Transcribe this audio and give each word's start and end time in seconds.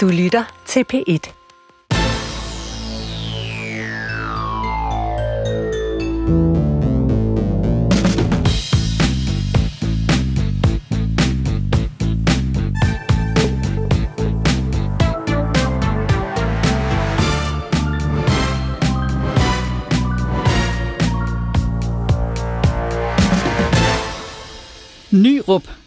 Du 0.00 0.08
lytter 0.08 0.44
til 0.66 0.84
P1. 0.92 1.39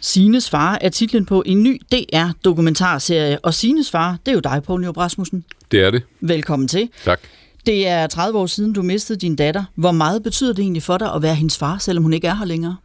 Sines 0.04 0.50
far, 0.50 0.78
er 0.80 0.88
titlen 0.88 1.26
på 1.26 1.42
en 1.46 1.62
ny 1.62 1.80
DR-dokumentarserie. 1.92 3.38
Og 3.38 3.54
Sines 3.54 3.90
far, 3.90 4.18
det 4.26 4.32
er 4.32 4.34
jo 4.34 4.40
dig, 4.40 4.62
Poul 4.66 4.80
Nyrup 4.80 4.96
Rasmussen. 4.96 5.44
Det 5.70 5.80
er 5.80 5.90
det. 5.90 6.02
Velkommen 6.20 6.68
til. 6.68 6.88
Tak. 7.04 7.20
Det 7.66 7.88
er 7.88 8.06
30 8.06 8.38
år 8.38 8.46
siden, 8.46 8.72
du 8.72 8.82
mistede 8.82 9.18
din 9.18 9.36
datter. 9.36 9.64
Hvor 9.74 9.92
meget 9.92 10.22
betyder 10.22 10.52
det 10.52 10.62
egentlig 10.62 10.82
for 10.82 10.98
dig 10.98 11.14
at 11.14 11.22
være 11.22 11.34
hendes 11.34 11.58
far, 11.58 11.78
selvom 11.78 12.02
hun 12.02 12.12
ikke 12.12 12.26
er 12.26 12.34
her 12.34 12.44
længere? 12.44 12.76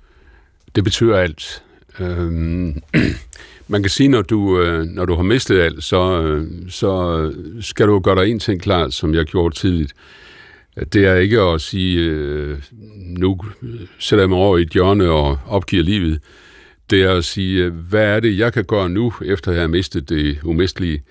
Det 0.75 0.83
betyder 0.83 1.17
alt. 1.17 1.63
Øhm, 1.99 2.81
man 3.67 3.83
kan 3.83 3.89
sige, 3.89 4.09
når 4.09 4.21
du, 4.21 4.61
øh, 4.61 4.83
når 4.83 5.05
du 5.05 5.15
har 5.15 5.23
mistet 5.23 5.59
alt, 5.59 5.83
så, 5.83 6.21
øh, 6.21 6.47
så 6.69 7.31
skal 7.61 7.87
du 7.87 7.99
gøre 7.99 8.23
dig 8.23 8.31
en 8.31 8.39
ting 8.39 8.61
klar, 8.61 8.89
som 8.89 9.13
jeg 9.13 9.25
gjorde 9.25 9.55
tidligt. 9.55 9.93
Det 10.93 11.05
er 11.05 11.15
ikke 11.15 11.39
at 11.41 11.61
sige, 11.61 11.99
øh, 11.99 12.57
nu 12.99 13.39
sætter 13.99 14.23
jeg 14.23 14.29
mig 14.29 14.37
over 14.37 14.57
i 14.57 14.61
et 14.61 14.69
hjørne 14.69 15.09
og 15.09 15.39
opgiver 15.47 15.83
livet. 15.83 16.19
Det 16.89 17.03
er 17.03 17.11
at 17.11 17.25
sige, 17.25 17.63
øh, 17.63 17.73
hvad 17.73 18.05
er 18.05 18.19
det, 18.19 18.37
jeg 18.37 18.53
kan 18.53 18.65
gøre 18.65 18.89
nu, 18.89 19.13
efter 19.25 19.51
jeg 19.51 19.61
har 19.61 19.67
mistet 19.67 20.09
det 20.09 20.39
umistelige? 20.43 21.03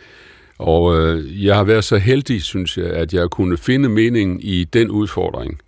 Og 0.59 0.99
øh, 1.01 1.45
jeg 1.45 1.57
har 1.57 1.65
været 1.65 1.85
så 1.85 1.97
heldig, 1.97 2.43
synes 2.43 2.79
jeg, 2.79 2.87
at 2.87 3.15
jeg 3.15 3.31
kunne 3.31 3.57
finde 3.57 3.89
mening 3.89 4.45
i 4.45 4.65
den 4.65 4.91
udfordring. 4.91 5.61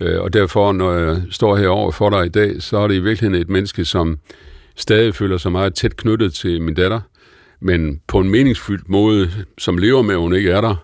Øh, 0.00 0.20
og 0.20 0.32
derfor, 0.32 0.72
når 0.72 0.92
jeg 0.92 1.22
står 1.30 1.56
herovre 1.56 1.92
for 1.92 2.10
dig 2.10 2.26
i 2.26 2.28
dag, 2.28 2.62
så 2.62 2.78
er 2.78 2.88
det 2.88 2.94
i 2.94 3.00
virkeligheden 3.00 3.42
et 3.42 3.48
menneske, 3.48 3.84
som 3.84 4.18
stadig 4.76 5.14
føler 5.14 5.36
sig 5.36 5.52
meget 5.52 5.74
tæt 5.74 5.96
knyttet 5.96 6.34
til 6.34 6.62
min 6.62 6.74
datter, 6.74 7.00
men 7.60 8.00
på 8.06 8.18
en 8.18 8.30
meningsfyldt 8.30 8.88
måde, 8.88 9.30
som 9.58 9.78
lever 9.78 10.02
med, 10.02 10.14
at 10.14 10.20
hun 10.20 10.34
ikke 10.34 10.50
er 10.50 10.60
der, 10.60 10.76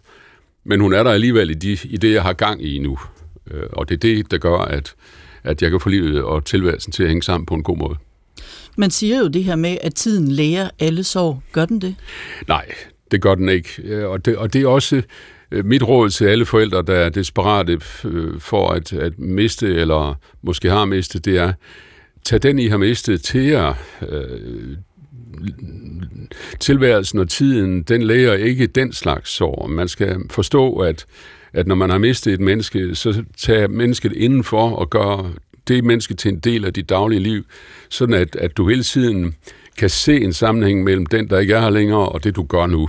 men 0.65 0.81
hun 0.81 0.93
er 0.93 1.03
der 1.03 1.11
alligevel 1.11 1.51
i, 1.51 1.55
de, 1.55 1.79
i 1.85 1.97
det, 1.97 2.13
jeg 2.13 2.23
har 2.23 2.33
gang 2.33 2.65
i 2.65 2.79
nu. 2.79 2.99
Øh, 3.51 3.63
og 3.73 3.89
det 3.89 3.95
er 3.95 3.99
det, 3.99 4.31
der 4.31 4.39
gør, 4.39 4.59
at, 4.59 4.95
at 5.45 5.63
jeg 5.63 5.71
kan 5.71 5.81
få 5.81 5.89
livet 5.89 6.23
og 6.23 6.45
tilværelsen 6.45 6.93
til 6.93 7.03
at 7.03 7.09
hænge 7.09 7.23
sammen 7.23 7.47
på 7.47 7.55
en 7.55 7.63
god 7.63 7.77
måde. 7.77 7.97
Man 8.77 8.91
siger 8.91 9.19
jo 9.19 9.29
det 9.29 9.45
her 9.45 9.57
med, 9.57 9.79
at 9.81 9.95
tiden 9.95 10.29
lærer 10.29 10.71
alle 10.79 11.05
sår. 11.05 11.43
Gør 11.53 11.65
den 11.65 11.81
det? 11.81 11.95
Nej, 12.49 12.65
det 13.11 13.23
gør 13.23 13.35
den 13.35 13.49
ikke. 13.49 13.83
Øh, 13.85 14.09
og 14.09 14.25
det, 14.25 14.37
og 14.37 14.53
det 14.53 14.63
er 14.63 14.69
også 14.69 15.03
øh, 15.51 15.65
mit 15.65 15.83
råd 15.83 16.11
til 16.11 16.25
alle 16.25 16.47
forældre, 16.47 16.83
der 16.83 16.95
er 16.95 17.09
desperate 17.09 17.81
øh, 18.05 18.41
for 18.41 18.69
at, 18.69 18.93
at 18.93 19.19
miste, 19.19 19.75
eller 19.75 20.19
måske 20.43 20.71
har 20.71 20.85
mistet, 20.85 21.25
det 21.25 21.39
er, 21.39 21.53
tag 22.25 22.43
den, 22.43 22.59
I 22.59 22.67
har 22.67 22.77
mistet 22.77 23.23
til 23.23 23.43
jer. 23.43 23.75
Tilværelsen 26.61 27.19
og 27.19 27.29
tiden, 27.29 27.83
den 27.83 28.03
læger 28.03 28.35
ikke 28.35 28.67
den 28.67 28.93
slags 28.93 29.31
sår. 29.31 29.67
Man 29.67 29.89
skal 29.89 30.17
forstå, 30.31 30.73
at, 30.73 31.07
at 31.53 31.67
når 31.67 31.75
man 31.75 31.91
har 31.91 31.99
mistet 31.99 32.33
et 32.33 32.41
menneske, 32.41 32.95
så 32.95 33.25
tager 33.37 33.69
mennesket 33.69 34.13
indenfor 34.13 34.71
og 34.71 34.91
gør 34.91 35.33
det 35.69 35.85
menneske 35.85 36.15
til 36.15 36.29
en 36.29 36.39
del 36.39 36.65
af 36.65 36.73
dit 36.73 36.89
daglige 36.89 37.21
liv, 37.21 37.45
sådan 37.89 38.15
at, 38.15 38.37
at 38.37 38.57
du 38.57 38.69
hele 38.69 38.83
tiden 38.83 39.35
kan 39.79 39.91
se 39.91 40.21
en 40.21 40.33
sammenhæng 40.33 40.85
mellem 40.85 41.07
den, 41.07 41.31
der 41.31 41.39
ikke 41.39 41.55
er 41.55 41.61
her 41.61 41.71
længere, 41.71 42.09
og 42.09 42.25
det, 42.25 42.37
du 42.37 42.43
gør 42.43 42.67
nu. 42.67 42.89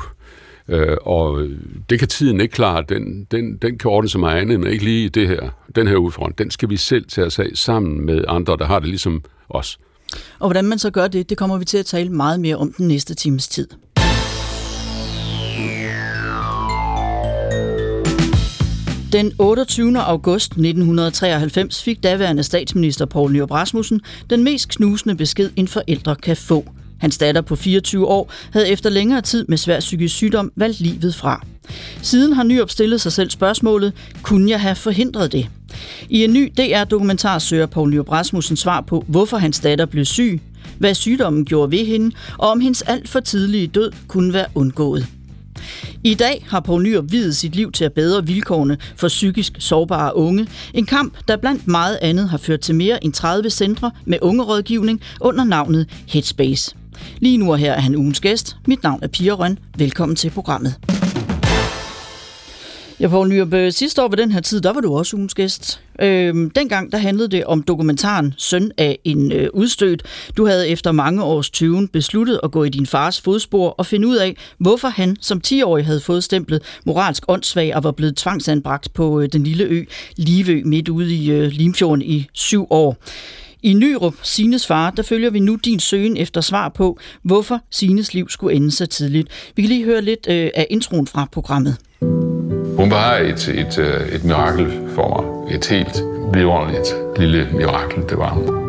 Øh, 0.69 0.97
og 1.01 1.47
det 1.89 1.99
kan 1.99 2.07
tiden 2.07 2.41
ikke 2.41 2.51
klare. 2.51 2.83
Den, 2.89 3.27
den, 3.31 3.57
den 3.57 3.77
kan 3.77 3.91
ordne 3.91 4.09
sig 4.09 4.19
meget 4.19 4.41
andet, 4.41 4.59
men 4.59 4.71
ikke 4.71 4.83
lige 4.83 5.09
det 5.09 5.27
her. 5.27 5.49
Den 5.75 5.87
her 5.87 5.95
udfordring, 5.95 6.37
den 6.37 6.51
skal 6.51 6.69
vi 6.69 6.77
selv 6.77 7.05
tage 7.07 7.27
os 7.27 7.39
af 7.39 7.49
sammen 7.53 8.05
med 8.05 8.23
andre, 8.27 8.57
der 8.57 8.65
har 8.65 8.79
det 8.79 8.89
ligesom 8.89 9.23
os. 9.49 9.79
Og 10.39 10.47
hvordan 10.47 10.65
man 10.65 10.79
så 10.79 10.91
gør 10.91 11.07
det, 11.07 11.29
det 11.29 11.37
kommer 11.37 11.57
vi 11.57 11.65
til 11.65 11.77
at 11.77 11.85
tale 11.85 12.09
meget 12.09 12.39
mere 12.39 12.55
om 12.55 12.73
den 12.77 12.87
næste 12.87 13.15
times 13.15 13.47
tid. 13.47 13.67
Den 19.13 19.33
28. 19.39 19.99
august 19.99 20.51
1993 20.51 21.83
fik 21.83 22.03
daværende 22.03 22.43
statsminister 22.43 23.05
Poul 23.05 23.31
Nyrup 23.31 23.51
Rasmussen 23.51 24.01
den 24.29 24.43
mest 24.43 24.69
knusende 24.69 25.15
besked, 25.15 25.49
en 25.55 25.67
forældre 25.67 26.15
kan 26.15 26.37
få. 26.37 26.65
Hans 26.99 27.17
datter 27.17 27.41
på 27.41 27.55
24 27.55 28.07
år 28.07 28.31
havde 28.51 28.69
efter 28.69 28.89
længere 28.89 29.21
tid 29.21 29.45
med 29.47 29.57
svær 29.57 29.79
psykisk 29.79 30.15
sygdom 30.15 30.51
valgt 30.55 30.79
livet 30.79 31.15
fra. 31.15 31.45
Siden 32.01 32.33
har 32.33 32.43
Nyrup 32.43 32.69
stillet 32.69 33.01
sig 33.01 33.11
selv 33.11 33.29
spørgsmålet, 33.29 33.93
kunne 34.21 34.51
jeg 34.51 34.61
have 34.61 34.75
forhindret 34.75 35.31
det? 35.31 35.49
I 36.09 36.23
en 36.23 36.33
ny 36.33 36.53
DR-dokumentar 36.57 37.39
søger 37.39 37.65
Poul 37.65 37.89
Nyrup 37.89 38.11
Rasmussen 38.11 38.57
svar 38.57 38.81
på, 38.81 39.05
hvorfor 39.07 39.37
hans 39.37 39.59
datter 39.59 39.85
blev 39.85 40.05
syg, 40.05 40.41
hvad 40.77 40.93
sygdommen 40.93 41.45
gjorde 41.45 41.71
ved 41.71 41.85
hende, 41.85 42.15
og 42.37 42.49
om 42.49 42.59
hendes 42.59 42.81
alt 42.81 43.09
for 43.09 43.19
tidlige 43.19 43.67
død 43.67 43.91
kunne 44.07 44.33
være 44.33 44.47
undgået. 44.55 45.16
I 46.03 46.13
dag 46.13 46.45
har 46.49 46.59
Poul 46.59 46.83
Nyrup 46.83 47.11
videt 47.11 47.35
sit 47.35 47.55
liv 47.55 47.71
til 47.71 47.85
at 47.85 47.93
bedre 47.93 48.25
vilkårene 48.25 48.77
for 48.95 49.07
psykisk 49.07 49.53
sårbare 49.59 50.15
unge. 50.15 50.47
En 50.73 50.85
kamp, 50.85 51.13
der 51.27 51.37
blandt 51.37 51.67
meget 51.67 51.99
andet 52.01 52.29
har 52.29 52.37
ført 52.37 52.59
til 52.59 52.75
mere 52.75 53.03
end 53.03 53.13
30 53.13 53.49
centre 53.49 53.91
med 54.05 54.17
ungerådgivning 54.21 55.01
under 55.21 55.43
navnet 55.43 55.89
Headspace. 56.07 56.75
Lige 57.19 57.37
nu 57.37 57.51
og 57.51 57.57
her 57.57 57.73
er 57.73 57.79
han 57.81 57.95
ugens 57.95 58.19
gæst. 58.19 58.57
Mit 58.67 58.83
navn 58.83 58.99
er 59.03 59.07
Pia 59.07 59.31
Røn. 59.31 59.59
Velkommen 59.77 60.15
til 60.15 60.29
programmet. 60.29 60.96
Ja, 62.99 63.07
Poul 63.07 63.27
Nyrup, 63.27 63.71
sidste 63.71 64.03
år 64.03 64.07
ved 64.07 64.17
den 64.17 64.31
her 64.31 64.39
tid, 64.39 64.61
der 64.61 64.73
var 64.73 64.81
du 64.81 64.97
også 64.97 65.15
ugens 65.15 65.33
gæst. 65.33 65.81
Øhm, 66.01 66.49
dengang 66.49 66.91
der 66.91 66.97
handlede 66.97 67.27
det 67.27 67.45
om 67.45 67.63
dokumentaren 67.63 68.33
Søn 68.37 68.71
af 68.77 68.99
en 69.03 69.31
øh, 69.31 69.49
udstødt. 69.53 70.03
Du 70.37 70.45
havde 70.45 70.67
efter 70.67 70.91
mange 70.91 71.23
års 71.23 71.49
tyven 71.49 71.87
besluttet 71.87 72.39
at 72.43 72.51
gå 72.51 72.63
i 72.63 72.69
din 72.69 72.85
fars 72.85 73.21
fodspor 73.21 73.69
og 73.69 73.85
finde 73.85 74.07
ud 74.07 74.15
af, 74.15 74.35
hvorfor 74.57 74.87
han 74.87 75.17
som 75.21 75.41
10-årig 75.47 75.85
havde 75.85 75.99
fået 75.99 76.23
stemplet 76.23 76.61
moralsk 76.85 77.23
åndssvag 77.27 77.75
og 77.75 77.83
var 77.83 77.91
blevet 77.91 78.17
tvangsanbragt 78.17 78.93
på 78.93 79.21
øh, 79.21 79.29
den 79.33 79.43
lille 79.43 79.63
ø 79.63 79.83
Livø 80.15 80.61
midt 80.65 80.89
ude 80.89 81.15
i 81.15 81.31
øh, 81.31 81.51
Limfjorden 81.51 82.01
i 82.01 82.27
syv 82.33 82.67
år. 82.69 82.97
I 83.63 83.73
Nyrup, 83.73 84.15
Sines 84.23 84.67
far, 84.67 84.91
der 84.91 85.03
følger 85.03 85.29
vi 85.29 85.39
nu 85.39 85.55
din 85.55 85.79
søgen 85.79 86.17
efter 86.17 86.41
svar 86.41 86.69
på, 86.69 86.99
hvorfor 87.23 87.59
Sines 87.71 88.13
liv 88.13 88.29
skulle 88.29 88.55
ende 88.55 88.71
så 88.71 88.85
tidligt. 88.85 89.27
Vi 89.55 89.61
kan 89.61 89.69
lige 89.69 89.85
høre 89.85 90.01
lidt 90.01 90.27
øh, 90.29 90.49
af 90.55 90.67
introen 90.69 91.07
fra 91.07 91.27
programmet. 91.31 91.77
Hun 92.77 92.91
var 92.91 93.15
et, 93.15 93.47
et, 93.47 93.79
øh, 93.79 94.07
et 94.07 94.23
mirakel 94.23 94.89
for 94.95 95.07
mig. 95.07 95.55
Et 95.55 95.65
helt 95.65 96.03
vidunderligt 96.33 96.95
lille 97.17 97.49
mirakel, 97.53 98.09
det 98.09 98.17
var 98.17 98.29
hun. 98.29 98.67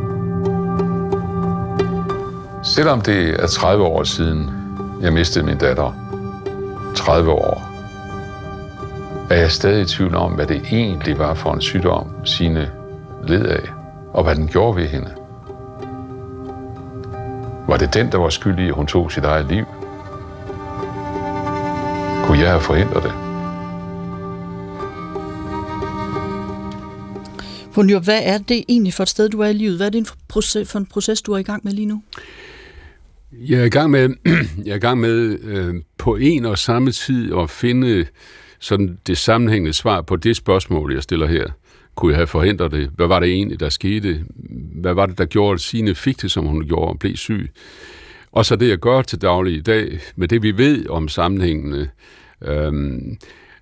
Selvom 2.64 3.00
det 3.00 3.42
er 3.42 3.46
30 3.46 3.84
år 3.84 4.02
siden, 4.02 4.50
jeg 5.02 5.12
mistede 5.12 5.46
min 5.46 5.58
datter, 5.58 5.92
30 6.94 7.30
år, 7.30 7.62
er 9.30 9.36
jeg 9.36 9.50
stadig 9.50 9.82
i 9.82 9.84
tvivl 9.84 10.14
om, 10.14 10.32
hvad 10.32 10.46
det 10.46 10.62
egentlig 10.72 11.18
var 11.18 11.34
for 11.34 11.52
en 11.52 11.60
sygdom, 11.60 12.06
sine 12.24 12.70
led 13.26 13.46
af, 13.46 13.70
og 14.12 14.24
hvad 14.24 14.34
den 14.34 14.48
gjorde 14.48 14.76
ved 14.76 14.86
hende. 14.86 15.10
Var 17.68 17.76
det 17.76 17.94
den, 17.94 18.12
der 18.12 18.18
var 18.18 18.28
skyldig 18.28 18.64
i, 18.64 18.68
at 18.68 18.74
hun 18.74 18.86
tog 18.86 19.12
sit 19.12 19.24
eget 19.24 19.46
liv? 19.46 19.64
Kunne 22.24 22.38
jeg 22.38 22.48
have 22.48 22.60
forhindret 22.60 23.02
det? 23.02 23.27
Nyrup, 27.86 28.04
hvad 28.04 28.20
er 28.22 28.38
det 28.38 28.64
egentlig 28.68 28.94
for 28.94 29.02
et 29.02 29.08
sted, 29.08 29.28
du 29.28 29.40
er 29.40 29.48
i 29.48 29.52
livet? 29.52 29.76
Hvad 29.76 29.86
er 29.86 29.90
det 29.90 30.08
for 30.68 30.76
en 30.78 30.86
proces, 30.86 31.22
du 31.22 31.32
er 31.32 31.38
i 31.38 31.42
gang 31.42 31.64
med 31.64 31.72
lige 31.72 31.86
nu? 31.86 32.02
Jeg 33.32 33.60
er 33.60 33.64
i 33.64 33.68
gang 33.68 33.90
med, 33.90 34.08
jeg 34.64 34.72
er 34.72 34.76
i 34.76 34.78
gang 34.78 35.00
med 35.00 35.38
øh, 35.44 35.74
på 35.98 36.16
en 36.16 36.44
og 36.44 36.58
samme 36.58 36.90
tid 36.90 37.34
at 37.34 37.50
finde 37.50 38.06
sådan 38.58 38.98
det 39.06 39.18
sammenhængende 39.18 39.72
svar 39.72 40.02
på 40.02 40.16
det 40.16 40.36
spørgsmål, 40.36 40.92
jeg 40.92 41.02
stiller 41.02 41.26
her. 41.26 41.46
Kunne 41.94 42.12
jeg 42.12 42.18
have 42.18 42.26
forhindret 42.26 42.72
det? 42.72 42.90
Hvad 42.96 43.06
var 43.06 43.20
det 43.20 43.28
egentlig, 43.28 43.60
der 43.60 43.68
skete? 43.68 44.24
Hvad 44.74 44.94
var 44.94 45.06
det, 45.06 45.18
der 45.18 45.24
gjorde, 45.24 45.54
at 45.54 45.60
Signe 45.60 45.94
fik 45.94 46.22
det, 46.22 46.30
som 46.30 46.46
hun 46.46 46.66
gjorde, 46.66 46.88
og 46.88 46.98
blev 46.98 47.16
syg? 47.16 47.50
Og 48.32 48.46
så 48.46 48.56
det, 48.56 48.68
jeg 48.68 48.78
gør 48.78 49.02
til 49.02 49.22
daglig 49.22 49.56
i 49.56 49.60
dag, 49.60 50.00
med 50.16 50.28
det, 50.28 50.42
vi 50.42 50.58
ved 50.58 50.88
om 50.88 51.08
sammenhængene. 51.08 51.90
Øhm, 52.42 53.18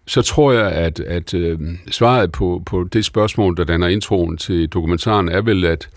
så 0.07 0.23
tror 0.23 0.53
jeg, 0.53 0.73
at, 0.73 1.01
at 1.01 1.35
øh, 1.35 1.59
svaret 1.91 2.33
på, 2.33 2.63
på 2.67 2.85
det 2.85 3.05
spørgsmål, 3.05 3.57
der 3.57 3.65
danner 3.65 3.89
introen 3.89 4.37
til 4.37 4.69
dokumentaren, 4.69 5.29
er 5.29 5.41
vel, 5.41 5.65
at 5.65 5.89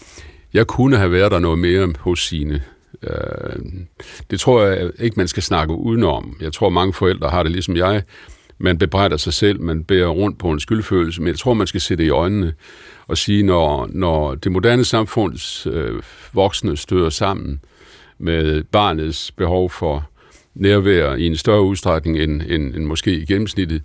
jeg 0.53 0.67
kunne 0.67 0.97
have 0.97 1.11
været 1.11 1.31
der 1.31 1.39
noget 1.39 1.59
mere 1.59 1.93
hos 1.99 2.27
sine. 2.27 2.63
Øh, 3.03 3.59
det 4.31 4.39
tror 4.39 4.63
jeg 4.63 4.91
ikke, 4.99 5.17
man 5.17 5.27
skal 5.27 5.43
snakke 5.43 5.73
udenom. 5.73 6.37
Jeg 6.41 6.53
tror, 6.53 6.69
mange 6.69 6.93
forældre 6.93 7.29
har 7.29 7.43
det 7.43 7.51
ligesom 7.51 7.75
jeg. 7.75 8.03
Man 8.57 8.77
bebrejder 8.77 9.17
sig 9.17 9.33
selv, 9.33 9.61
man 9.61 9.83
bærer 9.83 10.07
rundt 10.07 10.39
på 10.39 10.51
en 10.51 10.59
skyldfølelse, 10.59 11.21
men 11.21 11.27
jeg 11.27 11.39
tror, 11.39 11.53
man 11.53 11.67
skal 11.67 11.81
se 11.81 11.95
det 11.95 12.03
i 12.03 12.09
øjnene 12.09 12.53
og 13.07 13.17
sige, 13.17 13.43
når, 13.43 13.89
når 13.91 14.35
det 14.35 14.51
moderne 14.51 14.85
samfunds 14.85 15.67
øh, 15.67 16.01
voksne 16.33 16.77
støder 16.77 17.09
sammen 17.09 17.59
med 18.17 18.63
barnets 18.63 19.31
behov 19.31 19.69
for 19.69 20.09
nærvær 20.55 21.15
i 21.15 21.27
en 21.27 21.35
større 21.35 21.63
udstrækning 21.63 22.17
end, 22.17 22.41
end, 22.41 22.75
end 22.75 22.85
måske 22.85 23.11
i 23.11 23.25
gennemsnittet, 23.25 23.81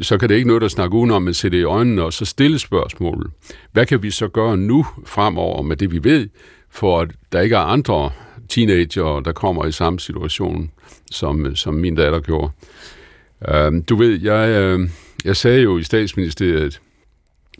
så 0.00 0.18
kan 0.18 0.28
det 0.28 0.34
ikke 0.34 0.48
noget 0.48 0.62
at 0.62 0.70
snakke 0.70 0.96
udenom, 0.96 1.22
men 1.22 1.34
sætte 1.34 1.58
i 1.58 1.62
øjnene 1.62 2.02
og 2.02 2.12
så 2.12 2.24
stille 2.24 2.58
spørgsmålet. 2.58 3.30
Hvad 3.72 3.86
kan 3.86 4.02
vi 4.02 4.10
så 4.10 4.28
gøre 4.28 4.56
nu 4.56 4.86
fremover 5.06 5.62
med 5.62 5.76
det, 5.76 5.92
vi 5.92 6.04
ved, 6.04 6.28
for 6.70 7.00
at 7.00 7.10
der 7.32 7.40
ikke 7.40 7.56
er 7.56 7.60
andre 7.60 8.10
teenager, 8.48 9.20
der 9.20 9.32
kommer 9.32 9.66
i 9.66 9.72
samme 9.72 10.00
situation, 10.00 10.70
som, 11.10 11.56
som 11.56 11.74
min 11.74 11.94
datter 11.94 12.20
gjorde. 12.20 12.52
Uh, 13.50 13.82
du 13.88 13.96
ved, 13.96 14.20
jeg, 14.20 14.74
uh, 14.74 14.88
jeg 15.24 15.36
sagde 15.36 15.60
jo 15.60 15.78
i 15.78 15.82
statsministeriet, 15.82 16.80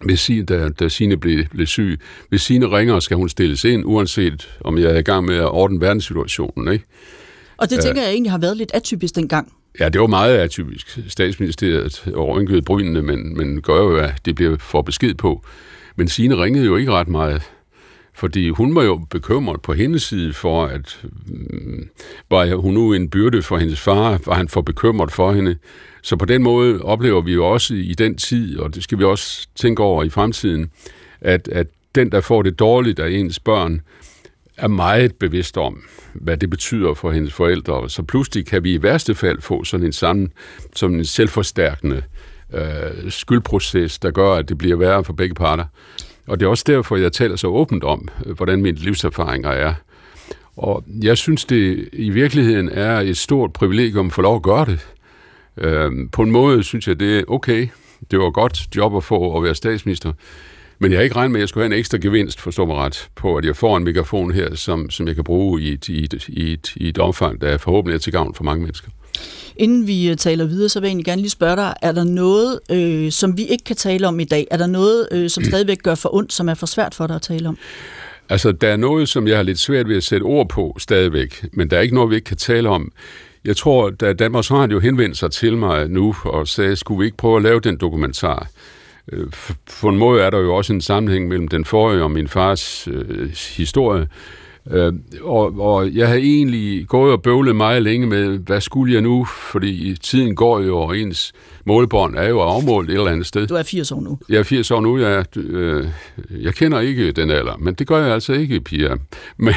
hvis 0.03 0.21
Signe, 0.21 0.45
da, 0.45 0.69
da 0.69 0.89
Signe 0.89 1.17
blev, 1.17 1.45
blev 1.45 1.67
syg, 1.67 2.01
hvis 2.29 2.43
Signe 2.43 2.67
ringer, 2.67 3.01
skal 3.01 3.17
hun 3.17 3.29
stilles 3.29 3.65
ind, 3.65 3.83
uanset 3.87 4.59
om 4.61 4.79
jeg 4.79 4.91
er 4.91 4.99
i 4.99 5.03
gang 5.03 5.27
med 5.27 5.37
at 5.37 5.51
ordne 5.51 5.81
verdenssituationen. 5.81 6.73
Ikke? 6.73 6.85
Og 7.63 7.71
det 7.71 7.81
tænker 7.81 8.03
jeg 8.03 8.11
egentlig 8.11 8.31
har 8.31 8.39
været 8.39 8.57
lidt 8.57 8.71
atypisk 8.75 9.15
dengang. 9.15 9.53
Ja, 9.81 9.89
det 9.89 10.01
var 10.01 10.07
meget 10.07 10.39
atypisk. 10.39 10.99
Statsministeriet 11.09 12.05
rynkede 12.17 12.63
brynene, 12.63 13.03
men, 13.03 13.37
men 13.37 13.63
gør 13.63 13.77
jo, 13.77 13.97
at 13.97 14.15
det 14.25 14.35
bliver 14.35 14.57
for 14.59 14.83
besked 14.83 15.15
på. 15.15 15.45
Men 15.97 16.09
Signe 16.09 16.37
ringede 16.37 16.67
jo 16.67 16.77
ikke 16.77 16.93
ret 16.93 17.09
meget 17.09 17.43
fordi 18.15 18.49
hun 18.49 18.75
var 18.75 18.83
jo 18.83 19.01
bekymret 19.11 19.63
på 19.63 19.73
hendes 19.73 20.03
side 20.03 20.33
for, 20.33 20.67
at 20.67 21.01
mm, 21.27 21.89
var 22.31 22.55
hun 22.55 22.75
nu 22.75 22.93
en 22.93 23.11
byrde 23.11 23.43
for 23.43 23.59
hendes 23.59 23.81
far, 23.81 24.21
var 24.27 24.35
han 24.35 24.49
for 24.49 24.61
bekymret 24.61 25.13
for 25.13 25.33
hende. 25.33 25.57
Så 26.03 26.17
på 26.17 26.25
den 26.25 26.43
måde 26.43 26.83
oplever 26.83 27.21
vi 27.21 27.33
jo 27.33 27.47
også 27.47 27.75
i 27.75 27.95
den 27.95 28.17
tid, 28.17 28.59
og 28.59 28.75
det 28.75 28.83
skal 28.83 28.99
vi 28.99 29.05
også 29.05 29.49
tænke 29.55 29.83
over 29.83 30.05
i 30.05 30.09
fremtiden, 30.09 30.71
at, 31.21 31.49
at 31.49 31.67
den, 31.95 32.13
der 32.13 32.21
får 32.21 32.43
det 32.43 32.59
dårligt 32.59 32.99
af 32.99 33.11
ens 33.11 33.39
børn, 33.39 33.81
er 34.57 34.69
meget 34.69 35.15
bevidst 35.15 35.59
om, 35.59 35.83
hvad 36.15 36.37
det 36.37 36.51
betyder 36.51 36.95
for 36.95 37.13
hendes 37.13 37.33
forældre. 37.33 37.91
Så 37.91 38.03
pludselig 38.03 38.47
kan 38.47 38.65
vi 38.65 38.75
i 38.75 38.83
værste 38.83 39.15
fald 39.15 39.41
få 39.41 39.65
sådan 39.65 39.87
en 39.87 39.93
sammen, 39.93 40.33
som 40.77 40.95
en 40.95 41.05
selvforstærkende 41.05 42.03
øh, 42.55 43.11
skyldproces, 43.11 43.99
der 43.99 44.11
gør, 44.11 44.33
at 44.33 44.49
det 44.49 44.59
bliver 44.59 44.77
værre 44.77 45.05
for 45.05 45.13
begge 45.13 45.35
parter. 45.35 45.65
Og 46.27 46.41
det 46.41 46.47
er 46.47 46.51
også 46.51 46.65
derfor, 46.67 46.97
jeg 46.97 47.13
taler 47.13 47.37
så 47.37 47.47
åbent 47.47 47.85
om, 47.85 48.09
øh, 48.27 48.37
hvordan 48.37 48.63
mine 48.63 48.77
livserfaringer 48.77 49.51
er. 49.51 49.75
Og 50.57 50.85
jeg 51.03 51.19
synes, 51.19 51.45
det 51.45 51.89
i 51.93 52.11
virkeligheden 52.11 52.69
er 52.69 53.01
et 53.01 53.17
stort 53.17 53.53
privilegium 53.53 54.07
at 54.07 54.13
få 54.13 54.23
lov 54.23 54.37
at 54.37 54.43
gøre 54.43 54.65
det. 54.65 54.89
Øh, 55.57 55.93
på 56.13 56.23
en 56.23 56.31
måde 56.31 56.63
synes 56.63 56.89
jeg, 56.89 57.01
det 57.01 57.19
er 57.19 57.25
okay. 57.29 57.69
Det 58.11 58.19
var 58.19 58.31
godt 58.31 58.77
job 58.77 58.97
at 58.97 59.05
få 59.05 59.37
at 59.37 59.43
være 59.43 59.55
statsminister. 59.55 60.13
Men 60.83 60.93
jeg 60.93 60.99
har 60.99 61.03
ikke 61.03 61.17
regnet 61.17 61.31
med, 61.31 61.41
at 61.41 61.43
jeg 61.43 61.49
skulle 61.49 61.65
have 61.65 61.75
en 61.75 61.79
ekstra 61.79 61.99
gevinst, 61.99 62.41
forstå 62.41 62.67
mig 62.67 62.77
ret, 62.77 63.09
på 63.15 63.37
at 63.37 63.45
jeg 63.45 63.57
får 63.57 63.77
en 63.77 63.85
megafon 63.85 64.35
her, 64.35 64.55
som, 64.55 64.91
som 64.91 65.07
jeg 65.07 65.15
kan 65.15 65.25
bruge 65.25 65.63
i 65.63 65.73
et, 65.73 65.89
i, 65.89 66.05
et, 66.05 66.29
i, 66.29 66.53
et, 66.53 66.73
i 66.77 66.89
et 66.89 66.99
omfang, 66.99 67.41
der 67.41 67.59
forhåbentlig 67.59 67.95
er 67.95 67.99
til 67.99 68.13
gavn 68.13 68.35
for 68.35 68.45
mange 68.45 68.63
mennesker. 68.63 68.89
Inden 69.57 69.87
vi 69.87 70.11
øh, 70.11 70.17
taler 70.17 70.45
videre, 70.45 70.69
så 70.69 70.81
vil 70.81 70.87
jeg 70.87 70.91
egentlig 70.91 71.05
gerne 71.05 71.23
lige 71.23 71.31
spørge 71.31 71.57
dig, 71.57 71.75
er 71.83 71.93
der 71.93 72.05
noget, 72.05 72.61
øh, 72.71 73.13
som 73.13 73.37
vi 73.39 73.47
ikke 73.47 73.65
kan 73.65 73.77
tale 73.77 74.09
om 74.09 74.21
i 74.21 74.25
dag? 74.25 74.47
Er 74.51 74.57
der 74.57 74.67
noget, 74.67 75.09
øh, 75.13 75.31
som 75.31 75.45
stadigvæk 75.45 75.83
gør 75.83 75.95
for 75.95 76.15
ondt, 76.15 76.33
som 76.33 76.49
er 76.49 76.55
for 76.55 76.67
svært 76.67 76.95
for 76.95 77.07
dig 77.07 77.17
at 77.17 77.23
tale 77.23 77.49
om? 77.49 77.59
Altså, 78.29 78.53
der 78.53 78.69
er 78.69 78.77
noget, 78.77 79.09
som 79.09 79.29
jeg 79.29 79.37
har 79.37 79.43
lidt 79.43 79.59
svært 79.59 79.89
ved 79.89 79.97
at 79.97 80.05
sætte 80.05 80.25
ord 80.25 80.49
på 80.49 80.77
stadigvæk, 80.79 81.45
men 81.53 81.71
der 81.71 81.77
er 81.77 81.81
ikke 81.81 81.95
noget, 81.95 82.11
vi 82.11 82.15
ikke 82.15 82.25
kan 82.25 82.37
tale 82.37 82.69
om. 82.69 82.93
Jeg 83.45 83.57
tror, 83.57 83.91
da 83.91 84.13
Danmarks 84.13 84.51
Radio 84.51 84.79
henvendte 84.79 85.19
sig 85.19 85.31
til 85.31 85.57
mig 85.57 85.89
nu 85.89 86.15
og 86.25 86.49
sagde, 86.49 86.77
skulle 86.77 86.99
vi 86.99 87.05
ikke 87.05 87.17
prøve 87.17 87.37
at 87.37 87.43
lave 87.43 87.61
den 87.61 87.77
dokumentar? 87.77 88.49
Øh, 89.13 89.27
for 89.69 89.89
en 89.89 89.99
måde 89.99 90.23
er 90.23 90.31
der 90.31 90.39
jo 90.39 90.55
også 90.55 90.73
en 90.73 90.81
sammenhæng 90.81 91.29
mellem 91.29 91.49
den 91.49 91.65
forrige 91.65 92.03
og 92.03 92.11
min 92.11 92.29
fars 92.29 92.89
øh, 92.89 93.31
historie, 93.57 94.07
Øh, 94.71 94.93
og, 95.23 95.61
og 95.61 95.95
jeg 95.95 96.09
har 96.09 96.15
egentlig 96.15 96.87
gået 96.89 97.13
og 97.13 97.23
bøvlet 97.23 97.57
meget 97.57 97.83
længe 97.83 98.07
med, 98.07 98.39
hvad 98.39 98.61
skulle 98.61 98.95
jeg 98.95 99.03
nu? 99.03 99.25
Fordi 99.25 99.97
tiden 100.03 100.37
går 100.37 100.61
jo, 100.61 100.79
og 100.79 100.99
ens 100.99 101.33
målbånd 101.65 102.17
er 102.17 102.29
jo 102.29 102.41
afmålt 102.41 102.91
et 102.91 102.95
eller 102.95 103.11
andet 103.11 103.27
sted. 103.27 103.47
Du 103.47 103.55
er 103.55 103.63
80 103.63 103.93
år 103.93 104.01
nu. 104.01 104.19
Jeg 104.29 104.39
er 104.39 104.43
80 104.43 104.71
år 104.71 104.81
nu, 104.81 104.99
ja. 104.99 105.23
Øh, 105.37 105.87
jeg 106.31 106.55
kender 106.55 106.81
ikke 106.81 107.13
den 107.13 107.31
alder, 107.31 107.57
men 107.57 107.75
det 107.75 107.87
gør 107.87 107.99
jeg 108.05 108.15
altså 108.15 108.33
ikke, 108.33 108.61
Pia. 108.61 108.95
Men, 109.37 109.55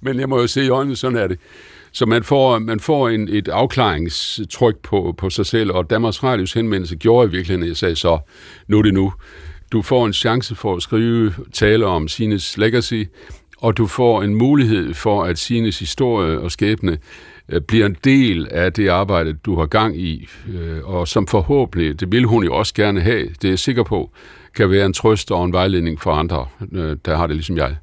men 0.00 0.20
jeg 0.20 0.28
må 0.28 0.40
jo 0.40 0.46
se 0.46 0.64
i 0.64 0.68
øjnene, 0.68 0.96
sådan 0.96 1.18
er 1.18 1.26
det. 1.26 1.38
Så 1.92 2.06
man 2.06 2.24
får, 2.24 2.58
man 2.58 2.80
får 2.80 3.08
en, 3.08 3.28
et 3.28 3.48
afklaringstryk 3.48 4.76
på, 4.82 5.14
på 5.18 5.30
sig 5.30 5.46
selv, 5.46 5.72
og 5.72 5.90
Danmarks 5.90 6.22
Radios 6.22 6.52
henvendelse 6.52 6.96
gjorde 6.96 7.28
i 7.28 7.30
virkeligheden, 7.30 7.62
at 7.62 7.68
jeg 7.68 7.76
sagde 7.76 7.96
så, 7.96 8.18
nu 8.68 8.78
er 8.78 8.82
det 8.82 8.94
nu. 8.94 9.12
Du 9.72 9.82
får 9.82 10.06
en 10.06 10.12
chance 10.12 10.54
for 10.54 10.76
at 10.76 10.82
skrive, 10.82 11.34
tale 11.52 11.86
om 11.86 12.08
Sines 12.08 12.58
legacy, 12.58 13.02
og 13.58 13.76
du 13.76 13.86
får 13.86 14.22
en 14.22 14.34
mulighed 14.34 14.94
for, 14.94 15.24
at 15.24 15.38
Sines 15.38 15.78
historie 15.78 16.40
og 16.40 16.50
skæbne 16.50 16.98
øh, 17.48 17.60
bliver 17.60 17.86
en 17.86 17.96
del 18.04 18.48
af 18.50 18.72
det 18.72 18.88
arbejde, 18.88 19.32
du 19.32 19.58
har 19.58 19.66
gang 19.66 20.00
i, 20.00 20.28
øh, 20.48 20.84
og 20.84 21.08
som 21.08 21.26
forhåbentlig, 21.26 22.00
det 22.00 22.12
vil 22.12 22.24
hun 22.24 22.44
jo 22.44 22.54
også 22.54 22.74
gerne 22.74 23.00
have, 23.00 23.28
det 23.28 23.44
er 23.44 23.48
jeg 23.48 23.58
sikker 23.58 23.82
på, 23.82 24.10
kan 24.54 24.70
være 24.70 24.86
en 24.86 24.92
trøst 24.92 25.30
og 25.30 25.44
en 25.44 25.52
vejledning 25.52 26.00
for 26.00 26.12
andre, 26.12 26.46
øh, 26.72 26.96
der 27.04 27.16
har 27.16 27.26
det 27.26 27.36
ligesom 27.36 27.56
jeg. 27.56 27.76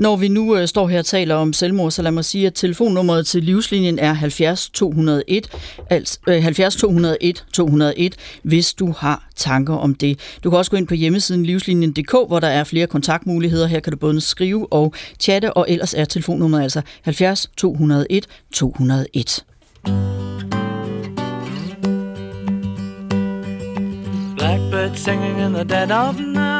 Når 0.00 0.16
vi 0.16 0.28
nu 0.28 0.56
øh, 0.56 0.68
står 0.68 0.88
her 0.88 0.98
og 0.98 1.04
taler 1.04 1.34
om 1.34 1.52
selvmord, 1.52 1.90
så 1.90 2.02
lad 2.02 2.10
mig 2.10 2.24
sige, 2.24 2.46
at 2.46 2.54
telefonnummeret 2.54 3.26
til 3.26 3.42
livslinjen 3.42 3.98
er 3.98 4.12
70 4.12 4.70
201, 4.70 5.48
altså 5.90 6.18
øh, 6.26 6.42
70 6.42 6.76
201 6.76 7.44
201, 7.52 8.16
hvis 8.42 8.74
du 8.74 8.94
har 8.98 9.28
tanker 9.36 9.74
om 9.74 9.94
det. 9.94 10.18
Du 10.44 10.50
kan 10.50 10.58
også 10.58 10.70
gå 10.70 10.76
ind 10.76 10.86
på 10.86 10.94
hjemmesiden 10.94 11.46
livslinjen.dk, 11.46 12.10
hvor 12.10 12.40
der 12.40 12.48
er 12.48 12.64
flere 12.64 12.86
kontaktmuligheder. 12.86 13.66
Her 13.66 13.80
kan 13.80 13.92
du 13.92 13.98
både 13.98 14.20
skrive 14.20 14.72
og 14.72 14.94
chatte, 15.18 15.52
og 15.52 15.66
ellers 15.68 15.94
er 15.94 16.04
telefonnummeret 16.04 16.62
altså 16.62 16.80
70 17.02 17.50
201 17.56 18.26
201. 18.52 19.44
Blackbird 24.36 24.96
singing 24.96 25.40
in 25.40 25.52
the 25.52 25.64
dead 25.64 25.90
of 25.90 26.20
night 26.20 26.59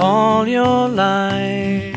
all 0.00 0.48
your 0.48 0.88
life. 0.88 1.96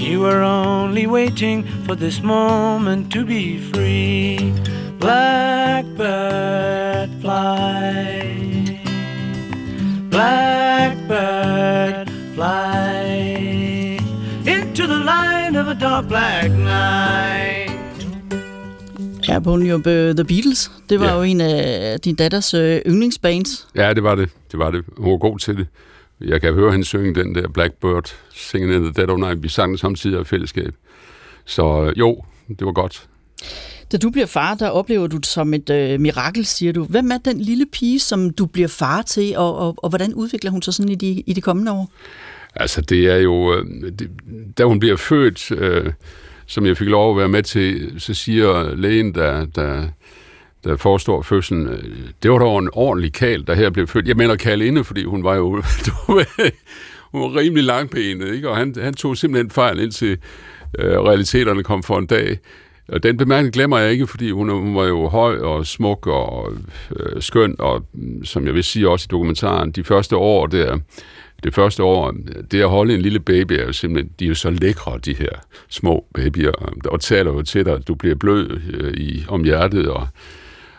You 0.00 0.20
were 0.20 0.42
only 0.42 1.06
waiting 1.06 1.64
for 1.86 1.96
this 1.96 2.22
moment 2.22 3.12
to 3.12 3.24
be 3.24 3.58
free. 3.72 4.52
Blackbird 4.98 5.90
fly. 7.20 8.80
Blackbird 10.10 12.10
fly 12.34 13.98
into 14.46 14.86
the 14.86 14.98
light 15.04 15.56
of 15.56 15.68
a 15.68 15.74
dark 15.74 16.08
black 16.08 16.50
night. 16.50 17.70
Ja, 19.28 19.40
Paul 19.40 19.66
Job, 19.66 19.86
øh, 19.86 20.14
The 20.14 20.24
Beatles, 20.24 20.70
det 20.88 21.00
var 21.00 21.06
ja. 21.06 21.16
jo 21.16 21.22
en 21.22 21.40
af 21.40 22.00
din 22.00 22.14
datters 22.14 22.54
øh, 22.54 22.80
yndlingsbands. 22.86 23.68
Ja, 23.74 23.94
det 23.94 24.02
var 24.02 24.14
det. 24.14 24.28
Det 24.52 24.58
var 24.58 24.70
det. 24.70 24.84
Hun 24.98 25.10
var 25.10 25.18
god 25.18 25.38
til 25.38 25.56
det. 25.56 25.66
Jeg 26.26 26.40
kan 26.40 26.54
høre 26.54 26.72
hende 26.72 26.84
synge 26.84 27.14
den 27.14 27.34
der 27.34 27.48
Blackbird, 27.48 28.14
Singing 28.34 28.74
in 28.74 28.82
the 28.82 28.92
Dead 28.92 29.08
of 29.08 29.18
Night. 29.18 29.42
Vi 29.42 29.48
sang 29.48 29.68
den 29.68 29.78
samtidig 29.78 30.20
i 30.20 30.24
fællesskab. 30.24 30.74
Så 31.44 31.92
jo, 31.96 32.22
det 32.48 32.66
var 32.66 32.72
godt. 32.72 33.08
Da 33.92 33.96
du 33.96 34.10
bliver 34.10 34.26
far, 34.26 34.54
der 34.54 34.68
oplever 34.68 35.06
du 35.06 35.16
det 35.16 35.26
som 35.26 35.54
et 35.54 35.70
øh, 35.70 36.00
mirakel, 36.00 36.46
siger 36.46 36.72
du. 36.72 36.84
Hvem 36.84 37.10
er 37.10 37.18
den 37.18 37.40
lille 37.40 37.66
pige, 37.72 38.00
som 38.00 38.30
du 38.30 38.46
bliver 38.46 38.68
far 38.68 39.02
til, 39.02 39.36
og, 39.36 39.56
og, 39.56 39.74
og 39.76 39.88
hvordan 39.88 40.14
udvikler 40.14 40.50
hun 40.50 40.62
sig 40.62 40.74
sådan 40.74 40.92
i 40.92 40.94
de, 40.94 41.22
i 41.26 41.32
de 41.32 41.40
kommende 41.40 41.72
år? 41.72 41.92
Altså, 42.54 42.80
det 42.80 43.06
er 43.06 43.16
jo... 43.16 43.54
Øh, 43.54 43.92
det, 43.98 44.10
da 44.58 44.64
hun 44.64 44.80
bliver 44.80 44.96
født, 44.96 45.52
øh, 45.52 45.92
som 46.46 46.66
jeg 46.66 46.76
fik 46.76 46.88
lov 46.88 47.10
at 47.10 47.18
være 47.18 47.28
med 47.28 47.42
til, 47.42 47.94
så 47.98 48.14
siger 48.14 48.74
lægen, 48.74 49.14
der, 49.14 49.44
der 49.44 49.88
der 50.64 50.76
forestår 50.76 51.22
fødslen, 51.22 51.66
øh, 51.66 51.82
det 52.22 52.30
var 52.30 52.38
dog 52.38 52.58
en 52.58 52.70
ordentlig 52.72 53.12
kal, 53.12 53.46
der 53.46 53.54
her 53.54 53.70
blev 53.70 53.86
født. 53.86 54.08
Jeg 54.08 54.16
mener 54.16 54.36
kal 54.36 54.62
inde, 54.62 54.84
fordi 54.84 55.04
hun 55.04 55.24
var 55.24 55.34
jo 55.34 55.50
hun 57.12 57.22
var 57.22 57.36
rimelig 57.36 57.64
langbenet, 57.64 58.34
ikke? 58.34 58.50
og 58.50 58.56
han, 58.56 58.74
han 58.80 58.94
tog 58.94 59.16
simpelthen 59.16 59.50
fejl 59.50 59.80
indtil 59.80 60.18
øh, 60.78 61.00
realiteterne 61.00 61.62
kom 61.62 61.82
for 61.82 61.98
en 61.98 62.06
dag. 62.06 62.38
Og 62.88 63.02
den 63.02 63.16
bemærkning 63.16 63.54
glemmer 63.54 63.78
jeg 63.78 63.92
ikke, 63.92 64.06
fordi 64.06 64.30
hun, 64.30 64.48
hun 64.48 64.76
var 64.76 64.84
jo 64.84 65.08
høj 65.08 65.38
og 65.38 65.66
smuk 65.66 66.06
og 66.06 66.52
øh, 66.96 67.22
skøn, 67.22 67.56
og 67.58 67.86
mm, 67.92 68.24
som 68.24 68.46
jeg 68.46 68.54
vil 68.54 68.64
sige 68.64 68.88
også 68.88 69.06
i 69.06 69.10
dokumentaren, 69.10 69.72
de 69.72 69.84
første 69.84 70.16
år 70.16 70.46
der, 70.46 70.78
det 71.44 71.54
første 71.54 71.82
år, 71.82 72.14
det 72.50 72.60
at 72.60 72.68
holde 72.68 72.94
en 72.94 73.00
lille 73.00 73.20
baby 73.20 73.52
er 73.52 73.64
jo 73.64 73.72
simpelthen, 73.72 74.12
de 74.18 74.24
er 74.24 74.28
jo 74.28 74.34
så 74.34 74.50
lækre, 74.50 74.98
de 75.04 75.14
her 75.14 75.30
små 75.68 76.06
babyer, 76.14 76.52
og 76.84 77.00
taler 77.00 77.32
jo 77.32 77.42
til 77.42 77.64
dig, 77.64 77.88
du 77.88 77.94
bliver 77.94 78.14
blød 78.14 78.60
øh, 78.70 78.94
i, 78.94 79.24
om 79.28 79.44
hjertet, 79.44 79.88
og, 79.88 80.08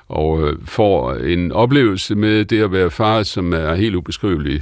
og 0.08 0.48
øh, 0.48 0.56
får 0.66 1.14
en 1.14 1.52
oplevelse 1.52 2.16
med 2.16 2.46
det 2.46 2.64
at 2.64 2.72
være 2.72 2.92
far, 2.92 3.24
som 3.24 3.54
er 3.54 3.76
helt 3.76 3.96
ubeskrivelig 3.96 4.62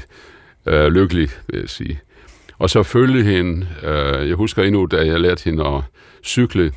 øh, 0.66 0.88
lykkelig, 0.88 1.30
vil 1.48 1.60
jeg 1.60 1.70
sige. 1.70 2.00
Og 2.58 2.70
så 2.70 2.84
følge 2.84 3.24
hende, 3.24 3.68
øh, 3.84 4.28
jeg 4.28 4.36
husker 4.36 4.64
endnu, 4.64 4.86
da 4.86 5.06
jeg 5.06 5.20
lærte 5.20 5.44
hende 5.44 5.68
at 5.68 5.82
cykle, 6.24 6.72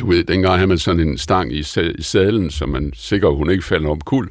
du 0.00 0.06
ved, 0.06 0.24
dengang 0.24 0.54
havde 0.54 0.66
man 0.66 0.78
sådan 0.78 1.08
en 1.08 1.18
stang 1.18 1.52
i, 1.52 1.62
sadlen, 2.02 2.50
så 2.50 2.66
man 2.66 2.92
sikker, 2.94 3.28
hun 3.28 3.50
ikke 3.50 3.64
falder 3.64 3.90
om 3.90 4.00
kul. 4.00 4.28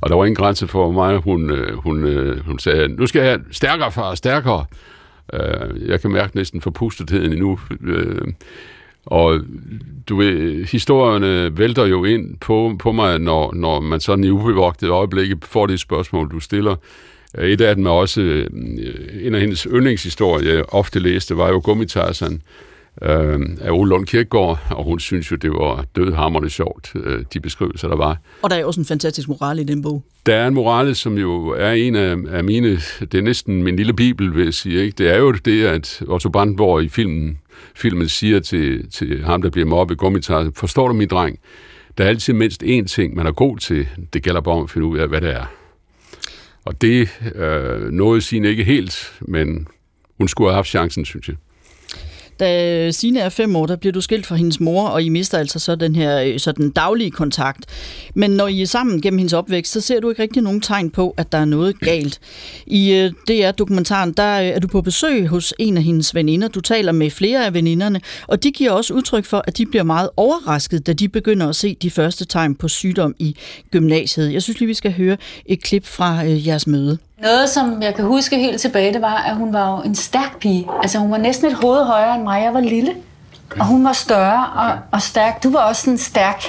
Og 0.00 0.10
der 0.10 0.16
var 0.16 0.24
ingen 0.24 0.36
grænse 0.36 0.68
for 0.68 0.90
mig. 0.90 1.16
Hun, 1.16 1.50
øh, 1.50 1.76
hun, 1.76 2.04
øh, 2.04 2.46
hun 2.46 2.58
sagde, 2.58 2.88
nu 2.88 3.06
skal 3.06 3.20
jeg 3.20 3.30
have 3.30 3.44
stærkere, 3.50 3.92
far, 3.92 4.14
stærkere. 4.14 4.64
Øh, 5.32 5.88
jeg 5.88 6.00
kan 6.00 6.10
mærke 6.10 6.36
næsten 6.36 6.60
forpustetheden 6.60 7.32
endnu. 7.32 7.58
Øh, 7.80 8.20
og 9.06 9.40
du 10.08 10.16
ved, 10.16 10.64
historierne 10.64 11.58
vælter 11.58 11.86
jo 11.86 12.04
ind 12.04 12.36
på, 12.40 12.76
på 12.78 12.92
mig, 12.92 13.18
når, 13.18 13.54
når 13.54 13.80
man 13.80 14.00
sådan 14.00 14.24
i 14.24 14.30
ubevogtet 14.30 14.88
øjeblik 14.88 15.32
får 15.42 15.66
det 15.66 15.80
spørgsmål, 15.80 16.30
du 16.30 16.40
stiller. 16.40 16.76
Et 17.38 17.60
af 17.60 17.76
dem 17.76 17.86
er 17.86 17.90
også, 17.90 18.20
en 19.22 19.34
af 19.34 19.40
hendes 19.40 19.62
yndlingshistorier, 19.62 20.54
jeg 20.54 20.64
ofte 20.68 20.98
læste, 20.98 21.36
var 21.36 21.48
jo 21.48 21.60
Gummitarsan, 21.64 22.42
øh, 23.02 23.40
af 23.60 23.70
Ole 23.70 23.88
Lund 23.88 24.06
Kirkegaard, 24.06 24.58
og 24.70 24.84
hun 24.84 25.00
synes 25.00 25.30
jo, 25.30 25.36
det 25.36 25.50
var 25.50 25.84
dødhammerne 25.96 26.50
sjovt, 26.50 26.92
øh, 26.94 27.24
de 27.32 27.40
beskrivelser, 27.40 27.88
der 27.88 27.96
var. 27.96 28.18
Og 28.42 28.50
der 28.50 28.56
er 28.56 28.64
også 28.64 28.80
en 28.80 28.86
fantastisk 28.86 29.28
moral 29.28 29.58
i 29.58 29.64
den 29.64 29.82
bog. 29.82 30.02
Der 30.26 30.34
er 30.34 30.48
en 30.48 30.54
morale, 30.54 30.94
som 30.94 31.18
jo 31.18 31.48
er 31.48 31.72
en 31.72 31.96
af, 31.96 32.16
af 32.30 32.44
mine, 32.44 32.78
det 33.00 33.14
er 33.14 33.22
næsten 33.22 33.62
min 33.62 33.76
lille 33.76 33.92
bibel, 33.92 34.34
vil 34.36 34.44
jeg 34.44 34.54
sige. 34.54 34.82
Ikke? 34.82 34.94
Det 34.98 35.08
er 35.08 35.18
jo 35.18 35.32
det, 35.32 35.64
at 35.64 36.02
Otto 36.06 36.28
Brandenborg 36.28 36.82
i 36.82 36.88
filmen, 36.88 37.38
filmen 37.74 38.08
siger 38.08 38.40
til, 38.40 38.90
til 38.90 39.24
ham, 39.24 39.42
der 39.42 39.50
bliver 39.50 39.66
mobbet 39.66 39.98
gummitar, 39.98 40.50
forstår 40.56 40.88
du, 40.88 40.94
min 40.94 41.08
dreng? 41.08 41.38
Der 41.98 42.04
er 42.04 42.08
altid 42.08 42.32
mindst 42.32 42.62
én 42.62 42.84
ting, 42.84 43.14
man 43.16 43.26
er 43.26 43.32
god 43.32 43.58
til. 43.58 43.88
Det 44.12 44.22
gælder 44.22 44.40
bare 44.40 44.54
om 44.54 44.62
at 44.62 44.70
finde 44.70 44.86
ud 44.86 44.98
af, 44.98 45.08
hvad 45.08 45.20
det 45.20 45.30
er. 45.30 45.46
Og 46.64 46.82
det 46.82 47.08
øh, 47.34 47.90
nåede 47.90 48.20
sin 48.20 48.44
ikke 48.44 48.64
helt, 48.64 49.20
men 49.20 49.68
hun 50.18 50.28
skulle 50.28 50.50
have 50.50 50.54
haft 50.54 50.68
chancen, 50.68 51.04
synes 51.04 51.28
jeg. 51.28 51.36
Da 52.40 52.90
Signe 52.90 53.20
er 53.20 53.28
fem 53.28 53.56
år, 53.56 53.66
der 53.66 53.76
bliver 53.76 53.92
du 53.92 54.00
skilt 54.00 54.26
fra 54.26 54.36
hendes 54.36 54.60
mor, 54.60 54.88
og 54.88 55.02
I 55.02 55.08
mister 55.08 55.38
altså 55.38 55.58
så 55.58 55.74
den 55.74 55.96
her 55.96 56.20
øh, 56.20 56.38
så 56.38 56.52
den 56.52 56.70
daglige 56.70 57.10
kontakt. 57.10 57.64
Men 58.14 58.30
når 58.30 58.48
I 58.48 58.62
er 58.62 58.66
sammen 58.66 59.00
gennem 59.00 59.18
hendes 59.18 59.32
opvækst, 59.32 59.72
så 59.72 59.80
ser 59.80 60.00
du 60.00 60.10
ikke 60.10 60.22
rigtig 60.22 60.42
nogen 60.42 60.60
tegn 60.60 60.90
på, 60.90 61.14
at 61.16 61.32
der 61.32 61.38
er 61.38 61.44
noget 61.44 61.80
galt. 61.80 62.20
I 62.66 62.92
øh, 62.92 63.12
DR-dokumentaren, 63.28 64.12
der 64.12 64.40
øh, 64.40 64.46
er 64.46 64.58
du 64.58 64.68
på 64.68 64.82
besøg 64.82 65.26
hos 65.26 65.54
en 65.58 65.76
af 65.76 65.82
hendes 65.82 66.14
veninder. 66.14 66.48
Du 66.48 66.60
taler 66.60 66.92
med 66.92 67.10
flere 67.10 67.46
af 67.46 67.54
veninderne, 67.54 68.00
og 68.26 68.42
de 68.42 68.52
giver 68.52 68.70
også 68.70 68.94
udtryk 68.94 69.24
for, 69.24 69.44
at 69.46 69.58
de 69.58 69.66
bliver 69.66 69.84
meget 69.84 70.08
overrasket, 70.16 70.86
da 70.86 70.92
de 70.92 71.08
begynder 71.08 71.48
at 71.48 71.56
se 71.56 71.76
de 71.82 71.90
første 71.90 72.24
tegn 72.24 72.54
på 72.54 72.68
sygdom 72.68 73.14
i 73.18 73.36
gymnasiet. 73.70 74.32
Jeg 74.32 74.42
synes 74.42 74.60
lige, 74.60 74.66
vi 74.66 74.74
skal 74.74 74.92
høre 74.92 75.16
et 75.46 75.62
klip 75.62 75.86
fra 75.86 76.18
jeres 76.24 76.66
møde. 76.66 76.98
Noget, 77.22 77.48
som 77.48 77.82
jeg 77.82 77.94
kan 77.94 78.04
huske 78.04 78.38
helt 78.38 78.60
tilbage, 78.60 78.92
det 78.92 79.02
var, 79.02 79.14
at 79.16 79.36
hun 79.36 79.52
var 79.52 79.70
jo 79.70 79.82
en 79.82 79.94
stærk 79.94 80.38
pige. 80.38 80.68
Altså 80.82 80.98
hun 80.98 81.10
var 81.10 81.18
næsten 81.18 81.46
et 81.46 81.54
hoved 81.54 81.84
højere 81.84 82.14
end 82.14 82.22
mig. 82.22 82.42
Jeg 82.44 82.54
var 82.54 82.60
lille. 82.60 82.94
Okay. 83.50 83.60
Og 83.60 83.66
hun 83.66 83.84
var 83.84 83.92
større 83.92 84.46
og, 84.46 84.78
og 84.90 85.02
stærk. 85.02 85.42
Du 85.42 85.50
var 85.50 85.58
også 85.58 85.82
sådan 85.82 85.98
stærk. 85.98 86.44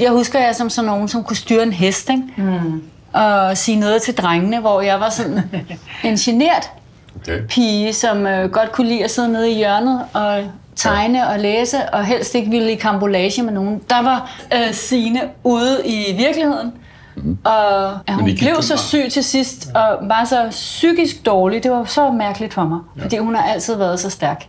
Jeg 0.00 0.10
husker 0.10 0.40
jeg 0.40 0.54
som 0.54 0.70
sådan 0.70 0.90
nogen, 0.90 1.08
som 1.08 1.24
kunne 1.24 1.36
styre 1.36 1.62
en 1.62 1.72
hest, 1.72 2.10
ikke? 2.10 2.22
Mm. 2.36 2.82
Og 3.12 3.56
sige 3.56 3.80
noget 3.80 4.02
til 4.02 4.16
drengene, 4.16 4.60
hvor 4.60 4.80
jeg 4.80 5.00
var 5.00 5.08
sådan 5.08 5.40
en 6.04 6.16
genert 6.16 6.70
okay. 7.16 7.40
pige, 7.48 7.92
som 7.92 8.26
øh, 8.26 8.50
godt 8.50 8.72
kunne 8.72 8.88
lide 8.88 9.04
at 9.04 9.10
sidde 9.10 9.32
nede 9.32 9.50
i 9.50 9.54
hjørnet 9.54 10.04
og 10.12 10.44
tegne 10.76 11.18
ja. 11.18 11.32
og 11.32 11.38
læse, 11.38 11.76
og 11.92 12.04
helst 12.04 12.34
ikke 12.34 12.50
ville 12.50 12.72
i 12.72 12.74
kambolage 12.74 13.42
med 13.42 13.52
nogen. 13.52 13.80
Der 13.90 14.02
var 14.02 14.30
øh, 14.54 14.74
Sine 14.74 15.20
ude 15.44 15.80
i 15.84 16.12
virkeligheden, 16.16 16.72
Mm. 17.16 17.38
Og 17.44 17.92
at 17.92 18.14
hun 18.14 18.24
blev 18.24 18.62
så 18.62 18.76
syg 18.76 19.12
til 19.12 19.24
sidst, 19.24 19.68
og 19.74 20.08
var 20.08 20.24
så 20.24 20.46
psykisk 20.50 21.26
dårlig, 21.26 21.62
det 21.62 21.70
var 21.70 21.84
så 21.84 22.10
mærkeligt 22.10 22.54
for 22.54 22.64
mig, 22.64 22.78
ja. 22.96 23.02
fordi 23.02 23.18
hun 23.18 23.34
har 23.34 23.42
altid 23.42 23.76
været 23.76 24.00
så 24.00 24.10
stærk. 24.10 24.44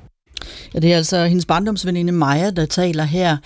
Ja, 0.74 0.80
det 0.80 0.94
er 0.94 0.98
altså 0.98 1.26
hendes 1.26 1.46
barndomsveninde 1.46 2.14
Maja, 2.14 2.52
der 2.52 2.66
taler 2.66 3.04
her. 3.04 3.38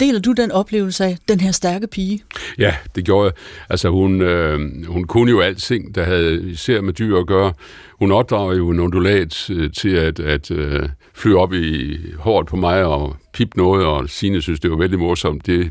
Deler 0.00 0.20
du 0.20 0.32
den 0.32 0.52
oplevelse 0.52 1.04
af 1.04 1.18
den 1.28 1.40
her 1.40 1.52
stærke 1.52 1.86
pige? 1.86 2.22
Ja, 2.58 2.74
det 2.94 3.04
gjorde 3.04 3.24
jeg. 3.24 3.32
Altså 3.70 3.90
hun, 3.90 4.20
øh, 4.22 4.86
hun 4.86 5.04
kunne 5.04 5.30
jo 5.30 5.40
alting, 5.40 5.94
der 5.94 6.04
havde 6.04 6.50
især 6.50 6.80
med 6.80 6.92
dyr 6.92 7.18
at 7.18 7.26
gøre. 7.26 7.52
Hun 7.98 8.12
opdrager 8.12 8.54
jo 8.54 8.70
en 8.70 8.80
ondulat 8.80 9.50
øh, 9.50 9.72
til 9.72 9.88
at, 9.88 10.20
at 10.20 10.50
øh, 10.50 10.88
flyve 11.14 11.40
op 11.40 11.52
i 11.52 11.96
hårdt 12.18 12.48
på 12.48 12.56
mig 12.56 12.84
og 12.84 13.16
pip 13.32 13.56
noget, 13.56 13.86
og 13.86 14.08
Signe 14.08 14.42
synes, 14.42 14.60
det 14.60 14.70
var 14.70 14.76
vældig 14.76 14.98
morsomt. 14.98 15.46
Det, 15.46 15.70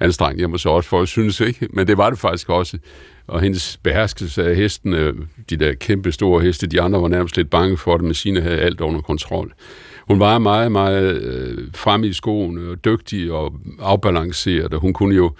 anstrengt 0.00 0.38
hjemme 0.38 0.54
hos 0.54 0.66
os, 0.66 0.86
for 0.86 0.98
jeg 0.98 1.08
synes, 1.08 1.40
ikke? 1.40 1.68
Men 1.70 1.86
det 1.86 1.98
var 1.98 2.10
det 2.10 2.18
faktisk 2.18 2.48
også. 2.48 2.78
Og 3.26 3.40
hendes 3.40 3.78
beherskelse 3.82 4.44
af 4.44 4.56
hestene, 4.56 5.12
de 5.50 5.56
der 5.56 5.74
kæmpe 5.74 6.12
store 6.12 6.42
heste, 6.42 6.66
de 6.66 6.80
andre 6.80 7.02
var 7.02 7.08
nærmest 7.08 7.36
lidt 7.36 7.50
bange 7.50 7.76
for 7.76 7.96
det, 7.96 8.04
men 8.04 8.14
sine 8.14 8.40
havde 8.40 8.58
alt 8.58 8.80
under 8.80 9.00
kontrol. 9.00 9.52
Hun 10.08 10.20
var 10.20 10.38
meget, 10.38 10.72
meget 10.72 11.22
øh, 11.22 11.58
fremme 11.74 12.06
i 12.06 12.12
skoene, 12.12 12.70
og 12.70 12.84
dygtig 12.84 13.32
og 13.32 13.54
afbalanceret, 13.80 14.74
og 14.74 14.80
hun 14.80 14.92
kunne 14.92 15.14
jo 15.14 15.32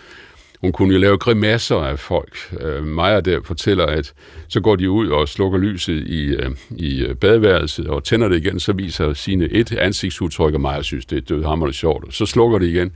hun 0.64 0.72
kunne 0.72 0.94
jo 0.94 1.00
lave 1.00 1.18
grimasser 1.18 1.76
af 1.76 1.98
folk. 1.98 2.36
Øh, 2.60 2.86
Maja 2.86 3.20
der 3.20 3.40
fortæller, 3.44 3.86
at 3.86 4.12
så 4.48 4.60
går 4.60 4.76
de 4.76 4.90
ud 4.90 5.08
og 5.08 5.28
slukker 5.28 5.58
lyset 5.58 6.06
i, 6.06 6.24
øh, 6.24 6.50
i 6.70 7.04
øh, 7.04 7.14
badeværelset 7.14 7.86
og 7.86 8.04
tænder 8.04 8.28
det 8.28 8.36
igen, 8.36 8.60
så 8.60 8.72
viser 8.72 9.12
sine 9.12 9.48
et 9.52 9.72
ansigtsudtryk, 9.72 10.54
og 10.54 10.60
Maja 10.60 10.82
synes, 10.82 11.06
det 11.06 11.16
er 11.16 11.20
dødhammerende 11.20 11.76
sjovt, 11.76 12.04
og 12.04 12.12
så 12.12 12.26
slukker 12.26 12.58
det 12.58 12.66
igen. 12.66 12.92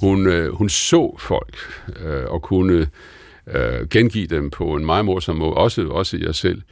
Hun, 0.00 0.26
øh, 0.26 0.54
hun 0.54 0.68
så 0.68 1.16
folk 1.18 1.56
øh, 2.04 2.24
og 2.26 2.42
kunne 2.42 2.86
øh, 3.46 3.88
gengive 3.90 4.26
dem 4.26 4.50
på 4.50 4.74
en 4.76 4.86
meget 4.86 5.04
morsom 5.04 5.36
måde, 5.36 5.54
også, 5.54 5.82
også 5.82 6.16
jeg 6.16 6.34
selv. 6.34 6.62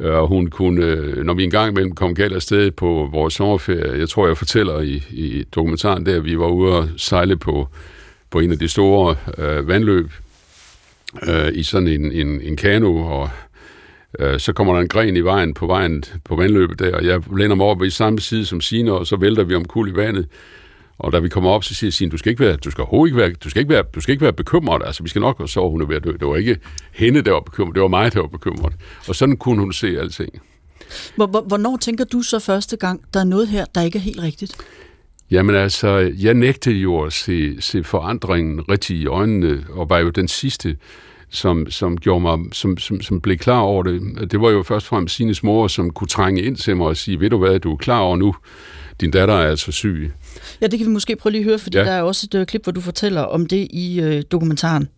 Og 0.00 0.28
hun 0.28 0.46
kunne, 0.46 0.84
øh, 0.84 1.24
når 1.24 1.34
vi 1.34 1.44
engang 1.44 1.70
imellem 1.70 1.94
kom 1.94 2.14
galt 2.14 2.34
afsted 2.34 2.70
på 2.70 3.08
vores 3.12 3.34
sommerferie, 3.34 3.98
jeg 3.98 4.08
tror, 4.08 4.26
jeg 4.26 4.36
fortæller 4.36 4.80
i, 4.80 5.02
i 5.10 5.44
dokumentaren 5.54 6.06
der, 6.06 6.20
vi 6.20 6.38
var 6.38 6.46
ude 6.46 6.76
og 6.76 6.88
sejle 6.96 7.36
på, 7.36 7.68
på 8.30 8.40
en 8.40 8.52
af 8.52 8.58
de 8.58 8.68
store 8.68 9.16
øh, 9.38 9.68
vandløb 9.68 10.10
øh, 11.28 11.48
i 11.54 11.62
sådan 11.62 11.88
en, 11.88 12.12
en, 12.12 12.40
en 12.40 12.56
kano, 12.56 12.96
og 12.96 13.30
øh, 14.18 14.40
så 14.40 14.52
kommer 14.52 14.74
der 14.74 14.80
en 14.80 14.88
gren 14.88 15.16
i 15.16 15.20
vejen 15.20 15.54
på 15.54 15.66
vejen 15.66 16.04
på 16.24 16.36
vandløbet 16.36 16.78
der, 16.78 16.96
og 16.96 17.04
jeg 17.04 17.22
læner 17.36 17.54
mig 17.54 17.66
over 17.66 17.84
i 17.84 17.90
samme 17.90 18.20
side 18.20 18.44
som 18.44 18.60
Sina, 18.60 18.92
og 18.92 19.06
så 19.06 19.16
vælter 19.16 19.44
vi 19.44 19.54
omkuld 19.54 19.92
i 19.92 19.96
vandet. 19.96 20.26
Og 20.98 21.12
da 21.12 21.18
vi 21.18 21.28
kommer 21.28 21.50
op, 21.50 21.64
så 21.64 21.74
siger 21.74 21.90
Signe, 21.90 22.10
du 22.10 22.16
skal 22.16 22.30
ikke 22.30 22.44
være, 22.44 22.56
du 22.56 22.70
skal 22.70 22.84
ikke 23.06 23.16
være, 23.16 23.32
du 23.32 23.50
skal 23.50 23.60
ikke 23.60 23.72
være, 23.72 23.84
du 23.94 24.00
skal 24.00 24.12
ikke 24.12 24.22
være 24.22 24.32
bekymret. 24.32 24.82
Altså, 24.86 25.02
vi 25.02 25.08
skal 25.08 25.20
nok 25.20 25.42
så 25.46 25.68
hun 25.68 25.82
er 25.82 25.86
ved 25.86 25.96
at 25.96 26.04
dø. 26.04 26.12
Det 26.12 26.26
var 26.28 26.36
ikke 26.36 26.58
hende, 26.92 27.22
der 27.22 27.32
var 27.32 27.40
bekymret, 27.40 27.74
det 27.74 27.82
var 27.82 27.88
mig, 27.88 28.12
der 28.12 28.20
var 28.20 28.28
bekymret. 28.28 28.72
Og 29.08 29.14
sådan 29.14 29.36
kunne 29.36 29.60
hun 29.60 29.72
se 29.72 30.00
alting. 30.00 30.40
Hvornår 31.16 31.76
tænker 31.76 32.04
du 32.04 32.22
så 32.22 32.38
første 32.38 32.76
gang, 32.76 33.00
der 33.14 33.20
er 33.20 33.24
noget 33.24 33.48
her, 33.48 33.64
der 33.74 33.82
ikke 33.82 33.98
er 33.98 34.02
helt 34.02 34.22
rigtigt? 34.22 34.56
Jamen 35.30 35.54
altså, 35.54 36.12
jeg 36.18 36.34
nægtede 36.34 36.74
jo 36.74 37.00
at 37.00 37.12
se, 37.12 37.60
se 37.60 37.84
forandringen 37.84 38.70
rigtig 38.70 38.96
i 38.96 39.06
øjnene, 39.06 39.64
og 39.70 39.90
var 39.90 39.98
jo 39.98 40.10
den 40.10 40.28
sidste, 40.28 40.76
som, 41.30 41.70
som, 41.70 41.96
gjorde 41.96 42.20
mig, 42.20 42.38
som, 42.52 42.78
som, 42.78 43.00
som 43.00 43.20
blev 43.20 43.36
klar 43.36 43.60
over 43.60 43.82
det. 43.82 44.30
Det 44.30 44.40
var 44.40 44.50
jo 44.50 44.62
først 44.62 44.84
og 44.86 44.88
fremmest 44.88 45.14
Sines 45.14 45.42
mor, 45.42 45.68
som 45.68 45.90
kunne 45.90 46.08
trænge 46.08 46.42
ind 46.42 46.56
til 46.56 46.76
mig 46.76 46.86
og 46.86 46.96
sige, 46.96 47.20
ved 47.20 47.30
du 47.30 47.38
hvad, 47.38 47.58
du 47.58 47.72
er 47.72 47.76
klar 47.76 47.98
over 47.98 48.16
nu, 48.16 48.34
din 49.00 49.10
datter 49.10 49.34
er 49.34 49.50
altså 49.50 49.72
syg. 49.72 50.12
Ja, 50.60 50.66
det 50.66 50.78
kan 50.78 50.86
vi 50.86 50.92
måske 50.92 51.16
prøve 51.16 51.30
lige 51.30 51.40
at 51.40 51.44
høre, 51.44 51.58
fordi 51.58 51.78
ja. 51.78 51.84
der 51.84 51.90
er 51.90 52.02
også 52.02 52.28
et 52.32 52.40
uh, 52.40 52.44
klip, 52.44 52.62
hvor 52.62 52.72
du 52.72 52.80
fortæller 52.80 53.20
om 53.20 53.46
det 53.46 53.66
i 53.70 54.02
uh, 54.02 54.22
dokumentaren. 54.32 54.88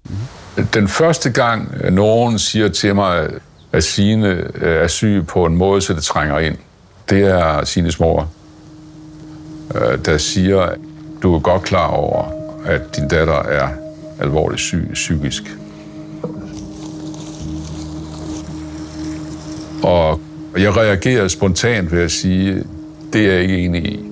Den 0.74 0.88
første 0.88 1.30
gang, 1.30 1.74
øh, 1.84 1.92
nogen 1.92 2.38
siger 2.38 2.68
til 2.68 2.94
mig, 2.94 3.28
at 3.72 3.84
Signe 3.84 4.46
er 4.60 4.88
syg 4.88 5.24
på 5.28 5.44
en 5.44 5.56
måde, 5.56 5.80
så 5.80 5.94
det 5.94 6.02
trænger 6.02 6.38
ind, 6.38 6.56
det 7.10 7.22
er 7.22 7.64
Sines 7.64 8.00
mor, 8.00 8.30
der 10.04 10.18
siger, 10.18 10.60
at 10.60 10.78
du 11.22 11.34
er 11.34 11.40
godt 11.40 11.62
klar 11.62 11.86
over, 11.86 12.32
at 12.66 12.96
din 12.96 13.08
datter 13.08 13.42
er 13.42 13.68
alvorligt 14.20 14.60
syg 14.60 14.90
psykisk. 14.94 15.42
Og 19.82 20.20
jeg 20.58 20.76
reagerede 20.76 21.28
spontant 21.28 21.92
ved 21.92 22.02
at 22.02 22.10
sige, 22.10 22.64
det 23.12 23.26
er 23.26 23.32
jeg 23.32 23.42
ikke 23.42 23.58
enig 23.58 23.86
i. 23.86 24.09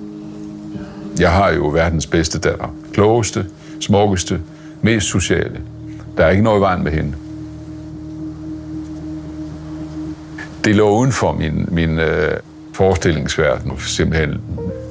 Jeg 1.19 1.31
har 1.31 1.51
jo 1.51 1.67
verdens 1.67 2.07
bedste 2.07 2.39
datter. 2.39 2.75
Klogeste, 2.93 3.45
smukkeste, 3.79 4.41
mest 4.81 5.07
sociale. 5.07 5.61
Der 6.17 6.25
er 6.25 6.29
ikke 6.29 6.43
noget 6.43 6.59
i 6.59 6.61
vejen 6.61 6.83
med 6.83 6.91
hende. 6.91 7.15
Det 10.63 10.75
lå 10.75 10.99
uden 10.99 11.11
for 11.11 11.31
min, 11.31 11.67
min 11.71 11.99
øh, 11.99 12.37
forestillingsverden, 12.73 13.79
simpelthen, 13.79 14.41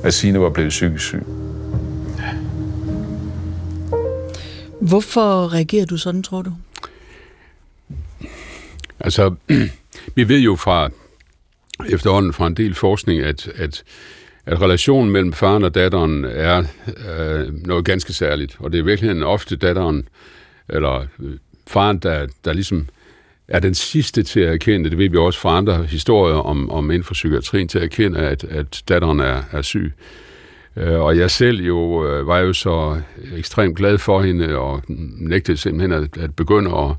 at 0.05 0.15
Signe 0.15 0.41
var 0.41 0.51
blevet 0.51 0.69
psykisk 0.69 1.05
syg. 1.05 1.23
Hvorfor 4.81 5.53
reagerer 5.53 5.87
du 5.87 5.97
sådan, 5.97 6.23
tror 6.23 6.43
du? 6.43 6.53
Altså, 9.01 9.35
vi 10.17 10.29
ved 10.29 10.39
jo 10.39 10.57
fra 10.57 10.91
efterhånden 11.89 12.33
fra 12.33 12.47
en 12.47 12.55
del 12.55 12.75
forskning, 12.75 13.23
at, 13.23 13.49
at, 13.55 13.83
at 14.49 14.63
relationen 14.63 15.11
mellem 15.11 15.33
faren 15.33 15.65
og 15.65 15.75
datteren 15.75 16.25
er 16.25 16.65
øh, 17.19 17.67
noget 17.67 17.85
ganske 17.85 18.13
særligt. 18.13 18.57
Og 18.59 18.73
det 18.73 18.79
er 18.79 18.85
virkelig 18.85 19.25
ofte 19.25 19.57
datteren, 19.57 20.09
eller 20.69 21.07
øh, 21.21 21.33
faren, 21.67 21.99
der, 21.99 22.27
der 22.45 22.53
ligesom 22.53 22.89
er 23.49 23.61
den 23.61 23.75
sidste 23.75 24.23
til 24.23 24.41
at 24.41 24.53
erkende, 24.53 24.91
det 24.91 24.99
ved 24.99 25.11
vi 25.11 25.17
også 25.17 25.41
fra 25.41 25.57
andre 25.57 25.85
historier 25.85 26.37
om, 26.37 26.71
om 26.71 26.91
inden 26.91 27.05
for 27.05 27.15
psykiatrien, 27.15 27.69
til 27.69 27.79
at 27.79 27.85
erkende, 27.85 28.19
at, 28.19 28.45
at 28.45 28.83
datteren 28.89 29.21
er, 29.21 29.43
er 29.53 29.63
syg. 29.63 29.93
Øh, 30.77 31.01
og 31.01 31.19
jeg 31.19 31.31
selv 31.31 31.63
jo 31.63 32.07
øh, 32.07 32.27
var 32.27 32.39
jo 32.39 32.53
så 32.53 33.01
ekstremt 33.37 33.77
glad 33.77 33.99
for 33.99 34.23
hende, 34.23 34.59
og 34.59 34.83
nægtede 35.19 35.57
simpelthen 35.57 35.93
at, 35.93 36.19
at 36.19 36.37
begynde 36.37 36.71
at 36.79 36.91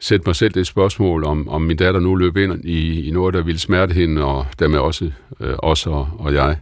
sætte 0.00 0.22
mig 0.26 0.36
selv 0.36 0.54
det 0.54 0.66
spørgsmål, 0.66 1.24
om, 1.24 1.48
om 1.48 1.62
min 1.62 1.76
datter 1.76 2.00
nu 2.00 2.14
løb 2.14 2.36
ind 2.36 2.64
i, 2.64 3.08
i 3.08 3.10
noget, 3.10 3.34
der 3.34 3.42
ville 3.42 3.58
smerte 3.58 3.94
hende, 3.94 4.24
og 4.24 4.46
dermed 4.58 4.78
også 4.78 5.10
øh, 5.40 5.54
os 5.58 5.86
og, 5.86 6.08
og 6.18 6.34
jeg. 6.34 6.56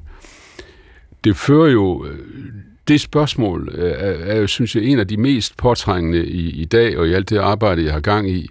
Det 1.26 1.36
fører 1.36 1.70
jo... 1.70 2.06
Øh, 2.06 2.18
det 2.88 3.00
spørgsmål 3.00 3.68
øh, 3.74 3.90
er, 3.90 4.32
er 4.32 4.36
jo, 4.40 4.46
synes 4.46 4.76
jeg, 4.76 4.84
en 4.84 4.98
af 4.98 5.08
de 5.08 5.16
mest 5.16 5.56
påtrængende 5.56 6.26
i, 6.26 6.50
i 6.50 6.64
dag, 6.64 6.98
og 6.98 7.08
i 7.08 7.12
alt 7.12 7.30
det 7.30 7.38
arbejde, 7.38 7.84
jeg 7.84 7.92
har 7.92 8.00
gang 8.00 8.30
i, 8.30 8.48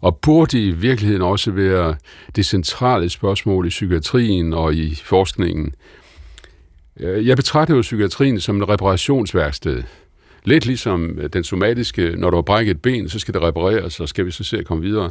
og 0.00 0.16
burde 0.16 0.66
i 0.66 0.70
virkeligheden 0.70 1.22
også 1.22 1.50
være 1.50 1.96
det 2.36 2.46
centrale 2.46 3.08
spørgsmål 3.08 3.66
i 3.66 3.68
psykiatrien 3.68 4.52
og 4.52 4.74
i 4.74 4.94
forskningen. 4.94 5.74
Øh, 7.00 7.26
jeg 7.26 7.36
betragter 7.36 7.74
jo 7.74 7.80
psykiatrien 7.80 8.40
som 8.40 8.62
et 8.62 8.68
reparationsværksted. 8.68 9.82
Lidt 10.44 10.66
ligesom 10.66 11.18
den 11.32 11.44
somatiske, 11.44 12.14
når 12.16 12.30
du 12.30 12.36
har 12.36 12.42
brækket 12.42 12.70
et 12.70 12.82
ben, 12.82 13.08
så 13.08 13.18
skal 13.18 13.34
det 13.34 13.42
repareres, 13.42 13.92
så 13.92 14.06
skal 14.06 14.26
vi 14.26 14.30
så 14.30 14.44
se 14.44 14.58
at 14.58 14.66
komme 14.66 14.82
videre. 14.82 15.10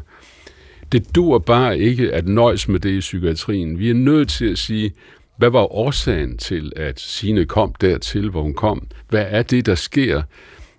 Det 0.91 1.15
dur 1.15 1.39
bare 1.39 1.79
ikke 1.79 2.11
at 2.11 2.27
nøjes 2.27 2.67
med 2.67 2.79
det 2.79 2.89
i 2.89 2.99
psykiatrien. 2.99 3.79
Vi 3.79 3.89
er 3.89 3.93
nødt 3.93 4.29
til 4.29 4.45
at 4.45 4.57
sige, 4.57 4.93
hvad 5.39 5.49
var 5.49 5.73
årsagen 5.73 6.37
til, 6.37 6.71
at 6.75 6.99
Sine 6.99 7.45
kom 7.45 7.73
dertil, 7.81 8.29
hvor 8.29 8.41
hun 8.41 8.53
kom? 8.53 8.87
Hvad 9.09 9.25
er 9.29 9.41
det, 9.41 9.65
der 9.65 9.75
sker? 9.75 10.21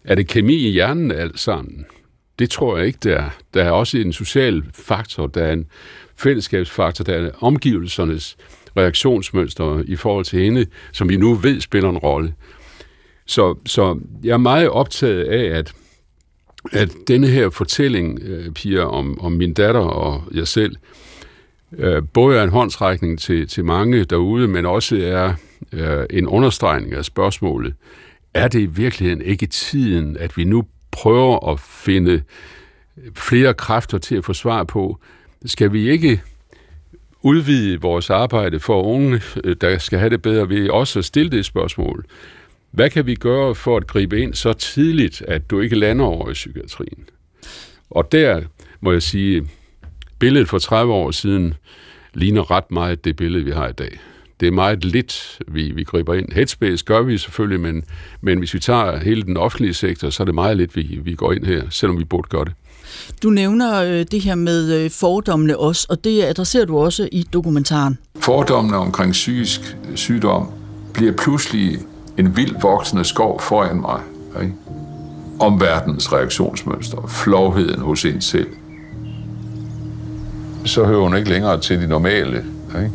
Er 0.04 0.14
det 0.14 0.28
kemi 0.28 0.54
i 0.54 0.70
hjernen 0.70 1.10
alt 1.10 1.40
sammen? 1.40 1.86
Det 2.38 2.50
tror 2.50 2.76
jeg 2.76 2.86
ikke, 2.86 2.98
der 3.04 3.16
er. 3.16 3.30
Der 3.54 3.64
er 3.64 3.70
også 3.70 3.98
en 3.98 4.12
social 4.12 4.62
faktor, 4.74 5.26
der 5.26 5.44
er 5.44 5.52
en 5.52 5.66
fællesskabsfaktor, 6.16 7.04
der 7.04 7.14
er 7.14 7.30
omgivelsernes 7.40 8.36
reaktionsmønster 8.76 9.82
i 9.86 9.96
forhold 9.96 10.24
til 10.24 10.42
hende, 10.42 10.66
som 10.92 11.08
vi 11.08 11.16
nu 11.16 11.34
ved 11.34 11.60
spiller 11.60 11.90
en 11.90 11.98
rolle. 11.98 12.34
Så, 13.26 13.58
så 13.66 14.00
jeg 14.24 14.32
er 14.32 14.36
meget 14.36 14.68
optaget 14.68 15.24
af, 15.24 15.58
at, 15.58 15.72
at 16.72 16.90
denne 17.08 17.26
her 17.26 17.50
fortælling, 17.50 18.20
øh, 18.22 18.52
Pia, 18.52 18.84
om, 18.84 19.20
om 19.20 19.32
min 19.32 19.54
datter 19.54 19.80
og 19.80 20.22
jeg 20.34 20.48
selv, 20.48 20.76
øh, 20.76 20.99
Øh, 21.78 22.02
både 22.12 22.38
er 22.38 22.42
en 22.42 22.50
håndsrækning 22.50 23.18
til, 23.18 23.48
til 23.48 23.64
mange 23.64 24.04
derude, 24.04 24.48
men 24.48 24.66
også 24.66 24.96
er 24.96 25.34
øh, 25.72 26.06
en 26.10 26.26
understregning 26.26 26.92
af 26.92 27.04
spørgsmålet. 27.04 27.74
Er 28.34 28.48
det 28.48 28.60
i 28.60 28.66
virkeligheden 28.66 29.22
ikke 29.22 29.46
tiden, 29.46 30.16
at 30.16 30.36
vi 30.36 30.44
nu 30.44 30.64
prøver 30.90 31.52
at 31.52 31.60
finde 31.60 32.22
flere 33.14 33.54
kræfter 33.54 33.98
til 33.98 34.16
at 34.16 34.24
få 34.24 34.32
svar 34.32 34.64
på? 34.64 34.98
Skal 35.44 35.72
vi 35.72 35.90
ikke 35.90 36.20
udvide 37.22 37.80
vores 37.80 38.10
arbejde 38.10 38.60
for 38.60 38.82
unge, 38.82 39.20
øh, 39.44 39.56
der 39.60 39.78
skal 39.78 39.98
have 39.98 40.10
det 40.10 40.22
bedre 40.22 40.48
ved 40.48 40.70
også 40.70 40.98
at 40.98 41.04
stille 41.04 41.30
det 41.30 41.44
spørgsmål? 41.44 42.04
Hvad 42.70 42.90
kan 42.90 43.06
vi 43.06 43.14
gøre 43.14 43.54
for 43.54 43.76
at 43.76 43.86
gribe 43.86 44.20
ind 44.20 44.34
så 44.34 44.52
tidligt, 44.52 45.22
at 45.22 45.50
du 45.50 45.60
ikke 45.60 45.76
lander 45.76 46.04
over 46.04 46.30
i 46.30 46.32
psykiatrien? 46.32 47.04
Og 47.90 48.12
der 48.12 48.42
må 48.80 48.92
jeg 48.92 49.02
sige, 49.02 49.48
billedet 50.20 50.48
for 50.48 50.58
30 50.58 50.92
år 50.92 51.10
siden 51.10 51.54
ligner 52.14 52.50
ret 52.50 52.70
meget 52.70 53.04
det 53.04 53.16
billede, 53.16 53.44
vi 53.44 53.50
har 53.50 53.68
i 53.68 53.72
dag. 53.72 53.98
Det 54.40 54.48
er 54.48 54.52
meget 54.52 54.84
lidt, 54.84 55.38
vi, 55.48 55.70
vi 55.70 55.84
griber 55.84 56.14
ind. 56.14 56.32
Headspace 56.32 56.84
gør 56.84 57.02
vi 57.02 57.18
selvfølgelig, 57.18 57.60
men, 57.60 57.84
men 58.20 58.38
hvis 58.38 58.54
vi 58.54 58.58
tager 58.58 58.96
hele 58.98 59.22
den 59.22 59.36
offentlige 59.36 59.74
sektor, 59.74 60.10
så 60.10 60.22
er 60.22 60.24
det 60.24 60.34
meget 60.34 60.56
lidt, 60.56 60.76
vi, 60.76 61.00
vi 61.02 61.14
går 61.14 61.32
ind 61.32 61.44
her, 61.44 61.62
selvom 61.70 61.98
vi 61.98 62.04
burde 62.04 62.28
gøre 62.28 62.44
det. 62.44 62.52
Du 63.22 63.30
nævner 63.30 63.82
øh, 63.82 64.04
det 64.10 64.20
her 64.20 64.34
med 64.34 64.84
øh, 64.84 64.90
fordommene 64.90 65.58
også, 65.58 65.86
og 65.90 66.04
det 66.04 66.22
adresserer 66.22 66.64
du 66.64 66.78
også 66.78 67.08
i 67.12 67.26
dokumentaren. 67.32 67.98
Fordommene 68.20 68.76
omkring 68.76 69.12
psykisk 69.12 69.76
sygdom 69.94 70.48
bliver 70.94 71.12
pludselig 71.12 71.78
en 72.18 72.36
vild 72.36 72.54
voksende 72.62 73.04
skov 73.04 73.40
foran 73.40 73.80
mig. 73.80 74.00
Ikke? 74.42 74.54
Om 75.40 75.60
verdens 75.60 76.12
reaktionsmønster, 76.12 77.06
flovheden 77.08 77.80
hos 77.80 78.04
en 78.04 78.20
selv. 78.20 78.48
Så 80.64 80.84
hører 80.84 81.00
hun 81.00 81.16
ikke 81.16 81.30
længere 81.30 81.60
til 81.60 81.80
de 81.80 81.86
normale. 81.86 82.36
Ikke? 82.68 82.90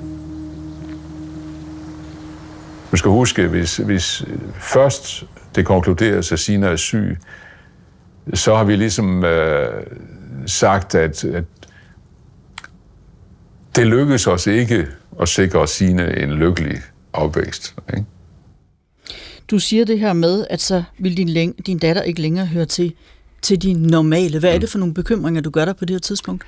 Man 2.92 2.98
skal 2.98 3.12
huske, 3.12 3.48
hvis, 3.48 3.78
hvis 3.78 4.24
først 4.60 5.24
det 5.56 5.66
konkluderes, 5.66 6.32
at 6.32 6.40
Sina 6.40 6.68
er 6.68 6.76
syg, 6.76 7.18
så 8.34 8.56
har 8.56 8.64
vi 8.64 8.76
ligesom 8.76 9.24
øh, 9.24 9.84
sagt, 10.46 10.96
at, 10.96 11.24
at 11.26 11.44
det 13.76 13.88
lykkes 13.88 14.28
os 14.28 14.48
ikke 14.48 14.88
at 15.22 15.30
sikre 15.30 15.68
Sina 15.68 16.24
en 16.24 16.32
lykkelig 16.32 16.78
opvækst. 17.14 17.76
Ikke? 17.90 18.06
Du 19.52 19.60
siger 19.60 19.86
det 19.86 20.00
her 20.00 20.14
med, 20.14 20.46
at 20.50 20.62
så 20.62 20.84
vil 21.00 21.18
din, 21.18 21.30
læng- 21.30 21.62
din 21.66 21.78
datter 21.80 22.02
ikke 22.02 22.22
længere 22.22 22.46
høre 22.46 22.66
til, 22.66 22.94
til 23.42 23.62
de 23.62 23.74
normale. 23.74 24.40
Hvad 24.40 24.56
er 24.56 24.60
det 24.60 24.70
for 24.70 24.78
nogle 24.80 24.94
bekymringer, 24.94 25.42
du 25.42 25.50
gør 25.50 25.66
der 25.66 25.74
på 25.74 25.86
det 25.86 25.94
her 25.94 26.00
tidspunkt? 26.00 26.44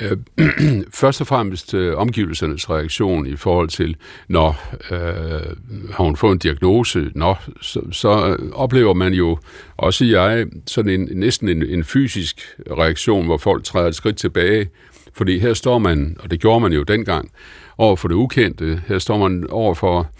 Øh, 0.00 0.16
først 1.00 1.20
og 1.20 1.26
fremmest 1.26 1.74
øh, 1.74 1.96
omgivelsernes 1.96 2.70
reaktion 2.70 3.26
i 3.26 3.36
forhold 3.36 3.68
til, 3.68 3.96
når 4.28 4.74
øh, 4.90 5.56
har 5.92 6.04
hun 6.04 6.16
fået 6.16 6.32
en 6.32 6.38
diagnose, 6.38 7.10
når, 7.14 7.42
så, 7.60 7.80
så 7.90 8.26
øh, 8.26 8.52
oplever 8.52 8.94
man 8.94 9.12
jo, 9.12 9.38
også 9.76 10.04
jeg, 10.04 10.46
sådan 10.66 11.00
en, 11.00 11.08
næsten 11.12 11.48
en, 11.48 11.62
en 11.62 11.84
fysisk 11.84 12.40
reaktion, 12.70 13.26
hvor 13.26 13.36
folk 13.36 13.64
træder 13.64 13.88
et 13.88 13.94
skridt 13.94 14.16
tilbage, 14.16 14.70
fordi 15.12 15.38
her 15.38 15.54
står 15.54 15.78
man, 15.78 16.16
og 16.20 16.30
det 16.30 16.40
gjorde 16.40 16.60
man 16.60 16.72
jo 16.72 16.82
dengang, 16.82 17.30
over 17.78 17.96
for 17.96 18.08
det 18.08 18.14
ukendte, 18.14 18.82
her 18.86 18.98
står 18.98 19.28
man 19.28 19.46
over 19.50 19.74
for 19.74 20.10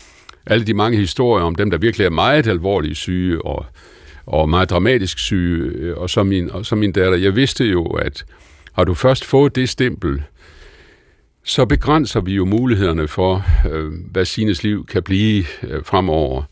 alle 0.47 0.67
de 0.67 0.75
mange 0.75 0.99
historier 0.99 1.45
om 1.45 1.55
dem, 1.55 1.71
der 1.71 1.79
virkelig 1.79 2.05
er 2.05 2.11
meget 2.11 2.47
alvorlige 2.47 2.95
syge 2.95 3.45
og, 3.45 3.67
og 4.27 4.49
meget 4.49 4.71
dramatisk 4.71 5.19
syge, 5.19 5.65
øh, 5.65 5.97
og 5.97 6.11
så 6.11 6.23
min, 6.23 6.51
og 6.51 6.67
så 6.67 6.77
min 6.77 6.93
datter. 6.93 7.19
Jeg 7.19 7.37
vidste 7.37 7.65
jo, 7.65 7.85
at 7.85 8.25
har 8.73 8.85
du 8.85 8.95
først 8.95 9.25
fået 9.25 9.57
det 9.57 9.69
stempel, 9.69 10.23
så 11.45 11.65
begrænser 11.65 12.21
vi 12.21 12.35
jo 12.35 12.45
mulighederne 12.45 13.09
for, 13.09 13.45
øh, 13.71 13.93
hvad 14.11 14.25
Sines 14.25 14.63
liv 14.63 14.87
kan 14.87 15.03
blive 15.03 15.45
øh, 15.63 15.85
fremover. 15.85 16.43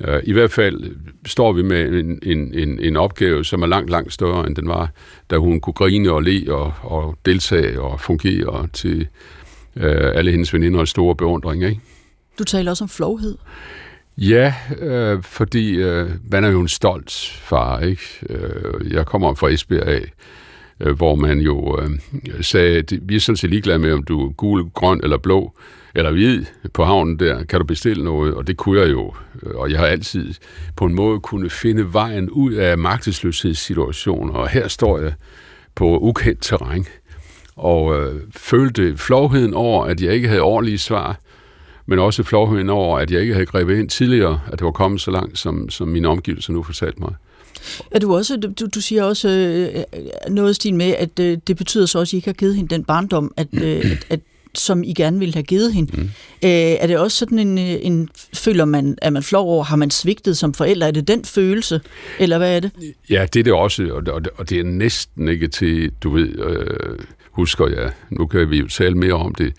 Øh, 0.00 0.20
I 0.24 0.32
hvert 0.32 0.52
fald 0.52 0.96
står 1.26 1.52
vi 1.52 1.62
med 1.62 1.88
en, 1.88 2.18
en, 2.22 2.54
en, 2.54 2.78
en 2.80 2.96
opgave, 2.96 3.44
som 3.44 3.62
er 3.62 3.66
langt, 3.66 3.90
langt 3.90 4.12
større, 4.12 4.46
end 4.46 4.56
den 4.56 4.68
var, 4.68 4.90
da 5.30 5.36
hun 5.36 5.60
kunne 5.60 5.74
grine 5.74 6.12
og 6.12 6.22
le 6.22 6.54
og, 6.54 6.74
og 6.82 7.18
deltage 7.26 7.80
og 7.80 8.00
fungere 8.00 8.68
til 8.72 9.08
øh, 9.76 10.12
alle 10.14 10.30
hendes 10.30 10.54
veninders 10.54 10.90
store 10.90 11.16
beundring. 11.16 11.64
Ikke? 11.64 11.80
Du 12.38 12.44
taler 12.44 12.70
også 12.70 12.84
om 12.84 12.88
flovhed. 12.88 13.36
Ja, 14.18 14.54
øh, 14.78 15.22
fordi 15.22 15.74
øh, 15.74 16.10
man 16.30 16.44
er 16.44 16.48
jo 16.48 16.60
en 16.60 16.68
stolt 16.68 17.12
far, 17.42 17.80
ikke? 17.80 18.02
Øh, 18.28 18.92
jeg 18.92 19.06
kommer 19.06 19.34
fra 19.34 19.48
Esbjerg 19.48 19.86
af, 19.88 20.12
øh, 20.80 20.96
hvor 20.96 21.14
man 21.14 21.38
jo 21.38 21.80
øh, 21.80 21.90
sagde, 22.40 22.78
at 22.78 22.92
vi 23.02 23.16
er 23.16 23.20
sådan 23.20 23.36
set 23.36 23.50
ligeglade 23.50 23.78
med, 23.78 23.92
om 23.92 24.02
du 24.02 24.26
er 24.26 24.32
gul, 24.32 24.70
grøn 24.70 25.00
eller 25.02 25.18
blå, 25.18 25.52
eller 25.94 26.12
hvid 26.12 26.44
på 26.74 26.84
havnen 26.84 27.18
der, 27.18 27.44
kan 27.44 27.60
du 27.60 27.66
bestille 27.66 28.04
noget? 28.04 28.34
Og 28.34 28.46
det 28.46 28.56
kunne 28.56 28.80
jeg 28.80 28.90
jo, 28.90 29.14
øh, 29.42 29.54
og 29.54 29.70
jeg 29.70 29.78
har 29.78 29.86
altid 29.86 30.34
på 30.76 30.84
en 30.84 30.94
måde 30.94 31.20
kunne 31.20 31.50
finde 31.50 31.92
vejen 31.92 32.30
ud 32.30 32.52
af 32.52 32.78
magtesløshedssituationer, 32.78 34.34
og 34.34 34.48
her 34.48 34.68
står 34.68 34.98
jeg 34.98 35.12
på 35.74 35.98
ukendt 35.98 36.42
terræn, 36.42 36.86
og 37.56 38.00
øh, 38.00 38.20
følte 38.36 38.96
flovheden 38.96 39.54
over, 39.54 39.84
at 39.84 40.02
jeg 40.02 40.14
ikke 40.14 40.28
havde 40.28 40.40
ordentlige 40.40 40.78
svar, 40.78 41.20
men 41.86 41.98
også 41.98 42.22
flovheden 42.22 42.70
over, 42.70 42.98
at 42.98 43.10
jeg 43.10 43.20
ikke 43.20 43.32
havde 43.32 43.46
grebet 43.46 43.78
ind 43.78 43.88
tidligere, 43.88 44.40
at 44.46 44.58
det 44.58 44.64
var 44.64 44.70
kommet 44.70 45.00
så 45.00 45.10
langt, 45.10 45.38
som, 45.38 45.70
som 45.70 45.88
mine 45.88 46.08
omgivelser 46.08 46.52
nu 46.52 46.62
fortalte 46.62 47.00
mig. 47.00 47.14
Er 47.90 47.98
du 47.98 48.16
også, 48.16 48.36
du, 48.36 48.66
du 48.74 48.80
siger 48.80 49.04
også 49.04 49.28
øh, 49.28 49.82
noget 50.28 50.56
stil 50.56 50.74
med, 50.74 50.94
at 50.98 51.18
øh, 51.20 51.38
det 51.46 51.56
betyder 51.56 51.86
så 51.86 51.98
også, 51.98 52.10
at 52.10 52.12
I 52.12 52.16
ikke 52.16 52.28
har 52.28 52.32
givet 52.32 52.56
hende 52.56 52.74
den 52.74 52.84
barndom, 52.84 53.32
at, 53.36 53.48
øh, 53.52 53.90
at, 53.92 54.06
at 54.08 54.20
som 54.54 54.82
I 54.82 54.92
gerne 54.92 55.18
ville 55.18 55.34
have 55.34 55.42
givet 55.42 55.72
hende. 55.72 55.96
Mm. 55.96 56.02
Øh, 56.44 56.50
er 56.50 56.86
det 56.86 56.98
også 56.98 57.18
sådan 57.18 57.38
en, 57.38 57.58
øh, 57.58 57.76
en 57.82 58.08
føler 58.34 58.64
man, 58.64 58.98
er 59.02 59.10
man 59.10 59.22
flov 59.22 59.48
over, 59.48 59.64
har 59.64 59.76
man 59.76 59.90
svigtet 59.90 60.36
som 60.36 60.54
forælder? 60.54 60.86
Er 60.86 60.90
det 60.90 61.08
den 61.08 61.24
følelse, 61.24 61.80
eller 62.18 62.38
hvad 62.38 62.56
er 62.56 62.60
det? 62.60 62.70
Ja, 63.10 63.26
det 63.32 63.40
er 63.40 63.44
det 63.44 63.52
også, 63.52 63.88
og 63.92 64.06
det, 64.06 64.28
og 64.36 64.50
det 64.50 64.60
er 64.60 64.64
næsten 64.64 65.28
ikke 65.28 65.48
til, 65.48 65.92
du 66.02 66.10
ved, 66.10 66.28
øh, 66.38 66.98
husker 67.30 67.66
jeg, 67.66 67.92
nu 68.10 68.26
kan 68.26 68.50
vi 68.50 68.58
jo 68.58 68.68
tale 68.68 68.94
mere 68.94 69.14
om 69.14 69.34
det, 69.34 69.52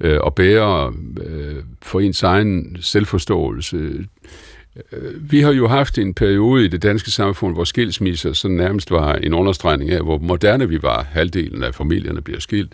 øh, 0.00 0.20
at 0.26 0.34
bære 0.34 0.92
øh, 1.26 1.56
for 1.82 2.00
ens 2.00 2.22
egen 2.22 2.76
selvforståelse 2.80 3.76
Øh, 3.76 4.04
Øh, 4.92 5.32
vi 5.32 5.40
har 5.40 5.52
jo 5.52 5.68
haft 5.68 5.98
en 5.98 6.14
periode 6.14 6.64
i 6.64 6.68
det 6.68 6.82
danske 6.82 7.10
samfund, 7.10 7.54
hvor 7.54 7.64
skilsmisser 7.64 8.32
så 8.32 8.48
nærmest 8.48 8.90
var 8.90 9.14
en 9.14 9.34
understregning 9.34 9.90
af, 9.90 10.02
hvor 10.02 10.18
moderne 10.18 10.68
vi 10.68 10.82
var. 10.82 11.02
Halvdelen 11.02 11.62
af 11.62 11.74
familierne 11.74 12.22
bliver 12.22 12.40
skilt, 12.40 12.72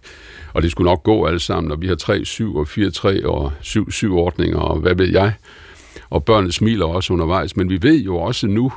og 0.52 0.62
det 0.62 0.70
skulle 0.70 0.90
nok 0.90 1.02
gå 1.02 1.26
alle 1.26 1.40
sammen, 1.40 1.72
og 1.72 1.82
vi 1.82 1.86
har 1.86 1.94
3, 1.94 2.24
7 2.24 2.56
og 2.56 2.68
4, 2.68 2.90
3 2.90 3.26
og 3.26 3.52
7, 3.60 3.90
7 3.90 4.16
ordninger, 4.16 4.58
og 4.58 4.80
hvad 4.80 4.94
ved 4.94 5.08
jeg. 5.08 5.32
Og 6.10 6.24
børnene 6.24 6.52
smiler 6.52 6.86
også 6.86 7.12
undervejs, 7.12 7.56
men 7.56 7.70
vi 7.70 7.82
ved 7.82 7.98
jo 7.98 8.16
også 8.16 8.46
nu, 8.46 8.72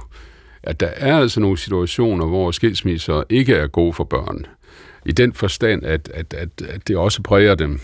at 0.63 0.80
der 0.80 0.90
er 0.96 1.18
altså 1.18 1.40
nogle 1.40 1.58
situationer, 1.58 2.26
hvor 2.26 2.52
skilsmisser 2.52 3.24
ikke 3.30 3.54
er 3.54 3.68
gode 3.68 3.94
for 3.94 4.04
børn. 4.04 4.46
I 5.06 5.12
den 5.12 5.34
forstand, 5.34 5.86
at, 5.86 6.12
at, 6.13 6.34
at, 6.34 6.50
at 6.70 6.88
det 6.88 6.98
også 6.98 7.22
præger 7.22 7.56
dem. 7.56 7.80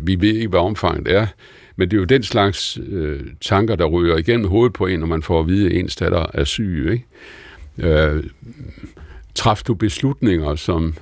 Vi 0.00 0.20
ved 0.20 0.34
ikke, 0.34 0.48
hvad 0.48 0.60
omfanget 0.60 1.14
er, 1.14 1.26
men 1.76 1.90
det 1.90 1.96
er 1.96 2.00
jo 2.00 2.04
den 2.04 2.22
slags 2.22 2.78
øh, 2.88 3.20
tanker, 3.40 3.76
der 3.76 3.84
ryger 3.84 4.16
igennem 4.16 4.48
hovedet 4.48 4.72
på 4.72 4.86
en, 4.86 5.00
når 5.00 5.06
man 5.06 5.22
får 5.22 5.40
at 5.40 5.46
vide, 5.46 5.66
at 5.66 5.76
ens 5.76 5.96
datter 5.96 6.26
er 6.34 6.44
syg. 6.44 6.88
Ikke? 6.92 7.04
Øh, 7.78 8.24
traf 9.34 9.62
du 9.66 9.74
beslutninger, 9.74 10.54
som 10.54 10.94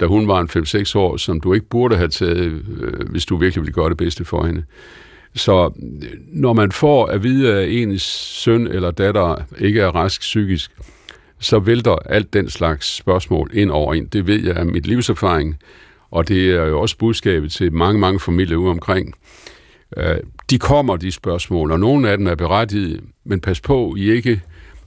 da 0.00 0.06
hun 0.06 0.28
var 0.28 0.40
en 0.40 0.48
5-6 0.48 0.98
år, 0.98 1.16
som 1.16 1.40
du 1.40 1.52
ikke 1.52 1.66
burde 1.66 1.96
have 1.96 2.08
taget, 2.08 2.64
øh, 2.80 3.08
hvis 3.10 3.26
du 3.26 3.36
virkelig 3.36 3.62
ville 3.62 3.72
gøre 3.72 3.88
det 3.88 3.96
bedste 3.96 4.24
for 4.24 4.46
hende. 4.46 4.64
Så 5.34 5.66
øh, 5.66 6.08
når 6.28 6.52
man 6.52 6.72
får 6.72 7.06
at 7.06 7.22
vide, 7.22 7.54
at 7.54 7.68
ens 7.68 8.02
søn 8.42 8.66
eller 8.66 8.90
datter 8.90 9.42
ikke 9.58 9.80
er 9.80 9.88
rask 9.88 10.20
psykisk, 10.20 10.70
så 11.38 11.58
vælter 11.58 11.94
alt 11.94 12.32
den 12.32 12.50
slags 12.50 12.96
spørgsmål 12.96 13.50
ind 13.54 13.70
over 13.70 13.94
en. 13.94 14.06
Det 14.06 14.26
ved 14.26 14.44
jeg 14.44 14.56
af 14.56 14.66
mit 14.66 14.86
livserfaring, 14.86 15.56
og 16.10 16.28
det 16.28 16.50
er 16.50 16.64
jo 16.64 16.80
også 16.80 16.98
budskabet 16.98 17.52
til 17.52 17.72
mange, 17.72 18.00
mange 18.00 18.20
familier 18.20 18.56
ude 18.56 18.70
omkring. 18.70 19.14
Øh, 19.96 20.16
de 20.50 20.58
kommer, 20.58 20.96
de 20.96 21.12
spørgsmål, 21.12 21.72
og 21.72 21.80
nogle 21.80 22.10
af 22.10 22.18
dem 22.18 22.26
er 22.26 22.34
berettiget, 22.34 23.00
men 23.24 23.40
pas 23.40 23.60
på, 23.60 23.94
I 23.98 24.10
ikke, 24.10 24.40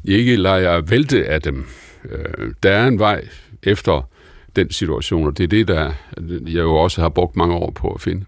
I 0.04 0.14
ikke 0.14 0.36
lader 0.36 0.56
jer 0.56 0.82
vælte 0.82 1.26
af 1.26 1.42
dem. 1.42 1.68
Øh, 2.12 2.54
der 2.64 2.72
er 2.72 2.88
en 2.88 3.00
vej 3.00 3.28
efter 3.64 4.10
den 4.56 4.72
situation, 4.72 5.28
og 5.28 5.38
det 5.38 5.44
er 5.44 5.48
det, 5.48 5.68
der 5.68 5.92
jeg 6.30 6.56
jo 6.56 6.76
også 6.76 7.02
har 7.02 7.10
brugt 7.10 7.36
mange 7.36 7.56
år 7.56 7.72
på 7.72 7.88
at 7.88 8.02
finde. 8.02 8.26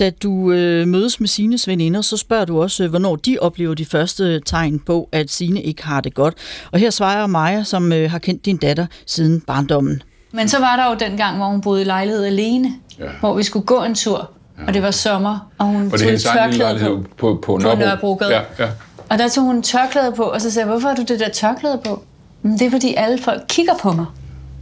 Da 0.00 0.10
du 0.10 0.52
øh, 0.52 0.88
mødes 0.88 1.20
med 1.20 1.28
sine 1.28 1.58
veninder, 1.66 2.00
så 2.00 2.16
spørger 2.16 2.44
du 2.44 2.62
også, 2.62 2.84
øh, 2.84 2.90
hvornår 2.90 3.16
de 3.16 3.38
oplever 3.40 3.74
de 3.74 3.84
første 3.84 4.40
tegn 4.40 4.78
på, 4.78 5.08
at 5.12 5.30
sine 5.30 5.62
ikke 5.62 5.84
har 5.84 6.00
det 6.00 6.14
godt. 6.14 6.34
Og 6.72 6.78
her 6.78 6.90
svarer 6.90 7.26
Maja, 7.26 7.64
som 7.64 7.92
øh, 7.92 8.10
har 8.10 8.18
kendt 8.18 8.44
din 8.44 8.56
datter 8.56 8.86
siden 9.06 9.40
barndommen. 9.40 10.02
Men 10.32 10.48
så 10.48 10.58
var 10.58 10.76
der 10.76 10.90
jo 10.90 11.10
den 11.10 11.16
gang, 11.16 11.36
hvor 11.36 11.46
hun 11.46 11.60
boede 11.60 11.82
i 11.82 11.84
lejlighed 11.84 12.24
alene, 12.24 12.72
ja. 12.98 13.04
hvor 13.20 13.36
vi 13.36 13.42
skulle 13.42 13.66
gå 13.66 13.82
en 13.82 13.94
tur, 13.94 14.30
ja. 14.58 14.66
og 14.66 14.74
det 14.74 14.82
var 14.82 14.90
sommer, 14.90 15.50
og 15.58 15.66
hun 15.66 15.92
og 15.92 16.00
tog 16.00 16.20
tørklæde 16.20 16.78
på, 16.78 17.04
på, 17.18 17.40
på, 17.46 17.58
på 17.62 17.76
Nørrebrogade. 17.78 18.34
Ja, 18.34 18.40
ja. 18.58 18.68
Og 19.08 19.18
der 19.18 19.28
tog 19.28 19.44
hun 19.44 19.62
tørklæde 19.62 20.12
på, 20.16 20.22
og 20.22 20.40
så 20.40 20.50
sagde 20.50 20.66
jeg, 20.66 20.72
hvorfor 20.72 20.88
har 20.88 20.94
du 20.94 21.02
det 21.02 21.20
der 21.20 21.28
tørklæde 21.28 21.80
på? 21.84 22.02
Men 22.42 22.52
det 22.52 22.62
er, 22.62 22.70
fordi 22.70 22.94
alle 22.94 23.18
folk 23.22 23.42
kigger 23.48 23.72
på 23.82 23.92
mig, 23.92 24.06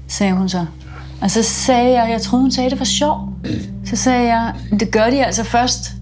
sagde 0.08 0.32
hun 0.32 0.48
så. 0.48 0.66
Og 1.22 1.30
så 1.30 1.42
sagde 1.42 2.00
jeg, 2.00 2.10
jeg 2.10 2.22
troede, 2.22 2.42
hun 2.42 2.50
sagde, 2.50 2.70
det 2.70 2.78
var 2.78 2.84
sjov. 2.84 3.28
Så 3.84 3.96
sagde 3.96 4.34
jeg, 4.34 4.52
det 4.80 4.90
gør 4.90 5.10
de 5.10 5.24
altså 5.24 5.44
først, 5.44 5.92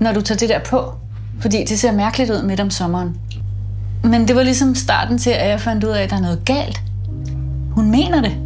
når 0.00 0.12
du 0.12 0.20
tager 0.20 0.38
det 0.38 0.48
der 0.48 0.58
på. 0.58 0.92
Fordi 1.40 1.64
det 1.64 1.78
ser 1.78 1.92
mærkeligt 1.92 2.30
ud 2.30 2.42
midt 2.42 2.60
om 2.60 2.70
sommeren. 2.70 3.16
Men 4.04 4.28
det 4.28 4.36
var 4.36 4.42
ligesom 4.42 4.74
starten 4.74 5.18
til, 5.18 5.30
at 5.30 5.50
jeg 5.50 5.60
fandt 5.60 5.84
ud 5.84 5.90
af, 5.90 6.02
at 6.02 6.10
der 6.10 6.16
er 6.16 6.20
noget 6.20 6.44
galt. 6.44 6.82
Hun 7.70 7.90
mener 7.90 8.22
det. 8.22 8.36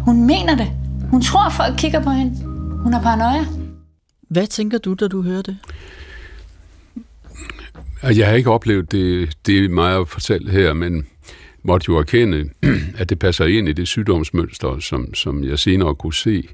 Hun 0.00 0.22
mener 0.22 0.56
det. 0.56 0.66
Hun 1.10 1.22
tror, 1.22 1.46
at 1.46 1.52
folk 1.52 1.74
kigger 1.76 2.00
på 2.00 2.10
hende. 2.10 2.44
Hun 2.82 2.92
har 2.92 3.00
paranoia. 3.00 3.44
Hvad 4.28 4.46
tænker 4.46 4.78
du, 4.78 4.94
da 4.94 5.08
du 5.08 5.22
hører 5.22 5.42
det? 5.42 5.56
Altså, 8.02 8.20
jeg 8.20 8.28
har 8.28 8.36
ikke 8.36 8.50
oplevet 8.50 8.92
det, 8.92 9.36
det 9.46 9.64
er 9.64 9.68
meget 9.68 10.00
at 10.00 10.08
fortælle 10.08 10.50
her, 10.50 10.72
men 10.72 11.06
måtte 11.62 11.84
jo 11.88 11.98
erkende, 11.98 12.50
at 12.98 13.08
det 13.08 13.18
passer 13.18 13.44
ind 13.44 13.68
i 13.68 13.72
det 13.72 13.88
sygdomsmønster, 13.88 14.78
som, 14.78 15.14
som 15.14 15.44
jeg 15.44 15.58
senere 15.58 15.94
kunne 15.94 16.14
se. 16.14 16.48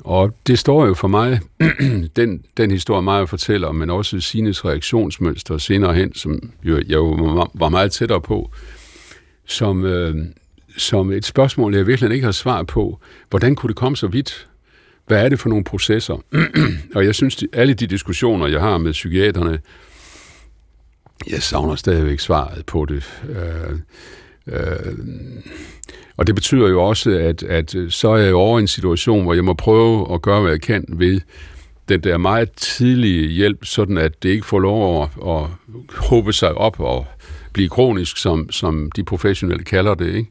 Og 0.00 0.36
det 0.46 0.58
står 0.58 0.86
jo 0.86 0.94
for 0.94 1.08
mig, 1.08 1.40
den, 2.16 2.44
den 2.56 2.70
historie 2.70 3.02
mig 3.02 3.28
fortæller, 3.28 3.72
men 3.72 3.90
også 3.90 4.20
Sines 4.20 4.64
reaktionsmønster 4.64 5.58
senere 5.58 5.94
hen, 5.94 6.14
som 6.14 6.52
jo, 6.62 6.76
jeg 6.76 6.90
jo 6.90 7.48
var 7.54 7.68
meget 7.68 7.92
tættere 7.92 8.20
på, 8.20 8.50
som, 9.46 9.84
øh, 9.84 10.16
som 10.76 11.12
et 11.12 11.24
spørgsmål, 11.24 11.74
jeg 11.74 11.86
virkelig 11.86 12.12
ikke 12.12 12.24
har 12.24 12.32
svar 12.32 12.62
på. 12.62 13.00
Hvordan 13.30 13.54
kunne 13.54 13.68
det 13.68 13.76
komme 13.76 13.96
så 13.96 14.06
vidt? 14.06 14.48
Hvad 15.06 15.24
er 15.24 15.28
det 15.28 15.40
for 15.40 15.48
nogle 15.48 15.64
processer? 15.64 16.24
og 16.94 17.04
jeg 17.04 17.14
synes, 17.14 17.44
alle 17.52 17.74
de 17.74 17.86
diskussioner, 17.86 18.46
jeg 18.46 18.60
har 18.60 18.78
med 18.78 18.92
psykiaterne, 18.92 19.58
jeg 21.30 21.42
savner 21.42 21.74
stadigvæk 21.74 22.20
svaret 22.20 22.66
på 22.66 22.84
det. 22.84 23.22
Øh, 23.28 23.78
øh, 24.46 24.94
og 26.16 26.26
det 26.26 26.34
betyder 26.34 26.68
jo 26.68 26.82
også, 26.82 27.10
at, 27.10 27.42
at 27.42 27.76
så 27.88 28.08
er 28.08 28.16
jeg 28.16 28.34
over 28.34 28.58
i 28.58 28.62
en 28.62 28.68
situation, 28.68 29.22
hvor 29.22 29.34
jeg 29.34 29.44
må 29.44 29.54
prøve 29.54 30.14
at 30.14 30.22
gøre, 30.22 30.40
hvad 30.40 30.50
jeg 30.50 30.60
kan 30.60 30.84
ved 30.88 31.20
den 31.88 32.00
der 32.00 32.18
meget 32.18 32.52
tidlige 32.52 33.28
hjælp, 33.28 33.64
sådan 33.64 33.98
at 33.98 34.22
det 34.22 34.28
ikke 34.28 34.46
får 34.46 34.58
lov 34.58 35.02
at, 35.02 35.08
at 35.26 35.46
håbe 35.96 36.32
sig 36.32 36.54
op 36.54 36.80
og 36.80 37.06
blive 37.52 37.68
kronisk, 37.68 38.16
som, 38.16 38.50
som 38.50 38.90
de 38.96 39.04
professionelle 39.04 39.64
kalder 39.64 39.94
det. 39.94 40.14
Ikke? 40.14 40.30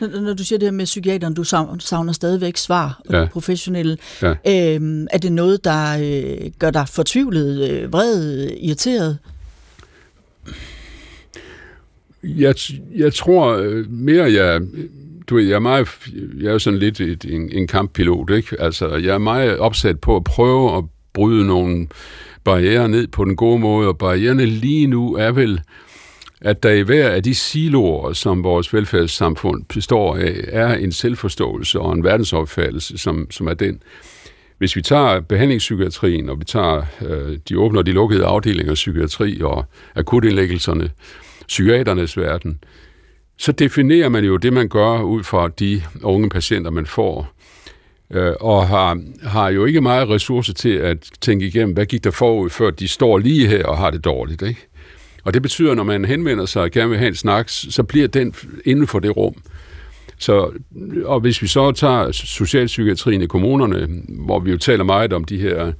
Når 0.00 0.34
du 0.34 0.44
siger 0.44 0.58
det 0.58 0.66
her 0.66 0.72
med 0.72 0.84
psykiateren, 0.84 1.34
du 1.34 1.44
savner 1.78 2.12
stadigvæk 2.12 2.56
svar, 2.56 3.00
og 3.08 3.14
ja. 3.14 3.26
professionelle. 3.26 3.96
Ja. 4.22 4.74
Øhm, 4.74 5.06
er 5.10 5.18
det 5.18 5.32
noget, 5.32 5.64
der 5.64 5.98
øh, 5.98 6.50
gør 6.58 6.70
dig 6.70 6.88
fortvivlet, 6.88 7.70
øh, 7.70 7.92
vred, 7.92 8.48
irriteret? 8.60 9.18
Jeg, 12.24 12.54
jeg 12.96 13.14
tror 13.14 13.56
øh, 13.56 13.90
mere, 13.90 14.32
jeg, 14.32 14.60
du 15.28 15.34
ved, 15.34 15.44
jeg 15.44 15.54
er 15.54 15.58
meget, 15.58 15.88
jeg 16.40 16.48
er 16.48 16.52
jo 16.52 16.58
sådan 16.58 16.78
lidt 16.78 17.00
et, 17.00 17.24
en, 17.24 17.52
en 17.52 17.66
kamppilot, 17.66 18.30
ikke? 18.30 18.60
Altså, 18.60 18.96
jeg 18.96 19.14
er 19.14 19.18
meget 19.18 19.58
opsat 19.58 20.00
på 20.00 20.16
at 20.16 20.24
prøve 20.24 20.76
at 20.76 20.84
bryde 21.12 21.46
nogle 21.46 21.86
barriere 22.44 22.88
ned 22.88 23.06
på 23.06 23.24
den 23.24 23.36
gode 23.36 23.58
måde, 23.58 23.88
og 23.88 23.98
barriererne 23.98 24.46
lige 24.46 24.86
nu 24.86 25.14
er 25.14 25.30
vel, 25.30 25.60
at 26.44 26.62
der 26.62 26.70
i 26.70 26.80
hver 26.80 27.08
af 27.08 27.22
de 27.22 27.34
siloer, 27.34 28.12
som 28.12 28.44
vores 28.44 28.74
velfærdssamfund 28.74 29.64
består 29.64 30.16
af, 30.16 30.40
er 30.48 30.74
en 30.74 30.92
selvforståelse 30.92 31.80
og 31.80 31.92
en 31.92 32.04
verdensopfattelse, 32.04 32.98
som, 32.98 33.30
som 33.30 33.46
er 33.46 33.54
den. 33.54 33.82
Hvis 34.58 34.76
vi 34.76 34.82
tager 34.82 35.20
behandlingspsykiatrien, 35.20 36.28
og 36.28 36.40
vi 36.40 36.44
tager 36.44 36.82
øh, 37.02 37.38
de 37.48 37.58
åbne 37.58 37.78
og 37.78 37.86
de 37.86 37.92
lukkede 37.92 38.24
afdelinger 38.24 38.72
af 38.72 38.74
psykiatri 38.74 39.40
og 39.42 39.64
akutindlæggelserne, 39.94 40.90
psykiaternes 41.48 42.16
verden, 42.16 42.58
så 43.38 43.52
definerer 43.52 44.08
man 44.08 44.24
jo 44.24 44.36
det, 44.36 44.52
man 44.52 44.68
gør 44.68 45.02
ud 45.02 45.22
fra 45.22 45.48
de 45.48 45.82
unge 46.02 46.28
patienter, 46.28 46.70
man 46.70 46.86
får, 46.86 47.32
øh, 48.10 48.32
og 48.40 48.68
har, 48.68 49.00
har 49.22 49.48
jo 49.48 49.64
ikke 49.64 49.80
meget 49.80 50.08
ressourcer 50.08 50.52
til 50.54 50.74
at 50.74 51.10
tænke 51.20 51.46
igennem, 51.46 51.74
hvad 51.74 51.86
gik 51.86 52.04
der 52.04 52.10
forud, 52.10 52.50
før 52.50 52.70
de 52.70 52.88
står 52.88 53.18
lige 53.18 53.48
her 53.48 53.64
og 53.64 53.78
har 53.78 53.90
det 53.90 54.04
dårligt. 54.04 54.42
Ikke? 54.42 54.68
Og 55.24 55.34
det 55.34 55.42
betyder, 55.42 55.74
når 55.74 55.84
man 55.84 56.04
henvender 56.04 56.46
sig 56.46 56.62
og 56.62 56.70
gerne 56.70 56.90
vil 56.90 56.98
have 56.98 57.08
en 57.08 57.14
snak, 57.14 57.48
så 57.48 57.82
bliver 57.82 58.08
den 58.08 58.34
inden 58.64 58.86
for 58.86 58.98
det 58.98 59.16
rum. 59.16 59.34
Så, 60.18 60.50
og 61.04 61.20
hvis 61.20 61.42
vi 61.42 61.46
så 61.46 61.72
tager 61.72 62.12
socialpsykiatrien 62.12 63.22
i 63.22 63.26
kommunerne, 63.26 63.88
hvor 64.08 64.40
vi 64.40 64.50
jo 64.50 64.58
taler 64.58 64.84
meget 64.84 65.12
om 65.12 65.24
de 65.24 65.38
her 65.38 65.72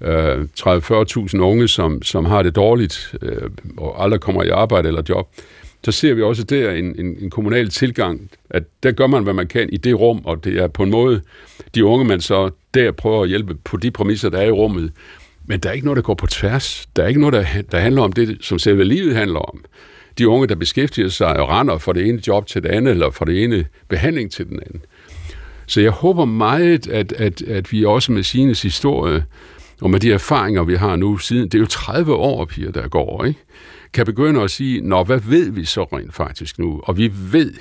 øh, 0.00 0.40
30-40.000 0.60 1.38
unge, 1.38 1.68
som, 1.68 2.02
som 2.02 2.24
har 2.24 2.42
det 2.42 2.56
dårligt 2.56 3.14
øh, 3.22 3.50
og 3.76 4.04
aldrig 4.04 4.20
kommer 4.20 4.42
i 4.42 4.48
arbejde 4.48 4.88
eller 4.88 5.02
job, 5.08 5.28
så 5.84 5.92
ser 5.92 6.14
vi 6.14 6.22
også 6.22 6.44
der 6.44 6.70
en, 6.70 7.00
en, 7.00 7.16
en 7.20 7.30
kommunal 7.30 7.68
tilgang, 7.68 8.30
at 8.50 8.62
der 8.82 8.92
gør 8.92 9.06
man, 9.06 9.22
hvad 9.22 9.34
man 9.34 9.46
kan 9.46 9.68
i 9.72 9.76
det 9.76 10.00
rum, 10.00 10.20
og 10.24 10.44
det 10.44 10.56
er 10.56 10.66
på 10.66 10.82
en 10.82 10.90
måde 10.90 11.20
de 11.74 11.84
unge, 11.84 12.04
man 12.04 12.20
så 12.20 12.50
der 12.74 12.92
prøver 12.92 13.22
at 13.22 13.28
hjælpe 13.28 13.54
på 13.54 13.76
de 13.76 13.90
præmisser, 13.90 14.28
der 14.28 14.38
er 14.38 14.46
i 14.46 14.50
rummet. 14.50 14.92
Men 15.46 15.60
der 15.60 15.68
er 15.68 15.72
ikke 15.72 15.86
noget, 15.86 15.96
der 15.96 16.02
går 16.02 16.14
på 16.14 16.26
tværs. 16.26 16.88
Der 16.96 17.02
er 17.02 17.06
ikke 17.06 17.20
noget, 17.20 17.32
der, 17.32 17.62
der 17.72 17.78
handler 17.78 18.02
om 18.02 18.12
det, 18.12 18.38
som 18.40 18.58
selve 18.58 18.84
livet 18.84 19.16
handler 19.16 19.40
om. 19.40 19.64
De 20.18 20.28
unge, 20.28 20.46
der 20.46 20.54
beskæftiger 20.54 21.08
sig 21.08 21.36
og 21.36 21.48
render 21.48 21.78
fra 21.78 21.92
det 21.92 22.08
ene 22.08 22.20
job 22.26 22.46
til 22.46 22.62
det 22.62 22.68
andet, 22.68 22.90
eller 22.90 23.10
fra 23.10 23.24
det 23.24 23.44
ene 23.44 23.66
behandling 23.88 24.32
til 24.32 24.46
den 24.46 24.60
anden. 24.66 24.80
Så 25.66 25.80
jeg 25.80 25.90
håber 25.90 26.24
meget, 26.24 26.88
at, 26.88 27.12
at, 27.12 27.42
at 27.42 27.72
vi 27.72 27.84
også 27.84 28.12
med 28.12 28.22
Sines 28.22 28.62
historie, 28.62 29.24
og 29.80 29.90
med 29.90 30.00
de 30.00 30.12
erfaringer, 30.12 30.62
vi 30.62 30.74
har 30.74 30.96
nu 30.96 31.16
siden, 31.16 31.44
det 31.44 31.54
er 31.54 31.58
jo 31.58 31.66
30 31.66 32.14
år, 32.14 32.44
piger, 32.44 32.70
der 32.70 32.88
går, 32.88 33.24
ikke? 33.24 33.40
kan 33.94 34.06
begynde 34.06 34.42
at 34.42 34.50
sige, 34.50 34.80
nå, 34.80 35.04
hvad 35.04 35.20
ved 35.20 35.50
vi 35.50 35.64
så 35.64 35.82
rent 35.82 36.14
faktisk 36.14 36.58
nu? 36.58 36.80
Og 36.84 36.96
vi 36.96 37.12
ved, 37.32 37.54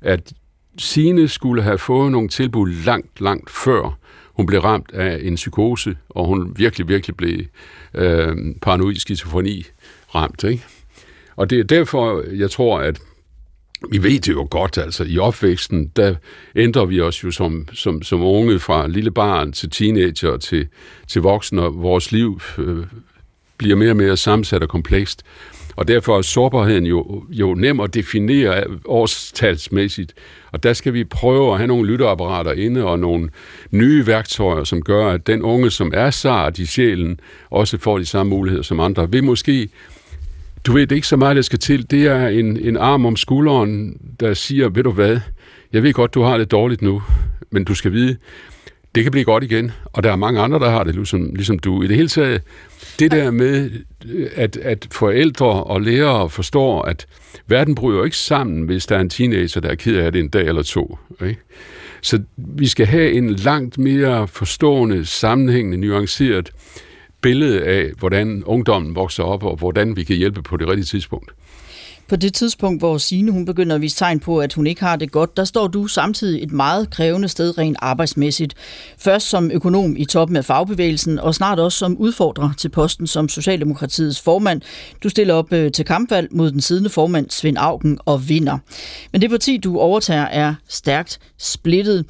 at 0.00 0.32
Sine 0.78 1.28
skulle 1.28 1.62
have 1.62 1.78
fået 1.78 2.12
nogle 2.12 2.28
tilbud 2.28 2.70
langt, 2.70 3.20
langt 3.20 3.50
før 3.50 3.98
hun 4.36 4.46
blev 4.46 4.60
ramt 4.60 4.90
af 4.92 5.20
en 5.22 5.34
psykose, 5.34 5.96
og 6.08 6.26
hun 6.26 6.52
virkelig, 6.56 6.88
virkelig 6.88 7.16
blev 7.16 7.44
øh, 7.94 8.36
paranoid 8.62 8.94
skizofreni 8.94 9.64
ramt. 10.14 10.44
Ikke? 10.44 10.64
Og 11.36 11.50
det 11.50 11.60
er 11.60 11.64
derfor, 11.64 12.22
jeg 12.34 12.50
tror, 12.50 12.80
at 12.80 13.00
vi 13.90 14.02
ved 14.02 14.20
det 14.20 14.28
jo 14.28 14.48
godt, 14.50 14.78
altså 14.78 15.04
i 15.04 15.18
opvæksten, 15.18 15.92
der 15.96 16.14
ændrer 16.56 16.84
vi 16.84 17.00
os 17.00 17.24
jo 17.24 17.30
som, 17.30 17.68
som, 17.72 18.02
som 18.02 18.22
unge 18.22 18.58
fra 18.58 18.88
lille 18.88 19.10
barn 19.10 19.52
til 19.52 19.70
teenager 19.70 20.36
til, 20.36 20.68
til 21.08 21.22
voksne, 21.22 21.62
og 21.62 21.82
vores 21.82 22.12
liv 22.12 22.40
øh, 22.58 22.86
bliver 23.58 23.76
mere 23.76 23.90
og 23.90 23.96
mere 23.96 24.16
sammensat 24.16 24.62
og 24.62 24.68
komplekst. 24.68 25.22
Og 25.76 25.88
derfor 25.88 26.18
er 26.18 26.22
sårbarheden 26.22 26.86
jo, 26.86 27.24
jo 27.28 27.54
nem 27.54 27.80
at 27.80 27.94
definere 27.94 28.64
årstalsmæssigt. 28.84 30.14
Og 30.52 30.62
der 30.62 30.72
skal 30.72 30.94
vi 30.94 31.04
prøve 31.04 31.52
at 31.52 31.58
have 31.58 31.66
nogle 31.66 31.88
lytteapparater 31.88 32.52
inde 32.52 32.84
og 32.84 32.98
nogle 32.98 33.30
nye 33.70 34.06
værktøjer, 34.06 34.64
som 34.64 34.82
gør, 34.82 35.08
at 35.08 35.26
den 35.26 35.42
unge, 35.42 35.70
som 35.70 35.92
er 35.94 36.10
sart 36.10 36.58
i 36.58 36.66
sjælen, 36.66 37.20
også 37.50 37.78
får 37.78 37.98
de 37.98 38.06
samme 38.06 38.30
muligheder 38.30 38.62
som 38.62 38.80
andre. 38.80 39.10
Vi 39.10 39.20
måske 39.20 39.68
du 40.66 40.72
ved, 40.72 40.80
det 40.80 40.92
er 40.92 40.96
ikke 40.96 41.06
så 41.06 41.16
meget, 41.16 41.36
der 41.36 41.42
skal 41.42 41.58
til. 41.58 41.90
Det 41.90 42.06
er 42.06 42.28
en, 42.28 42.56
en 42.56 42.76
arm 42.76 43.06
om 43.06 43.16
skulderen, 43.16 43.96
der 44.20 44.34
siger, 44.34 44.68
ved 44.68 44.82
du 44.82 44.90
hvad, 44.90 45.20
jeg 45.72 45.82
ved 45.82 45.92
godt, 45.92 46.14
du 46.14 46.22
har 46.22 46.38
det 46.38 46.50
dårligt 46.50 46.82
nu, 46.82 47.02
men 47.50 47.64
du 47.64 47.74
skal 47.74 47.92
vide, 47.92 48.16
det 48.96 49.04
kan 49.04 49.12
blive 49.12 49.24
godt 49.24 49.44
igen, 49.44 49.72
og 49.84 50.02
der 50.02 50.12
er 50.12 50.16
mange 50.16 50.40
andre, 50.40 50.58
der 50.58 50.70
har 50.70 50.84
det, 50.84 50.94
ligesom, 50.94 51.34
ligesom 51.34 51.58
du. 51.58 51.82
I 51.82 51.86
det 51.86 51.96
hele 51.96 52.08
taget, 52.08 52.42
det 52.98 53.10
der 53.10 53.30
med, 53.30 53.70
øh, 54.08 54.26
at, 54.34 54.56
at 54.56 54.88
forældre 54.92 55.46
og 55.46 55.80
lærere 55.80 56.30
forstår, 56.30 56.82
at 56.82 57.06
verden 57.46 57.74
bryder 57.74 58.04
ikke 58.04 58.16
sammen, 58.16 58.62
hvis 58.62 58.86
der 58.86 58.96
er 58.96 59.00
en 59.00 59.10
teenager, 59.10 59.60
der 59.60 59.68
er 59.68 59.74
ked 59.74 59.96
af 59.96 60.12
det 60.12 60.20
en 60.20 60.28
dag 60.28 60.46
eller 60.46 60.62
to. 60.62 60.98
Ikke? 61.26 61.40
Så 62.02 62.22
vi 62.36 62.66
skal 62.66 62.86
have 62.86 63.12
en 63.12 63.30
langt 63.30 63.78
mere 63.78 64.28
forstående, 64.28 65.04
sammenhængende, 65.04 65.76
nuanceret 65.76 66.52
billede 67.20 67.64
af, 67.64 67.90
hvordan 67.98 68.44
ungdommen 68.44 68.94
vokser 68.94 69.22
op, 69.22 69.44
og 69.44 69.56
hvordan 69.56 69.96
vi 69.96 70.04
kan 70.04 70.16
hjælpe 70.16 70.42
på 70.42 70.56
det 70.56 70.68
rigtige 70.68 70.84
tidspunkt. 70.84 71.32
På 72.08 72.16
det 72.16 72.34
tidspunkt, 72.34 72.80
hvor 72.80 72.98
Signe 72.98 73.32
hun 73.32 73.44
begynder 73.44 73.74
at 73.74 73.82
vise 73.82 73.96
tegn 73.96 74.20
på, 74.20 74.40
at 74.40 74.52
hun 74.52 74.66
ikke 74.66 74.80
har 74.80 74.96
det 74.96 75.12
godt, 75.12 75.36
der 75.36 75.44
står 75.44 75.66
du 75.66 75.86
samtidig 75.86 76.42
et 76.42 76.52
meget 76.52 76.90
krævende 76.90 77.28
sted 77.28 77.58
rent 77.58 77.76
arbejdsmæssigt. 77.80 78.54
Først 78.98 79.28
som 79.28 79.50
økonom 79.50 79.96
i 79.96 80.04
toppen 80.04 80.36
af 80.36 80.44
fagbevægelsen, 80.44 81.18
og 81.18 81.34
snart 81.34 81.58
også 81.58 81.78
som 81.78 81.96
udfordrer 81.96 82.50
til 82.58 82.68
posten 82.68 83.06
som 83.06 83.28
Socialdemokratiets 83.28 84.20
formand. 84.20 84.60
Du 85.02 85.08
stiller 85.08 85.34
op 85.34 85.52
øh, 85.52 85.72
til 85.72 85.84
kampvalg 85.84 86.28
mod 86.30 86.50
den 86.50 86.60
siddende 86.60 86.90
formand 86.90 87.30
Svend 87.30 87.56
Augen 87.58 87.98
og 88.04 88.28
vinder. 88.28 88.58
Men 89.12 89.20
det 89.20 89.30
parti, 89.30 89.56
du 89.56 89.78
overtager, 89.78 90.24
er 90.24 90.54
stærkt 90.68 91.18
splittet. 91.38 92.04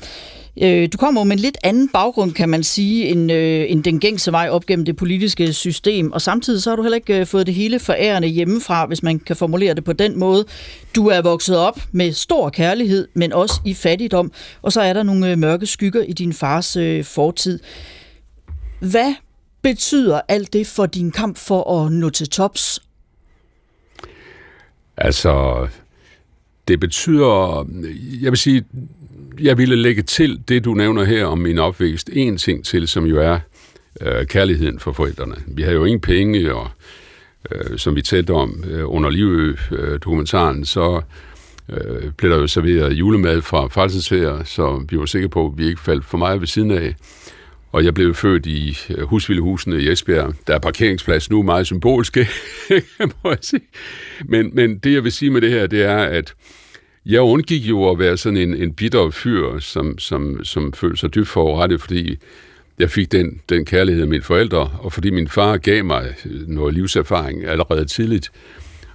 Øh, 0.62 0.88
du 0.92 0.98
kommer 0.98 1.24
med 1.24 1.32
en 1.32 1.38
lidt 1.38 1.58
anden 1.62 1.88
baggrund, 1.88 2.32
kan 2.32 2.48
man 2.48 2.62
sige, 2.62 3.08
end, 3.08 3.32
øh, 3.32 3.66
end 3.68 3.84
den 3.84 4.00
gængse 4.00 4.32
vej 4.32 4.48
op 4.48 4.66
gennem 4.66 4.84
det 4.84 4.96
politiske 4.96 5.52
system, 5.52 6.12
og 6.12 6.22
samtidig 6.22 6.62
så 6.62 6.70
har 6.70 6.76
du 6.76 6.82
heller 6.82 6.96
ikke 6.96 7.20
øh, 7.20 7.26
fået 7.26 7.46
det 7.46 7.54
hele 7.54 7.78
forærende 7.78 8.28
hjemmefra, 8.28 8.86
hvis 8.86 9.02
man 9.02 9.18
kan 9.18 9.36
formulere 9.36 9.74
det 9.74 9.84
på 9.84 9.92
den 9.92 10.18
måde. 10.18 10.44
Du 10.94 11.06
er 11.08 11.22
vokset 11.22 11.56
op 11.56 11.80
med 11.92 12.12
stor 12.12 12.50
kærlighed, 12.50 13.08
men 13.14 13.32
også 13.32 13.60
i 13.64 13.74
fattigdom, 13.74 14.32
og 14.62 14.72
så 14.72 14.80
er 14.80 14.92
der 14.92 15.02
nogle 15.02 15.30
øh, 15.30 15.38
mørke 15.38 15.66
skygger 15.66 16.02
i 16.02 16.12
din 16.12 16.32
fars 16.32 16.76
øh, 16.76 17.04
fortid. 17.04 17.60
Hvad 18.80 19.14
betyder 19.62 20.20
alt 20.28 20.52
det 20.52 20.66
for 20.66 20.86
din 20.86 21.10
kamp 21.10 21.38
for 21.38 21.84
at 21.84 21.92
nå 21.92 22.10
til 22.10 22.28
tops? 22.28 22.82
Altså, 24.96 25.66
det 26.68 26.80
betyder, 26.80 27.64
jeg 28.22 28.30
vil 28.32 28.38
sige, 28.38 28.64
jeg 29.40 29.58
ville 29.58 29.76
lægge 29.76 30.02
til 30.02 30.40
det, 30.48 30.64
du 30.64 30.74
nævner 30.74 31.04
her 31.04 31.24
om 31.24 31.38
min 31.38 31.58
opvækst, 31.58 32.10
en 32.12 32.36
ting 32.36 32.64
til, 32.64 32.88
som 32.88 33.04
jo 33.04 33.20
er 33.20 33.38
øh, 34.00 34.26
kærligheden 34.26 34.78
for 34.78 34.92
forældrene. 34.92 35.34
Vi 35.46 35.62
havde 35.62 35.74
jo 35.74 35.84
ingen 35.84 36.00
penge, 36.00 36.54
og 36.54 36.68
øh, 37.52 37.78
som 37.78 37.96
vi 37.96 38.02
talte 38.02 38.30
om 38.30 38.64
øh, 38.70 38.94
under 38.94 39.10
Livø-dokumentaren, 39.10 40.64
så 40.64 41.00
øh, 41.68 42.12
blev 42.12 42.30
der 42.30 42.38
jo 42.38 42.46
serveret 42.46 42.92
julemad 42.92 43.42
fra 43.42 43.68
Falsensfærd, 43.68 44.44
så 44.44 44.84
vi 44.88 44.98
var 44.98 45.06
sikre 45.06 45.28
på, 45.28 45.46
at 45.46 45.58
vi 45.58 45.66
ikke 45.66 45.80
faldt 45.80 46.04
for 46.04 46.18
meget 46.18 46.40
ved 46.40 46.46
siden 46.48 46.70
af. 46.70 46.94
Og 47.72 47.84
jeg 47.84 47.94
blev 47.94 48.14
født 48.14 48.46
i 48.46 48.78
øh, 48.90 49.04
Husvildehusene 49.04 49.80
i 49.80 49.88
Esbjerg. 49.88 50.34
Der 50.46 50.54
er 50.54 50.58
parkeringsplads 50.58 51.30
nu, 51.30 51.42
meget 51.42 51.66
symbolsk, 51.66 52.16
må 53.24 53.30
jeg 53.30 53.38
sige. 53.42 53.62
Men, 54.24 54.50
men 54.52 54.78
det, 54.78 54.92
jeg 54.92 55.04
vil 55.04 55.12
sige 55.12 55.30
med 55.30 55.40
det 55.40 55.50
her, 55.50 55.66
det 55.66 55.82
er, 55.82 55.96
at 55.96 56.34
jeg 57.06 57.20
undgik 57.20 57.62
jo 57.62 57.90
at 57.90 57.98
være 57.98 58.16
sådan 58.16 58.36
en, 58.36 58.54
en 58.54 58.72
bitter 58.72 59.10
fyr, 59.10 59.58
som, 59.58 59.98
som, 59.98 60.44
som 60.44 60.72
følte 60.72 60.96
sig 60.96 61.14
dybt 61.14 61.28
forurettet, 61.28 61.80
fordi 61.80 62.18
jeg 62.78 62.90
fik 62.90 63.12
den, 63.12 63.40
den 63.48 63.64
kærlighed 63.64 64.02
af 64.02 64.08
mine 64.08 64.22
forældre, 64.22 64.70
og 64.78 64.92
fordi 64.92 65.10
min 65.10 65.28
far 65.28 65.56
gav 65.56 65.84
mig 65.84 66.14
noget 66.46 66.74
livserfaring 66.74 67.44
allerede 67.44 67.84
tidligt. 67.84 68.32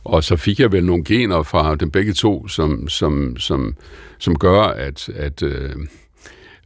Og 0.03 0.23
så 0.23 0.35
fik 0.35 0.59
jeg 0.59 0.71
vel 0.71 0.85
nogle 0.85 1.03
gener 1.03 1.43
fra 1.43 1.75
dem 1.75 1.91
begge 1.91 2.13
to, 2.13 2.47
som, 2.47 2.89
som, 2.89 3.37
som, 3.37 3.75
som 4.19 4.39
gør, 4.39 4.61
at, 4.61 5.09
at 5.09 5.43
øh, 5.43 5.69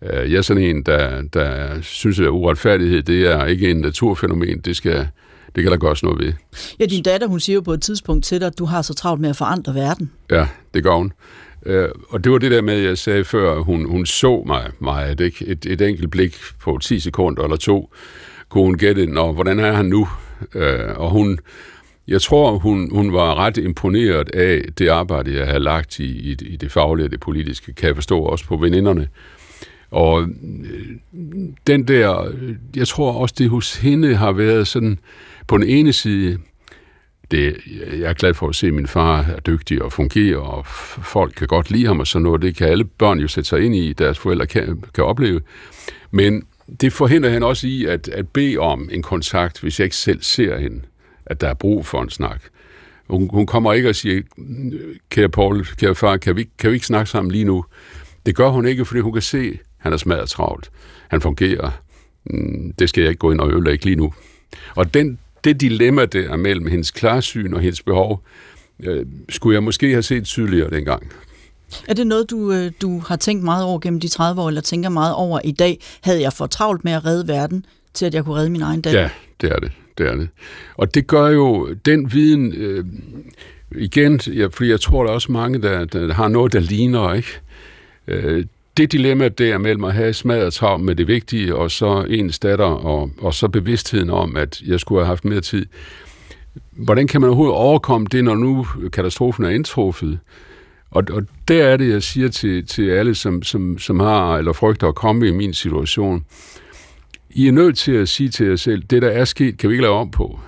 øh 0.02 0.32
jeg 0.32 0.38
er 0.38 0.42
sådan 0.42 0.64
en, 0.64 0.84
der, 0.84 1.22
der 1.22 1.82
synes, 1.82 2.20
at 2.20 2.28
uretfærdighed, 2.28 3.04
det 3.04 3.28
er 3.28 3.46
ikke 3.46 3.72
en 3.72 3.78
naturfænomen, 3.78 4.60
det 4.60 4.76
skal, 4.76 5.08
det 5.56 5.64
kan 5.64 5.72
der 5.72 5.78
gøres 5.78 6.04
noget 6.04 6.20
ved. 6.26 6.34
Ja, 6.80 6.86
din 6.86 7.04
datter, 7.04 7.28
hun 7.28 7.40
siger 7.40 7.54
jo 7.54 7.62
på 7.62 7.74
et 7.74 7.82
tidspunkt 7.82 8.26
til 8.26 8.40
dig, 8.40 8.48
at 8.48 8.60
du 8.60 8.66
har 8.66 8.82
så 8.82 8.94
travlt 8.94 9.22
med 9.22 9.30
at 9.30 9.36
forandre 9.36 9.76
verden. 9.76 10.12
Ja, 10.32 10.48
det 10.74 10.84
gør 10.84 10.96
hun. 10.96 11.14
Øh, 11.66 11.90
og 12.10 12.24
det 12.24 12.32
var 12.32 12.38
det 12.38 12.52
der 12.52 12.62
med, 12.62 12.78
jeg 12.78 12.98
sagde 12.98 13.24
før, 13.24 13.60
hun, 13.60 13.90
hun 13.90 14.06
så 14.06 14.44
mig 14.46 14.70
meget. 14.80 15.20
Ikke? 15.20 15.46
Et, 15.46 15.66
et 15.66 15.82
enkelt 15.82 16.12
blik 16.12 16.36
på 16.62 16.80
10 16.82 17.00
sekunder 17.00 17.44
eller 17.44 17.58
to, 17.58 17.94
kunne 18.50 18.64
hun 18.64 18.78
gætte, 18.78 19.06
Nå, 19.06 19.32
hvordan 19.32 19.60
er 19.60 19.72
han 19.72 19.86
nu? 19.86 20.08
Øh, 20.54 20.90
og 20.96 21.12
hun, 21.12 21.40
jeg 22.08 22.22
tror, 22.22 22.58
hun, 22.58 22.90
hun 22.92 23.14
var 23.14 23.36
ret 23.36 23.58
imponeret 23.58 24.30
af 24.30 24.66
det 24.78 24.88
arbejde, 24.88 25.38
jeg 25.38 25.48
havde 25.48 25.60
lagt 25.60 26.00
i, 26.00 26.32
i, 26.32 26.32
i 26.32 26.56
det 26.56 26.72
faglige 26.72 27.08
og 27.08 27.12
det 27.12 27.20
politiske, 27.20 27.74
kan 27.74 27.88
jeg 27.88 27.96
forstå 27.96 28.20
også 28.20 28.46
på 28.46 28.58
veninderne. 28.58 29.08
Og 29.92 30.22
øh, 30.22 30.28
den 31.68 31.88
der, 31.88 32.32
jeg 32.76 32.88
tror 32.88 33.12
også, 33.12 33.36
det 33.38 33.50
hos 33.50 33.76
hende 33.76 34.16
har 34.16 34.32
været 34.32 34.68
sådan, 34.68 35.00
på 35.48 35.58
den 35.58 35.68
ene 35.68 35.94
side, 35.94 36.38
det, 37.32 37.58
jeg 37.92 38.10
er 38.10 38.14
glad 38.14 38.34
for 38.34 38.50
at 38.50 38.56
se, 38.56 38.68
at 38.68 38.74
min 38.74 38.88
far 38.88 39.22
er 39.22 39.40
dygtig 39.40 39.82
og 39.82 39.94
fungerer, 39.94 40.38
og 40.38 40.66
folk 40.66 41.34
kan 41.38 41.48
godt 41.48 41.72
lide 41.72 41.86
ham 41.86 42.00
og 42.00 42.08
sådan 42.08 42.24
noget. 42.24 42.42
Det 42.42 42.56
kan 42.56 42.68
alle 42.68 42.86
børn 42.86 43.20
jo 43.20 43.28
sætte 43.28 43.50
sig 43.50 43.62
ind 43.62 43.76
i, 43.76 43.94
deres 43.94 44.20
forældre 44.20 44.48
kan, 44.48 44.84
kan 44.94 45.04
opleve. 45.04 45.42
Men 46.12 46.44
det 46.82 46.94
forhindrer 46.94 47.30
han 47.30 47.44
også 47.44 47.68
i 47.68 47.86
at, 47.86 48.08
at 48.08 48.28
bede 48.28 48.58
om 48.58 48.90
en 48.92 49.02
kontakt, 49.02 49.62
hvis 49.62 49.80
jeg 49.80 49.86
ikke 49.86 49.96
selv 49.96 50.22
ser 50.22 50.60
hende, 50.60 50.82
at 51.26 51.42
der 51.42 51.48
er 51.48 51.54
brug 51.54 51.86
for 51.86 52.02
en 52.02 52.10
snak. 52.10 52.42
Hun, 53.08 53.30
hun 53.34 53.46
kommer 53.46 53.74
ikke 53.74 53.90
og 53.90 53.96
siger, 53.96 54.22
kære 55.10 55.30
Paul, 55.30 55.66
kære 55.66 55.96
far, 55.96 56.18
kan 56.18 56.36
vi, 56.36 56.50
kan 56.60 56.70
vi 56.70 56.76
ikke 56.76 56.86
snakke 56.86 57.10
sammen 57.10 57.32
lige 57.32 57.46
nu? 57.46 57.66
Det 58.26 58.36
gør 58.36 58.50
hun 58.50 58.68
ikke, 58.68 58.86
fordi 58.86 59.00
hun 59.00 59.14
kan 59.14 59.22
se, 59.22 59.38
at 59.38 59.60
han 59.78 59.94
er 59.94 59.98
smadret 59.98 60.30
travlt. 60.30 60.72
Han 61.08 61.22
fungerer. 61.22 61.72
Mm, 62.26 62.74
det 62.80 62.90
skal 62.90 63.02
jeg 63.02 63.10
ikke 63.10 63.20
gå 63.20 63.32
ind 63.32 63.40
og 63.40 63.52
ødelægge 63.52 63.86
lige 63.86 63.96
nu. 63.96 64.14
Og 64.76 64.94
den, 64.94 65.20
det 65.46 65.62
dilemma 65.62 66.06
der 66.06 66.36
mellem 66.36 66.68
hendes 66.68 66.92
klarsyn 66.92 67.54
og 67.54 67.62
hendes 67.62 67.82
behov, 67.82 68.24
øh, 68.84 69.06
skulle 69.30 69.54
jeg 69.54 69.64
måske 69.64 69.92
have 69.92 70.04
set 70.04 70.24
tydeligere 70.26 70.70
dengang. 70.70 71.12
Er 71.88 71.94
det 71.94 72.08
noget, 72.08 72.30
du, 72.30 72.52
øh, 72.52 72.72
du 72.82 73.00
har 73.00 73.16
tænkt 73.16 73.44
meget 73.44 73.66
over 73.66 73.80
gennem 73.80 74.00
de 74.00 74.08
30 74.08 74.42
år, 74.42 74.48
eller 74.48 74.62
tænker 74.62 74.90
meget 74.90 75.14
over 75.14 75.40
i 75.44 75.52
dag? 75.52 75.80
Havde 76.02 76.22
jeg 76.22 76.34
for 76.34 76.48
travlt 76.48 76.84
med 76.84 76.92
at 76.92 77.06
redde 77.06 77.28
verden, 77.28 77.66
til 77.94 78.06
at 78.06 78.14
jeg 78.14 78.24
kunne 78.26 78.36
redde 78.36 78.50
min 78.50 78.62
egen 78.62 78.82
datter? 78.82 79.02
Ja, 79.02 79.10
det 79.42 79.52
er 79.52 79.60
det. 79.60 79.72
det, 79.98 80.08
er 80.08 80.16
det. 80.16 80.30
Og 80.76 80.96
det 80.96 81.08
gør 81.08 81.28
jo 81.28 81.74
den 81.86 82.14
viden, 82.14 82.54
øh, 82.54 82.86
igen, 83.76 84.20
ja, 84.28 84.48
fordi 84.48 84.70
jeg 84.70 84.82
tror, 84.82 85.04
der 85.04 85.10
er 85.10 85.14
også 85.14 85.32
mange, 85.32 85.62
der, 85.62 85.86
der 85.86 86.14
har 86.14 86.28
noget, 86.28 86.54
der 86.54 86.60
ligner, 86.60 87.14
ikke? 87.14 87.30
Øh, 88.08 88.46
det 88.78 88.92
dilemma 88.92 89.28
der 89.28 89.58
mellem 89.58 89.84
at 89.84 89.94
have 89.94 90.14
smadret 90.14 90.54
travlt 90.54 90.84
med 90.84 90.96
det 90.96 91.08
vigtige, 91.08 91.56
og 91.56 91.72
så 91.72 92.06
ens 92.10 92.40
datter, 92.40 92.66
og, 92.66 93.12
og 93.18 93.34
så 93.34 93.48
bevidstheden 93.48 94.10
om, 94.10 94.36
at 94.36 94.62
jeg 94.62 94.80
skulle 94.80 95.02
have 95.02 95.08
haft 95.08 95.26
mere 95.26 95.42
tid. 95.42 95.66
Hvordan 96.72 97.08
kan 97.08 97.22
man 97.22 97.30
overhovedet 97.30 97.56
overkomme 97.56 98.08
det, 98.12 98.24
når 98.24 98.36
nu 98.36 98.66
katastrofen 98.94 99.46
er 99.46 99.50
indtruffet? 99.50 100.20
Og, 100.92 101.04
og 101.12 101.24
der 101.48 101.64
er 101.64 101.78
det, 101.78 101.90
jeg 101.90 102.04
siger 102.04 102.30
til, 102.30 102.68
til 102.68 102.90
alle, 102.90 103.16
som, 103.16 103.44
som, 103.44 103.78
som 103.78 104.00
har 104.00 104.38
eller 104.38 104.54
frygter 104.54 104.88
at 104.88 104.96
komme 104.96 105.28
i 105.28 105.32
min 105.32 105.54
situation. 105.54 106.26
I 107.30 107.48
er 107.48 107.52
nødt 107.52 107.78
til 107.78 107.92
at 107.92 108.10
sige 108.10 108.30
til 108.30 108.48
jer 108.48 108.56
selv, 108.56 108.84
det 108.84 109.02
der 109.02 109.10
er 109.10 109.26
sket, 109.26 109.58
kan 109.58 109.70
vi 109.70 109.74
ikke 109.74 109.82
lave 109.82 109.96
om 109.96 110.12
på. 110.12 110.40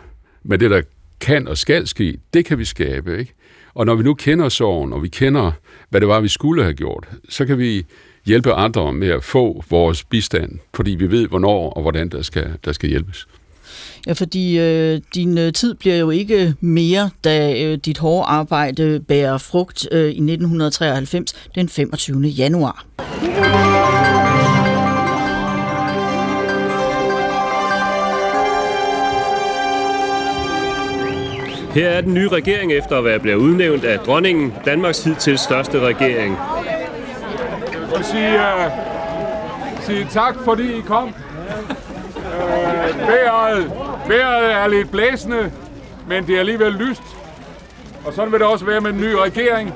Men 0.43 0.59
det, 0.59 0.71
der 0.71 0.81
kan 1.19 1.47
og 1.47 1.57
skal 1.57 1.87
ske, 1.87 2.17
det 2.33 2.45
kan 2.45 2.57
vi 2.57 2.65
skabe. 2.65 3.19
Ikke? 3.19 3.33
Og 3.73 3.85
når 3.85 3.95
vi 3.95 4.03
nu 4.03 4.13
kender 4.13 4.49
sorgen, 4.49 4.93
og 4.93 5.03
vi 5.03 5.07
kender, 5.07 5.51
hvad 5.89 6.01
det 6.01 6.07
var, 6.07 6.19
vi 6.19 6.27
skulle 6.27 6.63
have 6.63 6.73
gjort, 6.73 7.07
så 7.29 7.45
kan 7.45 7.57
vi 7.57 7.85
hjælpe 8.27 8.53
andre 8.53 8.93
med 8.93 9.07
at 9.07 9.23
få 9.23 9.63
vores 9.69 10.03
bistand, 10.03 10.59
fordi 10.73 10.91
vi 10.91 11.11
ved, 11.11 11.27
hvornår 11.27 11.69
og 11.69 11.81
hvordan 11.81 12.09
der 12.09 12.21
skal, 12.21 12.47
der 12.65 12.71
skal 12.71 12.89
hjælpes. 12.89 13.27
Ja, 14.07 14.13
fordi 14.13 14.59
øh, 14.59 15.01
din 15.15 15.37
øh, 15.37 15.53
tid 15.53 15.73
bliver 15.73 15.95
jo 15.95 16.09
ikke 16.09 16.53
mere, 16.59 17.09
da 17.23 17.63
øh, 17.63 17.77
dit 17.77 17.97
hårde 17.97 18.25
arbejde 18.27 18.99
bærer 19.07 19.37
frugt 19.37 19.87
øh, 19.91 19.99
i 19.99 20.05
1993, 20.05 21.33
den 21.55 21.69
25. 21.69 22.21
januar. 22.21 22.85
Her 31.73 31.89
er 31.89 32.01
den 32.01 32.13
nye 32.13 32.27
regering 32.27 32.73
efter 32.73 32.97
at 32.97 33.03
være 33.03 33.19
blevet 33.19 33.37
udnævnt 33.37 33.83
af 33.83 33.99
dronningen, 33.99 34.53
Danmarks 34.65 35.03
hidtil 35.03 35.37
største 35.37 35.79
regering 35.79 36.37
og 37.95 38.05
sige, 38.05 38.35
uh, 38.35 38.71
sige 39.85 40.07
tak, 40.11 40.35
fordi 40.45 40.77
I 40.77 40.81
kom. 40.81 41.07
Uh, 41.07 42.97
vejret, 43.07 43.71
vejret 44.07 44.51
er 44.51 44.67
lidt 44.67 44.91
blæsende, 44.91 45.51
men 46.09 46.27
det 46.27 46.35
er 46.35 46.39
alligevel 46.39 46.73
lyst. 46.73 47.03
Og 48.05 48.13
sådan 48.13 48.31
vil 48.31 48.39
det 48.39 48.47
også 48.47 48.65
være 48.65 48.81
med 48.81 48.89
en 48.89 48.97
ny 48.97 49.13
regering. 49.13 49.73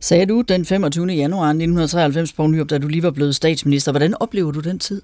Sagde 0.00 0.26
du 0.26 0.40
den 0.40 0.64
25. 0.64 1.06
januar 1.06 1.46
1993, 1.46 2.32
Poul 2.32 2.50
Nyrup, 2.50 2.70
da 2.70 2.78
du 2.78 2.88
lige 2.88 3.02
var 3.02 3.10
blevet 3.10 3.34
statsminister. 3.34 3.92
Hvordan 3.92 4.14
oplever 4.20 4.52
du 4.52 4.60
den 4.60 4.78
tid? 4.78 5.02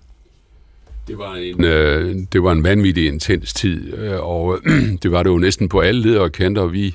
Det 1.09 1.19
var 1.19 1.35
en, 1.35 1.65
øh, 1.65 2.17
det 2.33 2.43
var 2.43 2.53
en 2.53 2.65
vanvittig 2.65 3.07
intens 3.07 3.55
tid, 3.55 3.95
øh, 3.95 4.21
og 4.21 4.59
det 5.03 5.13
var 5.13 5.23
det 5.23 5.31
jo 5.31 5.39
næsten 5.39 5.69
på 5.69 5.81
alle 5.81 6.03
ledere 6.03 6.23
og 6.23 6.33
kanter. 6.33 6.67
Vi 6.67 6.95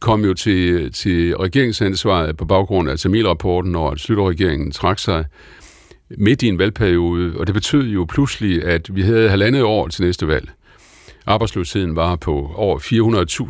kom 0.00 0.24
jo 0.24 0.34
til, 0.34 0.92
til 0.92 1.36
regeringsansvaret 1.36 2.36
på 2.36 2.44
baggrund 2.44 2.90
af 2.90 2.98
Tamil-rapporten, 2.98 3.76
og 3.76 3.92
at 3.92 4.00
Slytter-regeringen 4.00 4.72
trak 4.72 4.98
sig 4.98 5.24
midt 6.18 6.42
i 6.42 6.48
en 6.48 6.58
valgperiode, 6.58 7.32
og 7.36 7.46
det 7.46 7.54
betød 7.54 7.88
jo 7.88 8.06
pludselig, 8.08 8.64
at 8.64 8.94
vi 8.94 9.02
havde 9.02 9.28
halvandet 9.28 9.62
år 9.62 9.88
til 9.88 10.04
næste 10.04 10.28
valg. 10.28 10.50
Arbejdsløsheden 11.26 11.96
var 11.96 12.16
på 12.16 12.52
over 12.54 12.78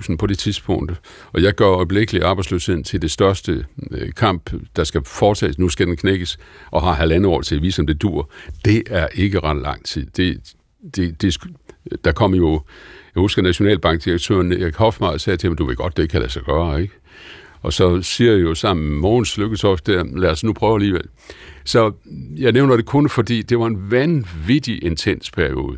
400.000 0.08 0.16
på 0.16 0.26
det 0.26 0.38
tidspunkt, 0.38 0.92
og 1.32 1.42
jeg 1.42 1.54
gør 1.54 1.66
øjeblikkeligt 1.66 2.24
arbejdsløsheden 2.24 2.84
til 2.84 3.02
det 3.02 3.10
største 3.10 3.66
øh, 3.90 4.12
kamp, 4.12 4.52
der 4.76 4.84
skal 4.84 5.02
foretages. 5.06 5.58
Nu 5.58 5.68
skal 5.68 5.86
den 5.86 5.96
knækkes, 5.96 6.38
og 6.70 6.82
har 6.82 6.92
halvandet 6.92 7.30
år 7.30 7.40
til 7.40 7.56
at 7.56 7.62
vise, 7.62 7.82
om 7.82 7.86
det 7.86 8.02
dur. 8.02 8.30
Det 8.64 8.82
er 8.90 9.08
ikke 9.14 9.40
ret 9.40 9.62
lang 9.62 9.84
tid. 9.84 10.06
Det, 10.16 10.54
det, 10.96 11.22
det, 11.22 11.36
der 12.04 12.12
kom 12.12 12.34
jo, 12.34 12.62
jeg 13.14 13.20
husker 13.20 13.42
Nationalbankdirektøren 13.42 14.52
Erik 14.52 14.74
Hoffmar 14.74 15.16
sagde 15.16 15.36
til 15.36 15.48
ham, 15.48 15.56
du 15.56 15.64
ved 15.64 15.76
godt, 15.76 15.96
det 15.96 16.10
kan 16.10 16.20
lade 16.20 16.32
sig 16.32 16.42
gøre, 16.42 16.82
ikke? 16.82 16.94
Og 17.62 17.72
så 17.72 18.02
siger 18.02 18.32
jeg 18.32 18.42
jo 18.42 18.54
sammen 18.54 18.88
med 18.88 18.98
Mogens 18.98 19.38
Lykketoft 19.38 19.86
der, 19.86 20.04
lad 20.04 20.30
os 20.30 20.44
nu 20.44 20.52
prøve 20.52 20.74
alligevel. 20.74 21.04
Så 21.64 21.92
jeg 22.36 22.52
nævner 22.52 22.76
det 22.76 22.86
kun, 22.86 23.08
fordi 23.08 23.42
det 23.42 23.58
var 23.58 23.66
en 23.66 23.90
vanvittig 23.90 24.84
intens 24.84 25.30
periode. 25.30 25.76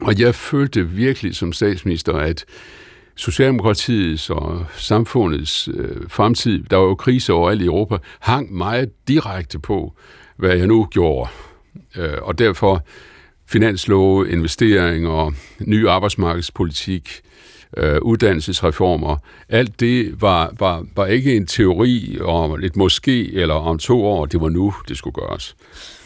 Og 0.00 0.20
jeg 0.20 0.34
følte 0.34 0.88
virkelig 0.88 1.36
som 1.36 1.52
statsminister, 1.52 2.12
at 2.12 2.44
Socialdemokratiets 3.16 4.30
og 4.30 4.66
samfundets 4.76 5.68
øh, 5.74 6.08
fremtid, 6.08 6.62
der 6.62 6.76
var 6.76 6.84
jo 6.84 6.94
krise 6.94 7.32
overalt 7.32 7.62
i 7.62 7.64
Europa, 7.64 7.96
hang 8.20 8.52
meget 8.52 8.90
direkte 9.08 9.58
på, 9.58 9.94
hvad 10.36 10.56
jeg 10.56 10.66
nu 10.66 10.88
gjorde. 10.90 11.30
Øh, 11.96 12.18
og 12.22 12.38
derfor 12.38 12.86
finanslove, 13.46 14.30
investeringer, 14.30 15.32
ny 15.60 15.88
arbejdsmarkedspolitik, 15.88 17.20
øh, 17.76 17.98
uddannelsesreformer, 18.02 19.16
alt 19.48 19.80
det 19.80 20.22
var, 20.22 20.54
var, 20.58 20.86
var 20.96 21.06
ikke 21.06 21.36
en 21.36 21.46
teori 21.46 22.18
om 22.20 22.62
et 22.62 22.76
måske 22.76 23.34
eller 23.34 23.54
om 23.54 23.78
to 23.78 24.04
år, 24.04 24.26
det 24.26 24.40
var 24.40 24.48
nu, 24.48 24.74
det 24.88 24.96
skulle 24.96 25.14
gøres. 25.14 25.56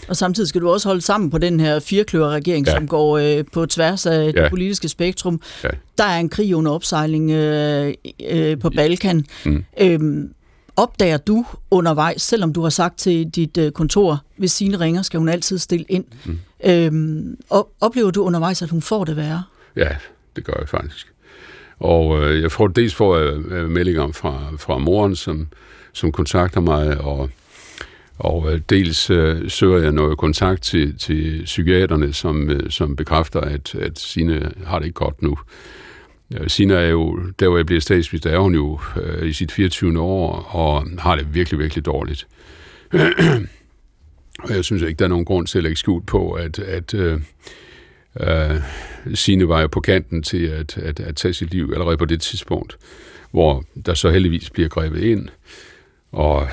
Og 0.09 0.17
samtidig 0.17 0.49
skal 0.49 0.61
du 0.61 0.71
også 0.71 0.89
holde 0.89 1.01
sammen 1.01 1.31
på 1.31 1.39
den 1.39 1.61
her 1.61 1.81
firekløverregering, 1.81 2.67
ja. 2.67 2.73
som 2.73 2.89
går 2.89 3.19
øh, 3.19 3.45
på 3.53 3.67
tværs 3.67 4.07
af 4.07 4.33
ja. 4.37 4.43
det 4.43 4.51
politiske 4.51 4.89
spektrum. 4.89 5.41
Ja. 5.65 5.69
Der 5.99 6.05
er 6.05 6.19
en 6.19 6.29
krig 6.29 6.55
under 6.55 6.73
opsejling 6.73 7.31
øh, 7.31 7.95
øh, 8.31 8.59
på 8.59 8.71
Balkan. 8.71 9.25
Mm. 9.45 9.65
Øhm, 9.81 10.31
opdager 10.79 11.17
du 11.17 11.47
undervejs, 11.71 12.23
selvom 12.23 12.53
du 12.53 12.63
har 12.63 12.71
sagt 12.71 12.99
til 12.99 13.29
dit 13.29 13.59
øh, 13.59 13.73
kontor, 13.73 14.23
hvis 14.37 14.53
sine 14.53 14.81
ringer, 14.81 15.03
skal 15.03 15.19
hun 15.19 15.29
altid 15.29 15.59
stille 15.59 15.85
ind. 15.89 16.05
Mm. 16.25 16.39
Øhm, 16.65 17.37
og 17.51 17.71
oplever 17.81 18.11
du 18.11 18.23
undervejs, 18.23 18.63
at 18.63 18.71
hun 18.71 18.83
får 18.83 19.05
det 19.05 19.17
værre? 19.17 19.43
Ja, 19.77 19.97
det 20.37 20.45
gør 20.45 20.55
jeg 20.59 20.69
faktisk. 20.69 21.13
Og 21.79 22.23
øh, 22.23 22.43
jeg 22.43 22.53
får 22.53 22.67
dels 22.67 22.95
får 22.95 23.15
øh, 23.17 23.71
meldinger 23.71 24.13
fra, 24.13 24.43
fra 24.59 24.79
moren, 24.79 25.17
som, 25.17 25.49
som 25.93 26.13
kontakter 26.13 26.61
mig, 26.61 27.01
og 27.01 27.31
og 28.19 28.53
øh, 28.53 28.61
dels 28.71 29.11
øh, 29.11 29.51
søger 29.51 29.79
jeg 29.79 29.93
noget 29.93 30.19
kontakt 30.19 30.63
til, 30.63 30.99
til 30.99 31.43
psykiaterne, 31.45 32.13
som, 32.13 32.51
øh, 32.51 32.71
som 32.71 32.97
bekræfter, 32.97 33.41
at, 33.41 33.75
at 33.75 33.99
Sine 33.99 34.53
har 34.67 34.79
det 34.79 34.87
ikke 34.87 34.95
godt 34.95 35.23
nu. 35.23 35.39
Sina 36.47 36.75
er 36.75 36.89
jo, 36.89 37.21
der 37.39 37.49
hvor 37.49 37.57
jeg 37.57 37.67
bliver 37.67 37.81
statsminister, 37.81 38.31
er 38.31 38.39
hun 38.39 38.55
jo 38.55 38.81
øh, 39.03 39.29
i 39.29 39.33
sit 39.33 39.53
24. 39.53 40.01
år, 40.01 40.33
og 40.33 40.87
har 40.99 41.17
det 41.17 41.35
virkelig, 41.35 41.59
virkelig 41.59 41.87
dårligt. 41.87 42.27
og 44.45 44.51
jeg 44.51 44.65
synes 44.65 44.83
ikke, 44.83 44.99
der 44.99 45.05
er 45.05 45.09
nogen 45.09 45.25
grund 45.25 45.47
til 45.47 45.59
at 45.59 45.63
lægge 45.63 45.77
skjult 45.77 46.07
på, 46.07 46.33
at, 46.33 46.59
at 46.59 46.95
øh, 46.95 47.21
øh, 48.21 48.61
Sine 49.15 49.49
var 49.49 49.61
jo 49.61 49.67
på 49.67 49.81
kanten 49.81 50.23
til 50.23 50.47
at, 50.47 50.79
at, 50.79 51.01
at 51.01 51.17
tage 51.17 51.35
sit 51.35 51.51
liv 51.51 51.71
allerede 51.73 51.97
på 51.97 52.05
det 52.05 52.21
tidspunkt, 52.21 52.77
hvor 53.31 53.65
der 53.87 53.95
så 53.95 54.11
heldigvis 54.11 54.51
bliver 54.51 54.69
grebet 54.69 55.03
ind, 55.03 55.29
og 56.13 56.49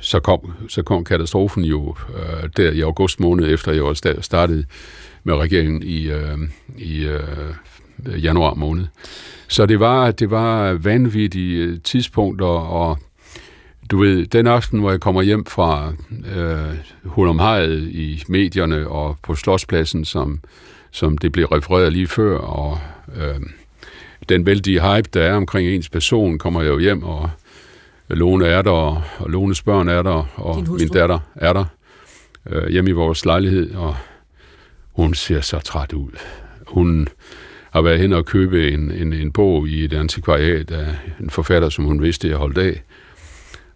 så 0.00 0.20
kom, 0.20 0.52
så 0.68 0.82
kom 0.82 1.04
katastrofen 1.04 1.64
jo 1.64 1.96
øh, 2.14 2.48
der 2.56 2.70
i 2.70 2.80
august 2.80 3.20
måned, 3.20 3.52
efter 3.52 3.72
jeg 3.72 3.84
var 3.84 4.20
startet 4.20 4.66
med 5.24 5.34
regeringen 5.34 5.82
i, 5.82 6.10
øh, 6.10 6.38
i 6.78 7.04
øh, 7.04 7.54
januar 8.06 8.54
måned. 8.54 8.86
Så 9.48 9.66
det 9.66 9.80
var, 9.80 10.10
det 10.10 10.30
var 10.30 10.72
vanvittige 10.72 11.78
tidspunkter, 11.78 12.46
og 12.46 12.98
du 13.90 13.98
ved, 13.98 14.26
den 14.26 14.46
aften, 14.46 14.80
hvor 14.80 14.90
jeg 14.90 15.00
kommer 15.00 15.22
hjem 15.22 15.44
fra 15.46 15.92
øh, 16.36 16.76
Hulumhejet 17.04 17.82
i 17.82 18.22
medierne 18.28 18.88
og 18.88 19.16
på 19.22 19.34
Slotspladsen, 19.34 20.04
som, 20.04 20.40
som 20.90 21.18
det 21.18 21.32
blev 21.32 21.46
refereret 21.46 21.92
lige 21.92 22.06
før, 22.06 22.38
og 22.38 22.78
øh, 23.16 23.40
den 24.28 24.46
vældige 24.46 24.80
hype, 24.80 25.08
der 25.14 25.22
er 25.22 25.34
omkring 25.34 25.68
ens 25.68 25.88
person, 25.88 26.38
kommer 26.38 26.62
jeg 26.62 26.68
jo 26.68 26.78
hjem 26.78 27.02
og 27.02 27.30
Lone 28.08 28.46
er 28.46 28.62
der, 28.62 28.70
og 28.70 29.02
Lones 29.26 29.62
børn 29.62 29.88
er 29.88 30.02
der, 30.02 30.24
og 30.36 30.64
min 30.78 30.88
datter 30.88 31.18
er 31.34 31.52
der 31.52 31.64
øh, 32.46 32.68
hjemme 32.68 32.90
i 32.90 32.92
vores 32.92 33.24
lejlighed, 33.24 33.74
og 33.74 33.96
hun 34.92 35.14
ser 35.14 35.40
så 35.40 35.58
træt 35.58 35.92
ud. 35.92 36.10
Hun 36.66 37.08
at 37.74 37.84
være 37.84 37.98
hen 37.98 38.12
og 38.12 38.24
købe 38.24 38.72
en, 38.72 38.90
en, 38.90 39.12
en 39.12 39.32
bog 39.32 39.68
i 39.68 39.84
et 39.84 39.92
antikvariat 39.92 40.70
af 40.70 40.94
en 41.20 41.30
forfatter, 41.30 41.68
som 41.68 41.84
hun 41.84 42.02
vidste, 42.02 42.28
jeg 42.28 42.36
holdt 42.36 42.58
af, 42.58 42.82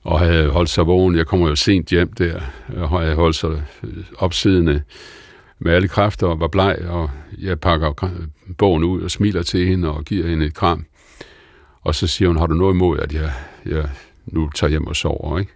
og 0.03 0.21
havde 0.21 0.49
holdt 0.49 0.71
sig 0.71 0.87
vågen. 0.87 1.17
Jeg 1.17 1.27
kommer 1.27 1.49
jo 1.49 1.55
sent 1.55 1.89
hjem 1.89 2.13
der, 2.13 2.41
og 2.77 3.01
havde 3.01 3.15
holdt 3.15 3.37
sig 3.37 3.51
øh, 3.85 4.05
opsidende 4.17 4.83
med 5.59 5.73
alle 5.73 5.89
kræfter 5.89 6.27
og 6.27 6.41
var 6.41 6.49
bleg, 6.49 6.79
og 6.89 7.11
jeg 7.39 7.61
pakker 7.61 8.11
bogen 8.59 8.85
ud 8.85 9.03
og 9.03 9.11
smiler 9.11 9.43
til 9.43 9.67
hende 9.67 9.91
og 9.91 10.05
giver 10.05 10.29
hende 10.29 10.47
et 10.47 10.55
kram. 10.55 10.87
Og 11.83 11.95
så 11.95 12.07
siger 12.07 12.29
hun, 12.29 12.39
har 12.39 12.47
du 12.47 12.55
noget 12.55 12.75
imod, 12.75 12.99
at 12.99 13.13
jeg, 13.13 13.33
jeg 13.67 13.89
nu 14.27 14.51
tager 14.55 14.71
hjem 14.71 14.87
og 14.87 14.97
sover, 14.97 15.39
ikke? 15.39 15.53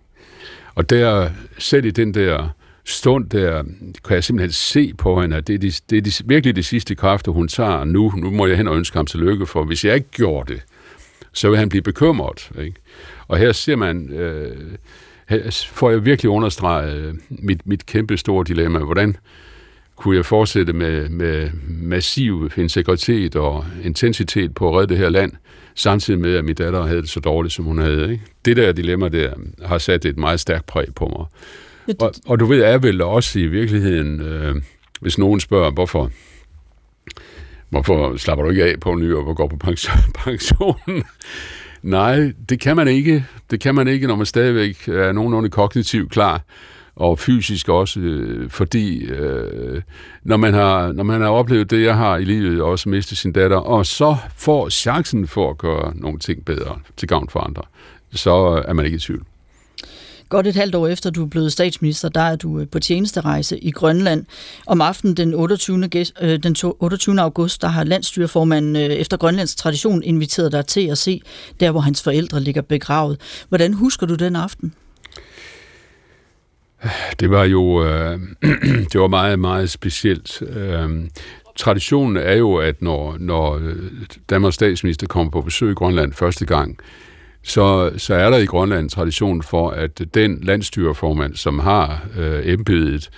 Og 0.74 0.90
der, 0.90 1.30
selv 1.58 1.84
i 1.84 1.90
den 1.90 2.14
der 2.14 2.48
stund 2.88 3.30
der, 3.30 3.62
kan 4.04 4.14
jeg 4.14 4.24
simpelthen 4.24 4.52
se 4.52 4.94
på 4.98 5.20
hende, 5.20 5.36
at 5.36 5.46
det 5.46 5.54
er, 5.54 5.58
de, 5.58 5.72
det 5.90 5.98
er 5.98 6.02
de, 6.02 6.12
virkelig 6.24 6.56
de 6.56 6.62
sidste 6.62 6.94
kræfter, 6.94 7.32
hun 7.32 7.48
tager 7.48 7.84
nu. 7.84 8.12
Nu 8.16 8.30
må 8.30 8.46
jeg 8.46 8.56
hen 8.56 8.68
og 8.68 8.76
ønske 8.76 8.96
ham 8.96 9.06
tillykke, 9.06 9.46
for 9.46 9.64
hvis 9.64 9.84
jeg 9.84 9.94
ikke 9.94 10.10
gjorde 10.10 10.52
det, 10.52 10.62
så 11.32 11.48
vil 11.48 11.58
han 11.58 11.68
blive 11.68 11.82
bekymret. 11.82 12.50
Ikke? 12.60 12.76
Og 13.28 13.38
her 13.38 13.52
ser 13.52 13.76
man, 13.76 14.10
øh, 14.12 14.56
her 15.28 15.66
får 15.72 15.90
jeg 15.90 16.04
virkelig 16.04 16.30
understreget 16.30 16.96
øh, 16.96 17.14
mit, 17.28 17.66
mit 17.66 17.86
kæmpe 17.86 18.16
store 18.16 18.44
dilemma. 18.44 18.78
Hvordan 18.78 19.16
kunne 19.96 20.16
jeg 20.16 20.26
fortsætte 20.26 20.72
med, 20.72 21.08
med 21.08 21.50
massiv 21.68 22.50
integritet 22.56 23.36
og 23.36 23.64
intensitet 23.84 24.54
på 24.54 24.68
at 24.68 24.80
redde 24.80 24.88
det 24.88 24.98
her 24.98 25.08
land, 25.08 25.32
samtidig 25.74 26.20
med, 26.20 26.36
at 26.36 26.44
min 26.44 26.54
datter 26.54 26.82
havde 26.82 27.02
det 27.02 27.08
så 27.08 27.20
dårligt, 27.20 27.54
som 27.54 27.64
hun 27.64 27.78
havde. 27.78 28.12
Ikke? 28.12 28.24
Det 28.44 28.56
der 28.56 28.72
dilemma 28.72 29.08
der 29.08 29.32
har 29.64 29.78
sat 29.78 30.04
et 30.04 30.16
meget 30.16 30.40
stærkt 30.40 30.66
præg 30.66 30.94
på 30.94 31.06
mig. 31.06 31.26
Og, 32.00 32.12
og 32.26 32.40
du 32.40 32.46
ved, 32.46 32.62
er 32.62 32.78
vel 32.78 33.02
også 33.02 33.38
i 33.38 33.46
virkeligheden, 33.46 34.20
øh, 34.20 34.54
hvis 35.00 35.18
nogen 35.18 35.40
spørger, 35.40 35.70
hvorfor, 35.70 36.10
hvorfor 37.68 38.16
slapper 38.16 38.44
du 38.44 38.50
ikke 38.50 38.64
af 38.64 38.80
på 38.80 38.94
ny 38.94 39.12
og 39.12 39.36
går 39.36 39.48
på 39.48 39.56
pensionen? 40.24 41.04
Nej, 41.82 42.32
det 42.48 42.60
kan 42.60 42.76
man 42.76 42.88
ikke. 42.88 43.24
Det 43.50 43.60
kan 43.60 43.74
man 43.74 43.88
ikke, 43.88 44.06
når 44.06 44.16
man 44.16 44.26
stadigvæk 44.26 44.88
er 44.88 45.12
nogenlunde 45.12 45.48
kognitivt 45.48 46.10
klar 46.12 46.42
og 46.96 47.18
fysisk 47.18 47.68
også, 47.68 48.00
øh, 48.00 48.50
fordi 48.50 49.04
øh, 49.04 49.82
når, 50.22 50.36
man 50.36 50.54
har, 50.54 50.92
når 50.92 51.04
man 51.04 51.20
har 51.20 51.28
oplevet 51.28 51.70
det, 51.70 51.82
jeg 51.82 51.96
har 51.96 52.16
i 52.16 52.24
livet, 52.24 52.62
også 52.62 52.88
mistet 52.88 53.18
sin 53.18 53.32
datter, 53.32 53.56
og 53.56 53.86
så 53.86 54.16
får 54.36 54.68
chancen 54.68 55.26
for 55.26 55.50
at 55.50 55.58
gøre 55.58 55.92
nogle 55.96 56.18
ting 56.18 56.44
bedre 56.44 56.78
til 56.96 57.08
gavn 57.08 57.28
for 57.28 57.40
andre, 57.40 57.62
så 58.12 58.62
er 58.68 58.72
man 58.72 58.84
ikke 58.84 58.96
i 58.96 59.00
tvivl. 59.00 59.24
Godt 60.28 60.46
et 60.46 60.56
halvt 60.56 60.74
år 60.74 60.86
efter 60.86 61.10
du 61.10 61.24
er 61.24 61.28
blevet 61.28 61.52
statsminister, 61.52 62.08
der 62.08 62.20
er 62.20 62.36
du 62.36 62.60
øh, 62.60 62.66
på 62.68 62.78
tjenesterejse 62.78 63.58
i 63.58 63.70
Grønland. 63.70 64.24
Om 64.66 64.80
aftenen 64.80 65.16
den 65.16 65.34
28. 65.34 65.90
Øh, 66.22 66.38
den 66.42 66.56
28. 66.62 67.20
august, 67.20 67.62
der 67.62 67.68
har 67.68 67.84
landstyreformanden 67.84 68.76
øh, 68.76 68.82
efter 68.82 69.16
Grønlands 69.16 69.54
tradition 69.54 70.02
inviteret 70.02 70.52
dig 70.52 70.66
til 70.66 70.86
at 70.86 70.98
se 70.98 71.22
der, 71.60 71.70
hvor 71.70 71.80
hans 71.80 72.02
forældre 72.02 72.40
ligger 72.40 72.62
begravet. 72.62 73.20
Hvordan 73.48 73.74
husker 73.74 74.06
du 74.06 74.14
den 74.14 74.36
aften? 74.36 74.74
Det 77.20 77.30
var 77.30 77.44
jo 77.44 77.84
øh, 77.84 78.20
det 78.92 79.00
var 79.00 79.08
meget, 79.08 79.38
meget 79.38 79.70
specielt. 79.70 80.42
Øh, 80.42 80.90
traditionen 81.56 82.16
er 82.16 82.34
jo, 82.34 82.56
at 82.56 82.82
når, 82.82 83.16
når 83.20 83.54
øh, 83.54 83.76
Danmarks 84.30 84.54
statsminister 84.54 85.06
kommer 85.06 85.30
på 85.30 85.42
besøg 85.42 85.70
i 85.70 85.74
Grønland 85.74 86.12
første 86.12 86.46
gang, 86.46 86.78
så, 87.42 87.92
så 87.96 88.14
er 88.14 88.30
der 88.30 88.38
i 88.38 88.44
Grønland 88.44 88.80
en 88.80 88.88
tradition 88.88 89.42
for, 89.42 89.70
at 89.70 90.00
den 90.14 90.40
landstyreformand, 90.42 91.34
som 91.34 91.58
har 91.58 92.06
øh, 92.18 92.40
embedet, 92.44 93.10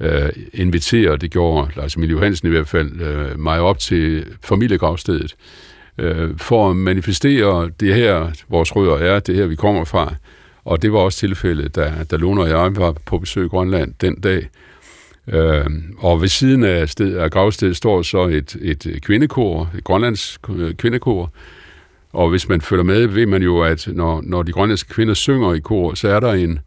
øh, 0.00 0.28
inviterer, 0.54 1.16
det 1.16 1.30
gjorde 1.30 1.70
Lars 1.76 1.94
Emil 1.94 2.10
Johansen 2.10 2.48
i 2.48 2.50
hvert 2.50 2.68
fald, 2.68 3.00
øh, 3.00 3.38
mig 3.38 3.60
op 3.60 3.78
til 3.78 4.26
familiegravstedet, 4.44 5.34
øh, 5.98 6.38
for 6.38 6.70
at 6.70 6.76
manifestere 6.76 7.70
det 7.80 7.94
her, 7.94 8.32
vores 8.48 8.76
rødder 8.76 8.96
er, 8.96 9.20
det 9.20 9.34
her, 9.34 9.46
vi 9.46 9.56
kommer 9.56 9.84
fra. 9.84 10.14
Og 10.64 10.82
det 10.82 10.92
var 10.92 10.98
også 10.98 11.18
tilfældet, 11.18 11.76
da, 11.76 11.92
da 12.10 12.16
Lone 12.16 12.40
og 12.42 12.48
jeg 12.48 12.76
var 12.76 12.94
på 13.06 13.18
besøg 13.18 13.44
i 13.44 13.48
Grønland 13.48 13.94
den 14.00 14.20
dag. 14.20 14.48
Øh, 15.28 15.64
og 15.98 16.20
ved 16.20 16.28
siden 16.28 16.64
af, 16.64 16.88
sted, 16.88 17.16
af 17.16 17.30
gravstedet 17.30 17.76
står 17.76 18.02
så 18.02 18.26
et, 18.26 18.56
et 18.60 18.98
kvindekor, 19.02 19.70
et 19.78 19.84
grønlands 19.84 20.38
øh, 20.56 20.74
kvindekor. 20.74 21.32
Og 22.16 22.30
hvis 22.30 22.48
man 22.48 22.60
følger 22.60 22.84
med, 22.84 23.06
ved 23.06 23.26
man 23.26 23.42
jo, 23.42 23.62
at 23.62 23.88
når, 23.92 24.22
når 24.24 24.42
de 24.42 24.52
grønlandske 24.52 24.94
kvinder 24.94 25.14
synger 25.14 25.54
i 25.54 25.58
kor, 25.60 25.94
så 25.94 26.08
er 26.08 26.20
der 26.20 26.32
en, 26.32 26.58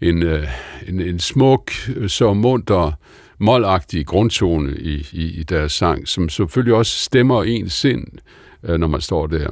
en, 0.00 0.22
øh, 0.22 0.48
en, 0.88 1.00
en 1.00 1.18
smuk, 1.18 1.70
så 2.06 2.32
munter, 2.32 2.92
målagtig 3.38 4.06
grundtone 4.06 4.76
i, 4.76 5.08
i, 5.12 5.40
i 5.40 5.42
deres 5.42 5.72
sang, 5.72 6.08
som 6.08 6.28
selvfølgelig 6.28 6.74
også 6.74 6.98
stemmer 6.98 7.42
ens 7.42 7.72
sind, 7.72 8.06
øh, 8.62 8.78
når 8.78 8.86
man 8.86 9.00
står 9.00 9.26
der. 9.26 9.48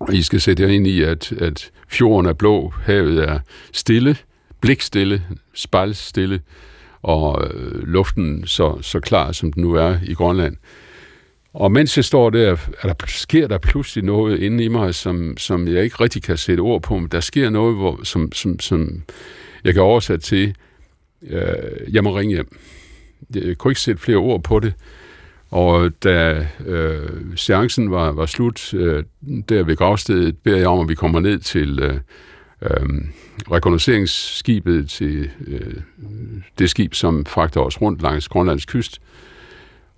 Og 0.00 0.14
I 0.14 0.22
skal 0.22 0.40
sætte 0.40 0.62
jer 0.62 0.68
ind 0.68 0.86
i, 0.86 1.02
at, 1.02 1.32
at 1.32 1.70
fjorden 1.88 2.26
er 2.26 2.32
blå, 2.32 2.72
havet 2.82 3.28
er 3.28 3.38
stille, 3.72 4.16
blikstille, 4.60 5.22
spejlstille, 5.54 6.40
og 7.02 7.50
øh, 7.50 7.82
luften 7.88 8.46
så, 8.46 8.78
så 8.82 9.00
klar, 9.00 9.32
som 9.32 9.52
den 9.52 9.62
nu 9.62 9.74
er 9.74 9.96
i 10.06 10.14
Grønland. 10.14 10.56
Og 11.52 11.72
mens 11.72 11.96
jeg 11.96 12.04
står 12.04 12.30
der, 12.30 12.56
er 12.82 12.92
der, 12.92 12.94
sker 13.06 13.48
der 13.48 13.58
pludselig 13.58 14.04
noget 14.04 14.38
inde 14.38 14.64
i 14.64 14.68
mig, 14.68 14.94
som, 14.94 15.36
som 15.36 15.68
jeg 15.68 15.84
ikke 15.84 15.96
rigtig 16.00 16.22
kan 16.22 16.36
sætte 16.36 16.60
ord 16.60 16.82
på, 16.82 16.98
men 16.98 17.08
der 17.08 17.20
sker 17.20 17.50
noget, 17.50 17.76
hvor, 17.76 18.00
som, 18.04 18.32
som, 18.32 18.60
som 18.60 19.02
jeg 19.64 19.74
kan 19.74 19.82
oversætte 19.82 20.26
til, 20.26 20.54
øh, 21.22 21.94
jeg 21.94 22.04
må 22.04 22.18
ringe 22.18 22.34
hjem. 22.34 22.58
Jeg 23.34 23.58
kunne 23.58 23.70
ikke 23.70 23.80
sætte 23.80 24.02
flere 24.02 24.18
ord 24.18 24.42
på 24.42 24.60
det. 24.60 24.74
Og 25.50 25.90
da 26.04 26.46
øh, 26.66 27.08
seancen 27.36 27.90
var, 27.90 28.12
var 28.12 28.26
slut, 28.26 28.74
øh, 28.74 29.04
der 29.48 29.62
ved 29.62 29.76
gravstedet, 29.76 30.38
beder 30.38 30.56
jeg 30.56 30.68
om, 30.68 30.80
at 30.80 30.88
vi 30.88 30.94
kommer 30.94 31.20
ned 31.20 31.38
til 31.38 31.78
øh, 31.78 32.00
øh, 32.62 32.86
rekognosceringsskibet, 33.50 34.90
til 34.90 35.30
øh, 35.46 35.74
det 36.58 36.70
skib, 36.70 36.94
som 36.94 37.26
fragter 37.26 37.60
os 37.60 37.80
rundt 37.80 38.02
langs 38.02 38.28
Grønlands 38.28 38.66
kyst. 38.66 39.00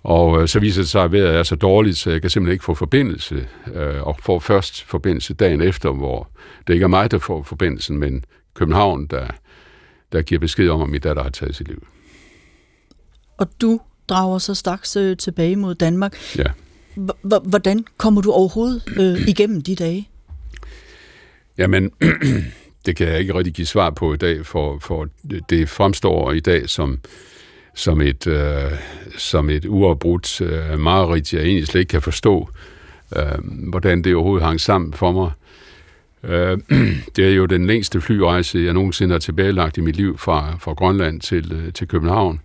Og 0.03 0.41
øh, 0.41 0.47
så 0.47 0.59
viser 0.59 0.81
det 0.81 0.89
sig, 0.89 1.03
at 1.03 1.11
vejret 1.11 1.35
er 1.35 1.43
så 1.43 1.55
dårligt, 1.55 1.97
så 1.97 2.11
jeg 2.11 2.21
kan 2.21 2.29
simpelthen 2.29 2.53
ikke 2.53 2.65
få 2.65 2.73
forbindelse, 2.73 3.47
øh, 3.73 4.07
og 4.07 4.17
får 4.23 4.39
først 4.39 4.83
forbindelse 4.83 5.33
dagen 5.33 5.61
efter, 5.61 5.91
hvor 5.91 6.29
det 6.67 6.73
ikke 6.73 6.83
er 6.83 6.87
mig, 6.87 7.11
der 7.11 7.19
får 7.19 7.43
forbindelsen, 7.43 7.97
men 7.97 8.25
København, 8.53 9.05
der, 9.07 9.27
der 10.11 10.21
giver 10.21 10.39
besked 10.39 10.69
om, 10.69 10.81
at 10.81 10.89
min 10.89 11.01
datter 11.01 11.23
har 11.23 11.29
taget 11.29 11.55
sit 11.55 11.67
liv. 11.67 11.87
Og 13.37 13.47
du 13.61 13.79
drager 14.09 14.37
så 14.37 14.53
straks 14.53 14.95
øh, 14.95 15.17
tilbage 15.17 15.55
mod 15.55 15.75
Danmark. 15.75 16.17
Ja. 16.37 16.51
H- 16.95 17.49
hvordan 17.49 17.85
kommer 17.97 18.21
du 18.21 18.31
overhovedet 18.31 18.83
øh, 18.97 19.27
igennem 19.27 19.61
de 19.61 19.75
dage? 19.75 20.09
Jamen, 21.57 21.91
det 22.85 22.95
kan 22.95 23.07
jeg 23.07 23.19
ikke 23.19 23.33
rigtig 23.33 23.53
give 23.53 23.67
svar 23.67 23.89
på 23.89 24.13
i 24.13 24.17
dag, 24.17 24.45
for, 24.45 24.79
for 24.79 25.07
det 25.49 25.69
fremstår 25.69 26.31
i 26.31 26.39
dag 26.39 26.69
som, 26.69 26.99
som 27.75 28.01
et, 28.01 28.27
øh, 28.27 28.71
som 29.17 29.49
et 29.49 29.65
uafbrudt 29.65 30.41
øh, 30.41 30.79
mareridt, 30.79 31.33
jeg 31.33 31.41
egentlig 31.41 31.67
slet 31.67 31.79
ikke 31.79 31.89
kan 31.89 32.01
forstå, 32.01 32.49
øh, 33.15 33.69
hvordan 33.69 34.03
det 34.03 34.15
overhovedet 34.15 34.45
hang 34.45 34.61
sammen 34.61 34.93
for 34.93 35.11
mig. 35.11 35.31
Øh, 36.23 36.57
det 37.15 37.25
er 37.25 37.35
jo 37.35 37.45
den 37.45 37.67
længste 37.67 38.01
flyrejse, 38.01 38.59
jeg 38.59 38.73
nogensinde 38.73 39.11
har 39.11 39.19
tilbagelagt 39.19 39.77
i 39.77 39.81
mit 39.81 39.95
liv 39.95 40.17
fra, 40.17 40.57
fra 40.59 40.73
Grønland 40.73 41.21
til, 41.21 41.51
øh, 41.53 41.73
til 41.73 41.87
København. 41.87 42.41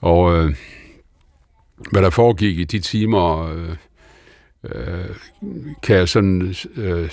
Og 0.00 0.36
øh, 0.36 0.54
hvad 1.90 2.02
der 2.02 2.10
foregik 2.10 2.58
i 2.58 2.64
de 2.64 2.78
timer, 2.78 3.52
øh, 3.52 3.76
øh, 4.64 5.16
kan 5.82 5.96
jeg 5.96 6.08
sådan 6.08 6.54
øh, 6.76 7.10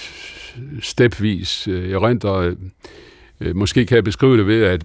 stepvis 0.82 1.68
øh, 1.68 1.92
erindre. 1.92 2.56
Øh, 3.42 3.56
måske 3.56 3.86
kan 3.86 3.96
jeg 3.96 4.04
beskrive 4.04 4.38
det 4.38 4.48
ved, 4.48 4.64
at 4.64 4.84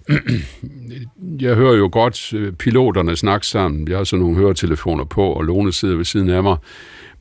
jeg 1.41 1.55
hører 1.55 1.75
jo 1.75 1.89
godt 1.91 2.33
øh, 2.33 2.53
piloterne 2.53 3.15
snakke 3.15 3.47
sammen. 3.47 3.87
Jeg 3.87 3.97
har 3.97 4.03
sådan 4.03 4.21
nogle 4.21 4.37
høretelefoner 4.37 5.03
på, 5.03 5.23
og 5.23 5.43
Lone 5.43 5.73
sidder 5.73 5.95
ved 5.95 6.05
siden 6.05 6.29
af 6.29 6.43
mig. 6.43 6.57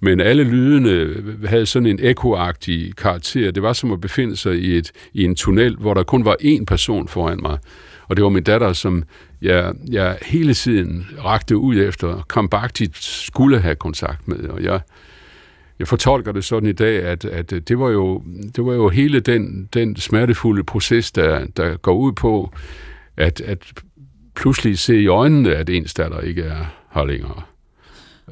Men 0.01 0.21
alle 0.21 0.45
lydene 0.45 0.91
øh, 0.91 1.45
havde 1.45 1.67
sådan 1.67 1.87
en 1.87 1.99
ekoagtig 2.03 2.97
karakter. 2.97 3.51
Det 3.51 3.63
var 3.63 3.73
som 3.73 3.93
at 3.93 4.01
befinde 4.01 4.37
sig 4.37 4.59
i, 4.59 4.77
et, 4.77 4.93
i 5.13 5.25
en 5.25 5.35
tunnel, 5.35 5.77
hvor 5.77 5.95
der 5.95 6.03
kun 6.03 6.25
var 6.25 6.37
én 6.43 6.65
person 6.65 7.09
foran 7.09 7.39
mig. 7.43 7.59
Og 8.09 8.17
det 8.17 8.25
var 8.25 8.31
min 8.31 8.43
datter, 8.43 8.73
som 8.73 9.05
jeg, 9.43 9.73
jeg 9.91 10.19
hele 10.23 10.55
tiden 10.55 11.07
rakte 11.25 11.57
ud 11.57 11.77
efter, 11.77 12.25
krampagtigt 12.29 12.97
skulle 13.05 13.61
have 13.61 13.75
kontakt 13.75 14.29
med. 14.29 14.49
Og 14.49 14.63
jeg, 14.63 14.81
jeg 15.79 15.89
fortolker 15.89 16.33
det 16.33 16.45
sådan 16.45 16.69
i 16.69 16.73
dag, 16.73 17.03
at, 17.03 17.25
at 17.25 17.51
det, 17.51 17.79
var 17.79 17.89
jo, 17.89 18.23
det 18.57 18.67
var 18.67 18.75
jo 18.75 18.89
hele 18.89 19.21
den, 19.21 19.69
den 19.75 19.97
smertefulde 19.97 20.65
proces, 20.65 21.13
der, 21.13 21.47
der 21.57 21.77
går 21.77 21.95
ud 21.95 22.13
på, 22.13 22.53
at, 23.17 23.41
at 23.41 23.59
pludselig 24.35 24.79
se 24.79 25.01
i 25.01 25.07
øjnene, 25.07 25.55
at 25.55 25.71
ens 25.71 25.95
datter 25.95 26.21
ikke 26.21 26.43
er 26.43 26.65
her 26.95 27.05
længere. 27.05 27.43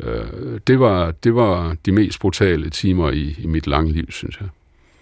Øh, 0.00 0.60
det, 0.66 0.80
var, 0.80 1.10
det 1.10 1.34
var 1.34 1.76
de 1.86 1.92
mest 1.92 2.20
brutale 2.20 2.70
timer 2.70 3.10
i, 3.10 3.36
i 3.38 3.46
mit 3.46 3.66
lange 3.66 3.92
liv, 3.92 4.10
synes 4.10 4.40
jeg. 4.40 4.48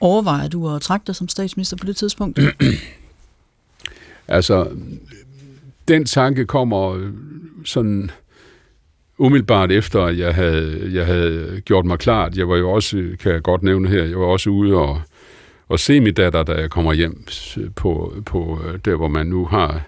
Overvejer 0.00 0.48
du 0.48 0.74
at 0.74 0.82
trække 0.82 1.04
dig 1.06 1.16
som 1.16 1.28
statsminister 1.28 1.76
på 1.76 1.86
det 1.86 1.96
tidspunkt? 1.96 2.40
altså, 4.28 4.70
den 5.88 6.04
tanke 6.04 6.46
kommer 6.46 7.10
sådan 7.64 8.10
umiddelbart 9.18 9.72
efter, 9.72 10.02
at 10.02 10.18
jeg 10.18 10.34
havde, 10.34 10.90
jeg 10.92 11.06
havde 11.06 11.62
gjort 11.64 11.84
mig 11.84 11.98
klart. 11.98 12.36
Jeg 12.36 12.48
var 12.48 12.56
jo 12.56 12.70
også, 12.70 13.16
kan 13.20 13.32
jeg 13.32 13.42
godt 13.42 13.62
nævne 13.62 13.88
her, 13.88 14.04
jeg 14.04 14.18
var 14.18 14.26
også 14.26 14.50
ude 14.50 14.76
og, 14.76 15.00
og 15.68 15.78
se 15.78 16.00
min 16.00 16.14
datter, 16.14 16.42
da 16.42 16.52
jeg 16.52 16.70
kommer 16.70 16.92
hjem 16.92 17.24
på, 17.76 18.14
på 18.26 18.60
øh, 18.66 18.78
der, 18.84 18.96
hvor 18.96 19.08
man 19.08 19.26
nu 19.26 19.44
har 19.44 19.82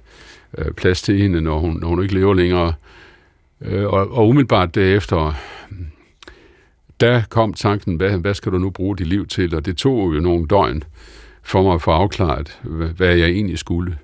øh, 0.58 0.72
plads 0.72 1.02
til 1.02 1.18
hende, 1.18 1.40
når 1.40 1.58
hun, 1.58 1.78
når 1.80 1.88
hun 1.88 2.02
ikke 2.02 2.14
lever 2.14 2.34
længere. 2.34 2.72
Øh, 3.60 3.84
og, 3.84 4.10
og 4.10 4.28
umiddelbart 4.28 4.74
derefter, 4.74 5.34
der 7.00 7.22
kom 7.30 7.54
tanken, 7.54 7.96
hvad, 7.96 8.18
hvad 8.18 8.34
skal 8.34 8.52
du 8.52 8.58
nu 8.58 8.70
bruge 8.70 8.96
dit 8.96 9.06
liv 9.06 9.26
til? 9.26 9.54
Og 9.54 9.66
det 9.66 9.76
tog 9.76 10.14
jo 10.14 10.20
nogle 10.20 10.46
døgn 10.46 10.82
for 11.42 11.62
mig 11.62 11.74
at 11.74 11.82
få 11.82 11.90
afklaret, 11.90 12.60
hvad 12.96 13.16
jeg 13.16 13.28
egentlig 13.28 13.58
skulle. 13.58 13.98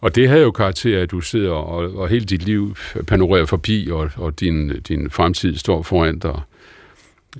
Og 0.00 0.14
det 0.14 0.28
havde 0.28 0.42
jo 0.42 0.50
karakter, 0.50 1.02
at 1.02 1.10
du 1.10 1.20
sidder 1.20 1.52
og, 1.52 1.96
og 1.96 2.08
hele 2.08 2.24
dit 2.24 2.42
liv 2.42 2.76
panorerer 3.06 3.46
forbi, 3.46 3.88
og, 3.92 4.10
og 4.16 4.40
din, 4.40 4.80
din 4.80 5.10
fremtid 5.10 5.56
står 5.56 5.82
foran 5.82 6.18
dig. 6.18 6.40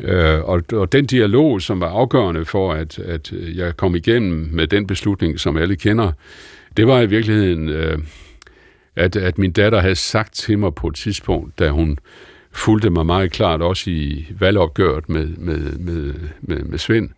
Øh, 0.01 0.41
og, 0.41 0.63
og 0.73 0.93
den 0.93 1.07
dialog, 1.07 1.63
som 1.63 1.81
var 1.81 1.89
afgørende 1.89 2.45
for, 2.45 2.73
at, 2.73 2.99
at 2.99 3.33
jeg 3.33 3.77
kom 3.77 3.95
igennem 3.95 4.49
med 4.53 4.67
den 4.67 4.87
beslutning, 4.87 5.41
som 5.41 5.57
alle 5.57 5.77
kender, 5.77 6.13
det 6.77 6.87
var 6.87 7.01
i 7.01 7.07
virkeligheden, 7.07 7.69
øh, 7.69 7.99
at, 8.97 9.17
at 9.17 9.39
min 9.39 9.53
datter 9.53 9.81
havde 9.81 9.95
sagt 9.95 10.35
til 10.35 10.59
mig 10.59 10.75
på 10.75 10.89
et 10.89 10.95
tidspunkt, 10.95 11.59
da 11.59 11.71
hun 11.71 11.99
fulgte 12.53 12.91
mig 12.91 13.07
meget 13.07 13.33
klart, 13.33 13.63
også 13.63 13.91
i 13.91 14.27
valgopgøret 14.39 15.09
med, 15.09 15.27
med, 15.27 15.79
med, 15.79 16.15
med, 16.41 16.63
med 16.63 16.79
Svend 16.79 17.11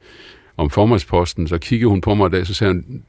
om 0.57 0.71
formandsposten, 0.71 1.49
så 1.49 1.59
kiggede 1.59 1.89
hun 1.89 2.01
på 2.01 2.15
mig 2.15 2.25
og 2.25 2.33
dag, 2.33 2.47
så 2.47 2.55
sagde 2.55 2.73
hun, 2.73 3.03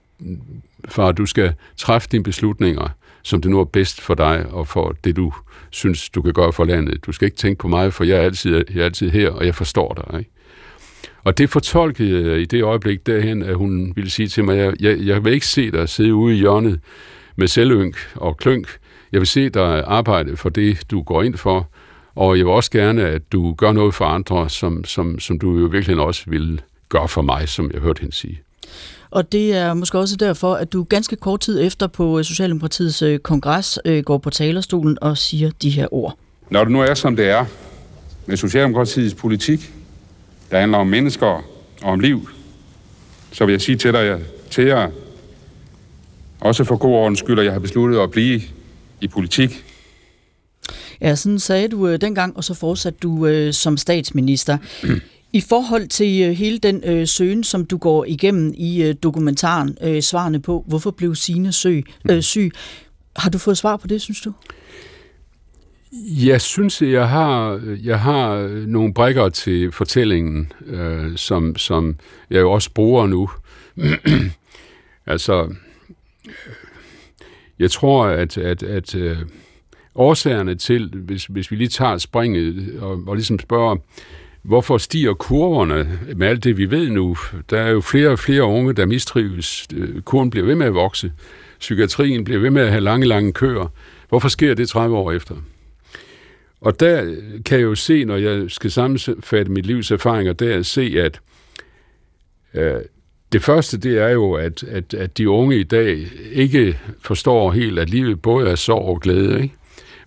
far, 0.89 1.11
du 1.11 1.25
skal 1.25 1.53
træffe 1.77 2.09
dine 2.11 2.23
beslutninger, 2.23 2.89
som 3.23 3.41
det 3.41 3.51
nu 3.51 3.59
er 3.59 3.65
bedst 3.65 4.01
for 4.01 4.13
dig, 4.13 4.45
og 4.45 4.67
for 4.67 4.95
det, 5.03 5.15
du 5.15 5.33
synes, 5.69 6.09
du 6.09 6.21
kan 6.21 6.33
gøre 6.33 6.53
for 6.53 6.65
landet. 6.65 7.05
Du 7.05 7.11
skal 7.11 7.25
ikke 7.25 7.37
tænke 7.37 7.59
på 7.59 7.67
mig, 7.67 7.93
for 7.93 8.03
jeg 8.03 8.17
er 8.17 8.21
altid, 8.21 8.63
jeg 8.73 8.81
er 8.81 8.85
altid 8.85 9.09
her, 9.09 9.29
og 9.29 9.45
jeg 9.45 9.55
forstår 9.55 9.93
dig. 9.93 10.19
Ikke? 10.19 10.31
Og 11.23 11.37
det 11.37 11.49
fortolkede 11.49 12.31
jeg 12.31 12.41
i 12.41 12.45
det 12.45 12.63
øjeblik 12.63 13.05
derhen, 13.05 13.43
at 13.43 13.55
hun 13.55 13.93
ville 13.95 14.09
sige 14.09 14.27
til 14.27 14.43
mig, 14.43 14.57
jeg, 14.57 14.73
jeg, 14.79 14.99
jeg 14.99 15.25
vil 15.25 15.33
ikke 15.33 15.47
se 15.47 15.71
dig 15.71 15.89
sidde 15.89 16.13
ude 16.13 16.35
i 16.35 16.39
hjørnet 16.39 16.79
med 17.35 17.47
selvynk 17.47 17.95
og 18.15 18.37
klønk. 18.37 18.67
Jeg 19.11 19.19
vil 19.19 19.27
se 19.27 19.49
dig 19.49 19.83
arbejde 19.87 20.37
for 20.37 20.49
det, 20.49 20.91
du 20.91 21.01
går 21.01 21.23
ind 21.23 21.37
for, 21.37 21.69
og 22.15 22.37
jeg 22.37 22.45
vil 22.45 22.53
også 22.53 22.71
gerne, 22.71 23.07
at 23.07 23.31
du 23.31 23.53
gør 23.53 23.71
noget 23.71 23.93
for 23.93 24.05
andre, 24.05 24.49
som, 24.49 24.83
som, 24.83 25.19
som 25.19 25.39
du 25.39 25.59
jo 25.59 25.65
virkelig 25.65 25.99
også 25.99 26.23
vil 26.27 26.61
gøre 26.89 27.07
for 27.07 27.21
mig, 27.21 27.49
som 27.49 27.71
jeg 27.73 27.81
hørte 27.81 27.99
hende 27.99 28.15
sige. 28.15 28.41
Og 29.11 29.31
det 29.31 29.53
er 29.53 29.73
måske 29.73 29.99
også 29.99 30.15
derfor, 30.15 30.53
at 30.53 30.73
du 30.73 30.83
ganske 30.83 31.15
kort 31.15 31.39
tid 31.39 31.61
efter 31.61 31.87
på 31.87 32.19
øh, 32.19 32.25
Socialdemokratiets 32.25 33.01
øh, 33.01 33.19
kongres 33.19 33.79
øh, 33.85 34.03
går 34.03 34.17
på 34.17 34.29
talerstolen 34.29 34.97
og 35.01 35.17
siger 35.17 35.51
de 35.61 35.69
her 35.69 35.93
ord. 35.93 36.17
Når 36.49 36.63
det 36.63 36.71
nu 36.71 36.81
er, 36.81 36.93
som 36.93 37.15
det 37.15 37.29
er 37.29 37.45
med 38.25 38.37
Socialdemokratiets 38.37 39.13
politik, 39.15 39.73
der 40.51 40.59
handler 40.59 40.77
om 40.77 40.87
mennesker 40.87 41.27
og 41.27 41.43
om 41.81 41.99
liv, 41.99 42.29
så 43.31 43.45
vil 43.45 43.53
jeg 43.53 43.61
sige 43.61 43.77
til 43.77 43.93
dig, 43.93 44.19
til 44.49 44.65
jer, 44.65 44.89
også 46.39 46.63
for 46.63 46.77
god 46.77 46.93
ordens 46.93 47.19
skyld, 47.19 47.39
at 47.39 47.45
jeg 47.45 47.53
har 47.53 47.59
besluttet 47.59 47.99
at 47.99 48.11
blive 48.11 48.41
i 49.01 49.07
politik. 49.07 49.65
Ja, 51.01 51.15
sådan 51.15 51.39
sagde 51.39 51.67
du 51.67 51.95
dengang, 51.95 52.37
og 52.37 52.43
så 52.43 52.53
fortsatte 52.53 52.99
du 53.03 53.27
øh, 53.27 53.53
som 53.53 53.77
statsminister. 53.77 54.57
I 55.33 55.41
forhold 55.41 55.87
til 55.87 56.21
øh, 56.21 56.31
hele 56.31 56.57
den 56.57 56.83
øh, 56.85 57.07
søgen, 57.07 57.43
som 57.43 57.65
du 57.65 57.77
går 57.77 58.05
igennem 58.05 58.53
i 58.57 58.83
øh, 58.83 58.95
dokumentaren, 59.03 59.77
øh, 59.83 60.01
svarene 60.01 60.41
på, 60.41 60.65
hvorfor 60.67 60.91
blev 60.91 61.15
Signe 61.15 61.51
syg, 61.51 61.85
øh, 62.11 62.21
syg, 62.21 62.51
har 63.15 63.29
du 63.29 63.37
fået 63.37 63.57
svar 63.57 63.77
på 63.77 63.87
det, 63.87 64.01
synes 64.01 64.21
du? 64.21 64.33
Jeg 66.25 66.41
synes, 66.41 66.81
jeg 66.81 67.09
har, 67.09 67.61
jeg 67.83 67.99
har 67.99 68.47
nogle 68.67 68.93
brækker 68.93 69.29
til 69.29 69.71
fortællingen, 69.71 70.51
øh, 70.65 71.17
som, 71.17 71.55
som 71.55 71.95
jeg 72.29 72.39
jo 72.39 72.51
også 72.51 72.71
bruger 72.73 73.07
nu. 73.07 73.29
altså, 75.05 75.55
jeg 77.59 77.71
tror, 77.71 78.05
at, 78.05 78.37
at, 78.37 78.63
at 78.63 78.95
øh, 78.95 79.17
årsagerne 79.95 80.55
til, 80.55 80.89
hvis, 80.95 81.25
hvis 81.25 81.51
vi 81.51 81.55
lige 81.55 81.67
tager 81.67 81.97
springet 81.97 82.79
og, 82.79 83.03
og 83.07 83.15
ligesom 83.15 83.39
spørger, 83.39 83.75
hvorfor 84.41 84.77
stiger 84.77 85.13
kurverne 85.13 85.99
med 86.15 86.27
alt 86.27 86.43
det, 86.43 86.57
vi 86.57 86.71
ved 86.71 86.89
nu? 86.89 87.17
Der 87.49 87.59
er 87.59 87.69
jo 87.69 87.81
flere 87.81 88.09
og 88.09 88.19
flere 88.19 88.43
unge, 88.43 88.73
der 88.73 88.85
mistrives. 88.85 89.67
Øh, 89.73 90.01
kurven 90.01 90.29
bliver 90.29 90.45
ved 90.45 90.55
med 90.55 90.65
at 90.65 90.73
vokse. 90.73 91.11
Psykiatrien 91.59 92.23
bliver 92.23 92.39
ved 92.39 92.49
med 92.49 92.61
at 92.61 92.69
have 92.69 92.81
lange, 92.81 93.07
lange 93.07 93.33
køer. 93.33 93.71
Hvorfor 94.09 94.27
sker 94.27 94.53
det 94.53 94.69
30 94.69 94.97
år 94.97 95.11
efter? 95.11 95.35
Og 96.61 96.79
der 96.79 97.15
kan 97.45 97.59
jeg 97.59 97.63
jo 97.63 97.75
se, 97.75 98.05
når 98.05 98.17
jeg 98.17 98.51
skal 98.51 98.71
sammenfatte 98.71 99.51
mit 99.51 99.65
livs 99.65 99.91
erfaringer, 99.91 100.33
der 100.33 100.57
at 100.57 100.65
se, 100.65 100.95
at 100.97 101.19
øh, 102.53 102.81
det 103.31 103.43
første, 103.43 103.77
det 103.77 103.97
er 103.97 104.09
jo, 104.09 104.33
at, 104.33 104.63
at, 104.63 104.93
at 104.93 105.17
de 105.17 105.29
unge 105.29 105.59
i 105.59 105.63
dag 105.63 106.07
ikke 106.31 106.79
forstår 107.01 107.51
helt, 107.51 107.79
at 107.79 107.89
livet 107.89 108.21
både 108.21 108.49
er 108.49 108.55
sorg 108.55 108.85
og 108.87 109.01
glæde. 109.01 109.43
Ikke? 109.43 109.55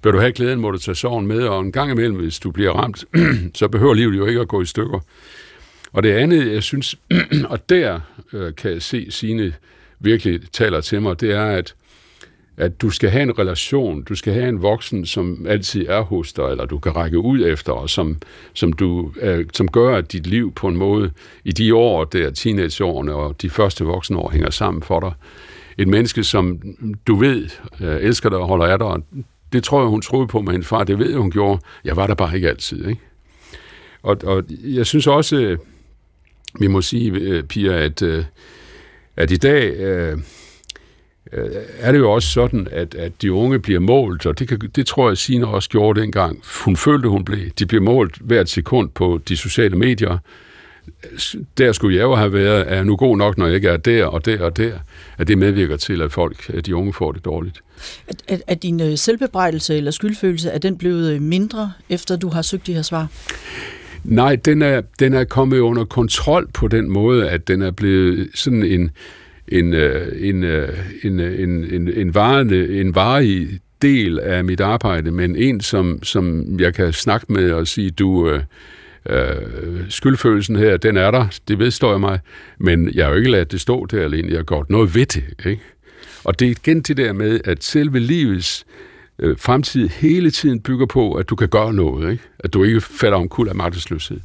Bør 0.05 0.11
du 0.11 0.19
have 0.19 0.33
glæden, 0.33 0.61
må 0.61 0.71
du 0.71 0.79
tage 0.79 0.95
sorgen 0.95 1.27
med, 1.27 1.43
og 1.43 1.61
en 1.61 1.73
gang 1.73 1.91
imellem, 1.91 2.17
hvis 2.17 2.39
du 2.39 2.51
bliver 2.51 2.73
ramt, 2.73 3.05
så 3.59 3.69
behøver 3.69 3.95
livet 3.95 4.17
jo 4.17 4.27
ikke 4.27 4.41
at 4.41 4.49
gå 4.49 4.63
i 4.63 4.67
stykker. 4.67 5.01
Og 5.93 6.03
det 6.03 6.13
andet, 6.13 6.53
jeg 6.53 6.63
synes, 6.63 6.99
og 7.53 7.69
der 7.69 8.01
øh, 8.33 8.55
kan 8.55 8.71
jeg 8.71 8.83
se, 8.83 9.11
sine 9.11 9.53
virkelig 10.01 10.41
taler 10.53 10.81
til 10.81 11.03
mig, 11.03 11.21
det 11.21 11.33
er, 11.33 11.45
at 11.45 11.75
at 12.57 12.83
du 12.83 12.91
skal 12.91 13.11
have 13.11 13.23
en 13.23 13.39
relation, 13.39 14.03
du 14.03 14.15
skal 14.15 14.33
have 14.33 14.49
en 14.49 14.63
voksen, 14.63 15.07
som 15.07 15.47
altid 15.49 15.87
er 15.89 16.01
hos 16.01 16.33
dig, 16.33 16.45
eller 16.45 16.65
du 16.65 16.79
kan 16.79 16.97
række 16.97 17.19
ud 17.19 17.47
efter, 17.47 17.73
og 17.73 17.91
som, 17.91 18.17
som, 18.53 18.73
du, 18.73 19.13
øh, 19.21 19.47
som 19.53 19.69
gør, 19.69 19.97
at 19.97 20.13
dit 20.13 20.27
liv 20.27 20.53
på 20.53 20.69
en 20.69 20.77
måde 20.77 21.11
i 21.45 21.53
de 21.53 21.75
år, 21.75 22.05
der 22.05 22.31
teenageårene 22.31 23.15
og 23.15 23.43
de 23.43 23.51
første 23.51 23.85
voksne 23.85 24.19
år, 24.19 24.31
hænger 24.31 24.51
sammen 24.51 24.83
for 24.83 25.01
dig. 25.01 25.13
Et 25.79 25.89
menneske, 25.89 26.25
som 26.25 26.61
du 27.07 27.15
ved, 27.15 27.49
øh, 27.81 27.97
elsker 27.97 28.29
dig 28.29 28.39
og 28.39 28.47
holder 28.47 28.67
af 28.67 28.79
dig, 28.79 29.25
det 29.55 29.65
tror 29.65 29.81
jeg, 29.81 29.89
hun 29.89 30.03
troede 30.03 30.27
på 30.27 30.41
med 30.41 30.53
hendes 30.53 30.69
far, 30.69 30.85
det 30.85 30.99
ved 30.99 31.11
jeg, 31.11 31.19
hun 31.19 31.31
gjorde. 31.31 31.61
Jeg 31.85 31.97
var 31.97 32.07
der 32.07 32.15
bare 32.15 32.35
ikke 32.37 32.49
altid, 32.49 32.89
ikke? 32.89 33.01
Og, 34.03 34.17
og 34.25 34.45
jeg 34.65 34.87
synes 34.87 35.07
også, 35.07 35.37
øh, 35.37 35.59
vi 36.61 36.67
må 36.67 36.83
sige, 36.83 37.11
øh, 37.11 37.43
Pia, 37.43 37.73
at, 37.73 38.03
øh, 38.03 38.25
at 39.17 39.31
i 39.31 39.37
dag... 39.37 39.77
Øh, 39.77 40.19
er 41.79 41.93
det 41.93 41.99
jo 41.99 42.13
også 42.13 42.29
sådan, 42.29 42.69
at, 42.71 42.95
at 42.95 43.23
de 43.23 43.33
unge 43.33 43.59
bliver 43.59 43.81
målt, 43.81 44.27
og 44.27 44.39
det, 44.39 44.49
kan, 44.49 44.59
det 44.59 44.87
tror 44.87 45.09
jeg, 45.09 45.19
Signe 45.19 45.47
også 45.47 45.69
gjorde 45.69 46.01
dengang. 46.01 46.43
Hun 46.65 46.77
følte, 46.77 47.09
hun 47.09 47.25
blev. 47.25 47.51
De 47.59 47.67
bliver 47.67 47.83
målt 47.83 48.17
hvert 48.21 48.49
sekund 48.49 48.91
på 48.91 49.21
de 49.29 49.37
sociale 49.37 49.77
medier. 49.77 50.19
Der 51.59 51.73
skulle 51.73 51.97
jeg 51.97 52.03
jo 52.03 52.15
have 52.15 52.33
været, 52.33 52.71
er 52.71 52.75
jeg 52.75 52.85
nu 52.85 52.97
god 52.97 53.17
nok, 53.17 53.39
når 53.39 53.47
jeg 53.47 53.55
ikke 53.55 53.69
er 53.69 53.77
der 53.77 54.07
og 54.07 54.27
der 54.27 54.41
og 54.41 54.57
der, 54.57 54.73
at 55.19 55.29
det 55.29 55.39
medvirker 55.39 55.77
til, 55.77 56.03
at 56.03 56.13
folk, 56.13 56.51
at 56.55 56.67
de 56.67 56.77
unge 56.77 56.93
får 56.93 57.13
det 57.13 57.25
dårligt. 57.25 57.61
Er, 58.09 58.13
er, 58.29 58.39
er 58.47 58.55
din 58.55 58.81
øh, 58.81 58.99
selvbebrejdelse 58.99 59.77
eller 59.77 59.91
skyldfølelse, 59.91 60.51
er 60.51 60.59
den 60.59 60.79
blevet 60.79 61.13
øh, 61.13 61.23
mindre, 61.23 61.73
efter 61.91 62.17
du 62.17 62.29
har 62.29 62.43
søgt 62.43 62.67
de 62.67 62.75
her 62.75 62.83
svar? 62.83 63.09
Nej, 64.05 64.37
den 64.37 64.63
er, 64.63 64.81
den 64.99 65.15
er 65.15 65.25
kommet 65.25 65.59
under 65.59 65.85
kontrol 65.85 66.49
på 66.55 66.69
den 66.69 66.91
måde, 66.91 67.31
at 67.31 67.49
den 67.49 67.63
er 67.63 67.71
blevet 67.71 68.29
sådan 68.35 68.63
en, 68.63 68.91
en, 69.49 69.75
øh, 69.75 70.29
en, 70.29 70.45
en, 70.45 71.21
en, 71.21 71.65
en, 71.65 71.89
en, 71.97 72.15
varende, 72.15 72.81
en 72.81 72.95
varig 72.95 73.49
del 73.83 74.21
af 74.21 74.45
mit 74.45 74.61
arbejde, 74.61 75.11
men 75.11 75.37
en, 75.37 75.61
som, 75.61 76.03
som 76.03 76.45
jeg 76.61 76.75
kan 76.75 76.93
snakke 76.93 77.33
med 77.33 77.51
og 77.51 77.67
sige, 77.67 77.91
du, 77.91 78.29
øh, 78.29 78.41
øh, 79.09 79.37
skyldfølelsen 79.89 80.57
her, 80.57 80.77
den 80.77 80.97
er 80.97 81.11
der, 81.11 81.27
det 81.49 81.59
vedstår 81.59 81.91
jeg 81.91 82.01
mig, 82.01 82.19
men 82.59 82.95
jeg 82.95 83.05
har 83.05 83.11
jo 83.11 83.17
ikke 83.17 83.31
ladet 83.31 83.53
det 83.53 83.61
stå 83.61 83.87
der 83.87 84.05
alene, 84.05 84.29
jeg 84.29 84.39
har 84.39 84.45
gjort 84.45 84.71
noget 84.71 84.95
ved 84.95 85.07
det, 85.07 85.25
ikke? 85.47 85.63
Og 86.25 86.39
det 86.39 86.47
er 86.47 86.51
igen 86.51 86.81
det 86.81 86.97
der 86.97 87.13
med, 87.13 87.41
at 87.45 87.65
selve 87.65 87.99
livets 87.99 88.65
øh, 89.19 89.37
fremtid 89.39 89.89
hele 89.89 90.31
tiden 90.31 90.61
bygger 90.61 90.87
på, 90.87 91.13
at 91.13 91.29
du 91.29 91.37
kan 91.37 91.49
gøre 91.49 91.75
noget, 91.75 92.13
ikke? 92.13 92.25
At 92.39 92.55
du 92.55 92.65
ikke 92.65 92.81
falder 92.81 93.19
om 93.19 93.29
kul 93.29 93.49
af 93.49 93.55
magtesløshed. 93.55 94.21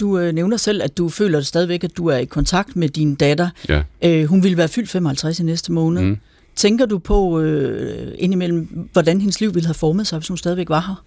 Du 0.00 0.18
øh, 0.18 0.32
nævner 0.32 0.56
selv, 0.56 0.82
at 0.82 0.98
du 0.98 1.08
føler 1.08 1.40
stadigvæk, 1.40 1.84
at 1.84 1.96
du 1.96 2.06
er 2.06 2.16
i 2.16 2.24
kontakt 2.24 2.76
med 2.76 2.88
din 2.88 3.14
datter. 3.14 3.48
Ja. 3.68 3.82
Øh, 4.04 4.24
hun 4.24 4.42
vil 4.42 4.56
være 4.56 4.68
fyldt 4.68 4.90
55 4.90 5.40
i 5.40 5.42
næste 5.42 5.72
måned. 5.72 6.02
Mm. 6.02 6.16
Tænker 6.56 6.86
du 6.86 6.98
på 6.98 7.40
øh, 7.40 8.12
indimellem, 8.18 8.88
hvordan 8.92 9.20
hendes 9.20 9.40
liv 9.40 9.54
ville 9.54 9.66
have 9.66 9.74
formet 9.74 10.06
sig, 10.06 10.18
hvis 10.18 10.28
hun 10.28 10.36
stadigvæk 10.36 10.68
var 10.68 10.80
her? 10.80 11.04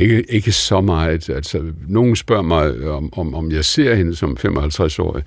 Ikke, 0.00 0.22
ikke 0.28 0.52
så 0.52 0.80
meget. 0.80 1.30
Altså, 1.30 1.72
nogen 1.88 2.16
spørger 2.16 2.42
mig, 2.42 2.88
om, 2.88 3.18
om, 3.18 3.34
om 3.34 3.52
jeg 3.52 3.64
ser 3.64 3.94
hende 3.94 4.16
som 4.16 4.36
55-årig. 4.46 5.22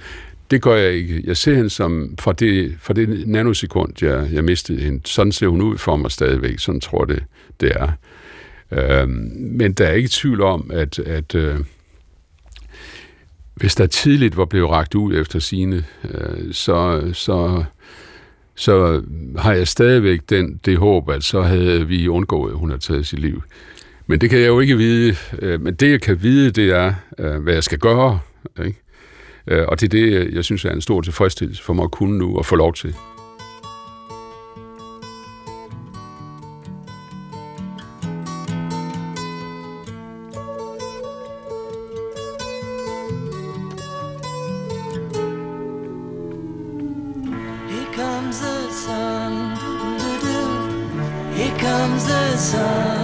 Det 0.52 0.62
gør 0.62 0.76
jeg 0.76 0.92
ikke. 0.92 1.24
Jeg 1.26 1.38
ser 1.38 1.56
hende 1.56 1.70
som, 1.70 2.16
fra 2.20 2.34
det, 2.34 2.78
fra 2.80 2.94
det 2.94 3.28
nanosekund, 3.28 3.94
jeg, 4.02 4.30
jeg 4.32 4.44
mistede 4.44 4.82
hende, 4.82 5.02
sådan 5.06 5.32
ser 5.32 5.48
hun 5.48 5.62
ud 5.62 5.78
for 5.78 5.96
mig 5.96 6.12
stadigvæk. 6.12 6.60
Sådan 6.60 6.82
tror 6.82 7.06
det, 7.06 7.24
det 7.62 7.72
er. 7.76 7.92
Øh, 8.72 9.10
men 9.38 9.74
der 9.74 9.86
er 9.88 9.94
ikke 9.94 10.10
tvivl 10.12 10.42
om, 10.42 10.72
at, 10.74 11.00
at 11.00 11.36
øh, 11.36 11.60
hvis 13.56 13.76
der 13.76 13.86
tidligt 13.86 14.38
var 14.38 14.46
blevet 14.46 14.70
ragt 14.70 14.96
ud 14.96 15.16
efter 15.16 15.40
sine, 15.40 15.86
øh, 16.04 16.54
så, 16.54 17.10
så, 17.14 17.64
så 18.56 19.02
har 19.38 19.54
jeg 19.54 19.68
stadigvæk 19.68 20.20
den, 20.30 20.60
det 20.66 20.78
håb, 20.78 21.10
at 21.10 21.24
så 21.24 21.42
havde 21.42 21.88
vi 21.88 22.08
undgået, 22.08 22.52
at 22.52 22.58
hun 22.58 22.70
har 22.70 22.78
taget 22.78 23.08
sit 23.08 23.20
liv. 23.20 23.44
Men 24.08 24.22
det 24.22 24.30
kan 24.30 24.40
jeg 24.40 24.48
jo 24.48 24.60
ikke 24.60 24.78
vide. 24.78 25.16
Øh, 25.40 25.62
men 25.62 25.74
det, 25.74 25.92
jeg 25.92 26.02
kan 26.02 26.24
vide, 26.24 26.52
det 26.52 26.70
er, 26.70 26.94
øh, 27.20 27.44
hvad 27.44 27.54
jeg 27.54 27.64
skal 27.64 27.80
gøre. 27.80 28.20
Ikke? 28.66 28.80
Øh, 29.48 29.66
og 29.68 29.82
det 29.82 29.86
er 29.86 29.90
det, 29.90 30.34
jeg 30.34 30.44
synes 30.44 30.66
er 30.66 30.72
en 30.72 30.82
stor 30.82 31.02
tilfredsstillelse 31.02 31.64
for 31.64 31.74
mig 31.74 31.84
at 31.84 31.92
kunne 31.92 32.18
nu 32.18 32.38
og 32.38 32.46
få 32.46 32.56
lov 32.56 32.74
til. 32.74 32.96
Here 51.36 51.60
comes 51.60 52.04
the 52.06 52.38
sun. 52.38 53.03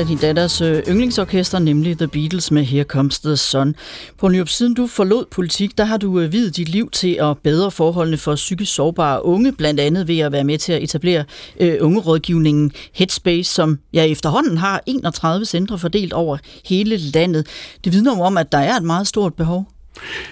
Af 0.00 0.06
din 0.06 0.18
datters 0.18 0.60
øh, 0.60 0.82
yndlingsorkester, 0.88 1.58
nemlig 1.58 1.98
The 1.98 2.08
Beatles 2.08 2.50
med 2.50 2.64
Here 2.64 2.84
Comes 2.84 3.20
the 3.20 3.36
Sun. 3.36 3.76
På 4.18 4.28
Nyrup, 4.28 4.48
siden 4.48 4.74
du 4.74 4.86
forlod 4.86 5.24
politik, 5.30 5.78
der 5.78 5.84
har 5.84 5.96
du 5.96 6.20
øh, 6.20 6.32
videt 6.32 6.56
dit 6.56 6.68
liv 6.68 6.90
til 6.90 7.18
at 7.20 7.38
bedre 7.38 7.70
forholdene 7.70 8.16
for 8.16 8.34
psykisk 8.34 8.74
sårbare 8.74 9.24
unge, 9.24 9.52
blandt 9.52 9.80
andet 9.80 10.08
ved 10.08 10.18
at 10.18 10.32
være 10.32 10.44
med 10.44 10.58
til 10.58 10.72
at 10.72 10.82
etablere 10.82 11.24
øh, 11.60 11.76
ungerådgivningen 11.80 12.72
Headspace, 12.94 13.54
som 13.54 13.78
jeg 13.92 14.08
efterhånden 14.08 14.56
har 14.56 14.82
31 14.86 15.44
centre 15.44 15.78
fordelt 15.78 16.12
over 16.12 16.36
hele 16.64 16.96
landet. 16.96 17.46
Det 17.84 17.92
vidner 17.92 18.20
om, 18.20 18.36
at 18.36 18.52
der 18.52 18.58
er 18.58 18.76
et 18.76 18.84
meget 18.84 19.06
stort 19.06 19.34
behov. 19.34 19.68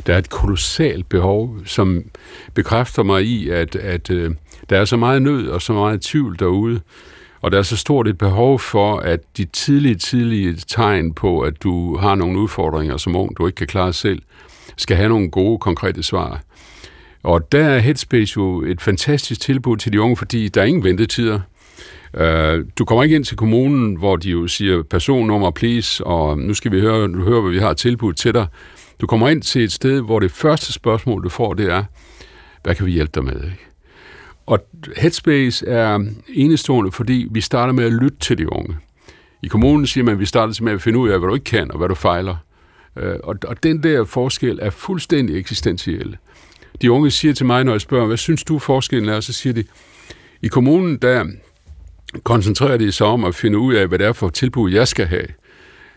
Der 0.07 0.15
er 0.15 0.19
et 0.19 0.31
kolossalt 0.31 1.09
behov, 1.09 1.57
som 1.67 2.05
bekræfter 2.55 3.03
mig 3.03 3.25
i, 3.25 3.49
at, 3.49 3.77
at 3.77 4.11
øh, 4.11 4.31
der 4.71 4.79
er 4.79 4.85
så 4.85 4.97
meget 4.97 5.23
nød 5.23 5.49
og 5.49 5.63
så 5.63 5.73
meget 5.73 6.01
tvivl 6.01 6.39
derude, 6.39 6.81
og 7.41 7.53
der 7.53 7.59
er 7.59 7.63
så 7.63 7.77
stort 7.77 8.09
et 8.09 8.19
behov 8.19 8.59
for, 8.59 8.99
at 8.99 9.21
de 9.37 9.45
tidlige, 9.45 9.95
tidlige 9.95 10.55
tegn 10.69 11.13
på, 11.13 11.41
at 11.41 11.63
du 11.63 11.97
har 11.97 12.15
nogle 12.15 12.39
udfordringer 12.39 12.97
som 12.97 13.17
ung, 13.17 13.39
du 13.39 13.47
ikke 13.47 13.57
kan 13.57 13.67
klare 13.67 13.93
selv, 13.93 14.23
skal 14.77 14.97
have 14.97 15.09
nogle 15.09 15.31
gode, 15.31 15.59
konkrete 15.59 16.03
svar. 16.03 16.41
Og 17.23 17.53
der 17.53 17.65
er 17.65 17.79
Headspace 17.79 18.35
jo 18.37 18.63
et 18.63 18.81
fantastisk 18.81 19.41
tilbud 19.41 19.77
til 19.77 19.93
de 19.93 20.01
unge, 20.01 20.17
fordi 20.17 20.49
der 20.49 20.61
er 20.61 20.65
ingen 20.65 20.85
ventetider. 20.85 21.41
Øh, 22.15 22.65
du 22.79 22.85
kommer 22.85 23.03
ikke 23.03 23.17
ind 23.17 23.25
til 23.25 23.37
kommunen, 23.37 23.97
hvor 23.97 24.17
de 24.17 24.31
jo 24.31 24.47
siger 24.47 24.83
personnummer, 24.83 25.51
please, 25.51 26.05
og 26.05 26.39
nu 26.39 26.55
skal 26.55 26.73
vi 26.73 26.81
høre, 26.81 27.09
du 27.09 27.25
hører, 27.25 27.41
hvad 27.41 27.53
vi 27.53 27.59
har 27.59 27.75
tilbudt 27.75 28.17
til 28.17 28.35
dig. 28.35 28.47
Du 29.01 29.07
kommer 29.07 29.29
ind 29.29 29.43
til 29.43 29.65
et 29.65 29.73
sted, 29.73 30.01
hvor 30.01 30.19
det 30.19 30.31
første 30.31 30.73
spørgsmål, 30.73 31.25
du 31.25 31.29
får, 31.29 31.55
det 31.55 31.73
er, 31.73 31.85
Hvad 32.63 32.75
kan 32.75 32.87
vi 32.87 32.91
hjælpe 32.91 33.13
dig 33.15 33.25
med? 33.25 33.45
Ikke? 33.45 33.67
Og 34.49 34.59
Headspace 34.97 35.67
er 35.67 36.05
enestående, 36.29 36.93
fordi 36.93 37.29
vi 37.31 37.41
starter 37.41 37.73
med 37.73 37.85
at 37.85 37.93
lytte 37.93 38.19
til 38.21 38.39
de 38.39 38.53
unge. 38.53 38.77
I 39.43 39.47
kommunen 39.47 39.87
siger 39.87 40.05
man, 40.05 40.13
at 40.15 40.21
vi 40.21 40.27
starter 40.27 40.63
med 40.63 40.73
at 40.73 40.83
finde 40.83 40.99
ud 40.99 41.09
af, 41.09 41.19
hvad 41.19 41.29
du 41.29 41.35
ikke 41.35 41.45
kan, 41.45 41.71
og 41.71 41.79
hvad 41.79 41.89
du 41.89 41.95
fejler. 41.95 42.37
Øh, 42.97 43.17
og, 43.23 43.37
og 43.45 43.63
den 43.63 43.83
der 43.83 44.05
forskel 44.05 44.59
er 44.63 44.71
fuldstændig 44.71 45.37
eksistentiel. 45.37 46.17
De 46.83 46.93
unge 46.93 47.11
siger 47.11 47.35
til 47.35 47.47
mig, 47.47 47.65
når 47.65 47.73
jeg 47.73 47.81
spørger, 47.81 48.07
hvad 48.07 48.17
synes 48.17 48.45
du 48.45 48.59
forskellen 48.59 49.09
er, 49.09 49.21
så 49.21 49.33
siger 49.33 49.53
de, 49.53 49.65
i 50.43 50.49
kommunen, 50.49 50.97
der 50.97 51.25
koncentrerer 52.25 52.77
de 52.77 52.93
sig 52.93 53.07
om 53.07 53.25
at 53.25 53.35
finde 53.35 53.59
ud 53.59 53.75
af, 53.75 53.89
hvad 53.89 53.99
det 53.99 54.07
er 54.07 54.13
for 54.13 54.29
tilbud, 54.29 54.73
jeg 54.73 54.89
skal 54.89 55.07
have. 55.07 55.27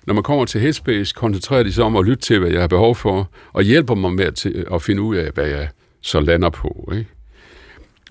Når 0.07 0.13
man 0.13 0.23
kommer 0.23 0.45
til 0.45 0.61
Headspace, 0.61 1.13
koncentrerer 1.15 1.63
de 1.63 1.73
sig 1.73 1.83
om 1.83 1.95
at 1.95 2.05
lytte 2.05 2.23
til, 2.23 2.39
hvad 2.39 2.49
jeg 2.49 2.61
har 2.61 2.67
behov 2.67 2.95
for, 2.95 3.29
og 3.53 3.63
hjælper 3.63 3.95
mig 3.95 4.13
med 4.13 4.25
at, 4.25 4.45
at 4.45 4.81
finde 4.81 5.01
ud 5.01 5.15
af, 5.15 5.31
hvad 5.31 5.47
jeg 5.47 5.69
så 6.01 6.19
lander 6.19 6.49
på. 6.49 6.91
Ikke? 6.93 7.09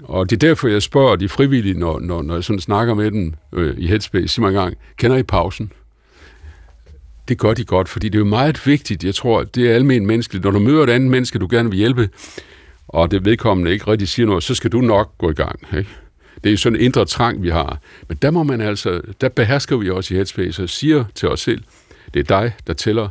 Og 0.02 0.30
det 0.30 0.36
er 0.36 0.48
derfor, 0.48 0.68
jeg 0.68 0.82
spørger 0.82 1.16
de 1.16 1.28
frivillige, 1.28 1.78
når, 1.78 2.00
når, 2.00 2.22
når 2.22 2.34
jeg 2.34 2.44
sådan 2.44 2.60
snakker 2.60 2.94
med 2.94 3.10
dem 3.10 3.34
øh, 3.52 3.74
i 3.78 3.86
Headspace, 3.86 4.28
siger 4.28 4.42
man 4.42 4.52
gang, 4.52 4.76
kender 4.96 5.16
I 5.16 5.22
pausen? 5.22 5.72
Det 7.28 7.38
gør 7.38 7.54
de 7.54 7.64
godt, 7.64 7.88
fordi 7.88 8.08
det 8.08 8.14
er 8.14 8.18
jo 8.18 8.24
meget 8.24 8.66
vigtigt, 8.66 9.04
jeg 9.04 9.14
tror, 9.14 9.42
det 9.42 9.70
er 9.70 9.74
almindeligt 9.74 10.06
menneskeligt. 10.06 10.44
Når 10.44 10.50
du 10.50 10.58
møder 10.58 10.82
et 10.82 10.90
andet 10.90 11.10
menneske, 11.10 11.38
du 11.38 11.48
gerne 11.50 11.70
vil 11.70 11.78
hjælpe, 11.78 12.08
og 12.88 13.10
det 13.10 13.24
vedkommende 13.24 13.72
ikke 13.72 13.86
rigtig 13.86 14.08
siger 14.08 14.26
noget, 14.26 14.42
så 14.42 14.54
skal 14.54 14.72
du 14.72 14.80
nok 14.80 15.18
gå 15.18 15.30
i 15.30 15.34
gang. 15.34 15.60
Ikke? 15.78 15.90
Det 16.44 16.52
er 16.52 16.56
sådan 16.56 16.78
en 16.78 16.84
indre 16.84 17.04
trang, 17.04 17.42
vi 17.42 17.48
har. 17.48 17.78
Men 18.08 18.18
der 18.22 18.30
må 18.30 18.42
man 18.42 18.60
altså, 18.60 19.00
der 19.20 19.28
behersker 19.28 19.76
vi 19.76 19.90
også 19.90 20.14
i 20.14 20.16
Headspace 20.16 20.62
og 20.62 20.68
siger 20.68 21.04
til 21.14 21.28
os 21.28 21.40
selv, 21.40 21.62
det 22.14 22.20
er 22.20 22.40
dig, 22.40 22.52
der 22.66 22.72
tæller. 22.72 23.08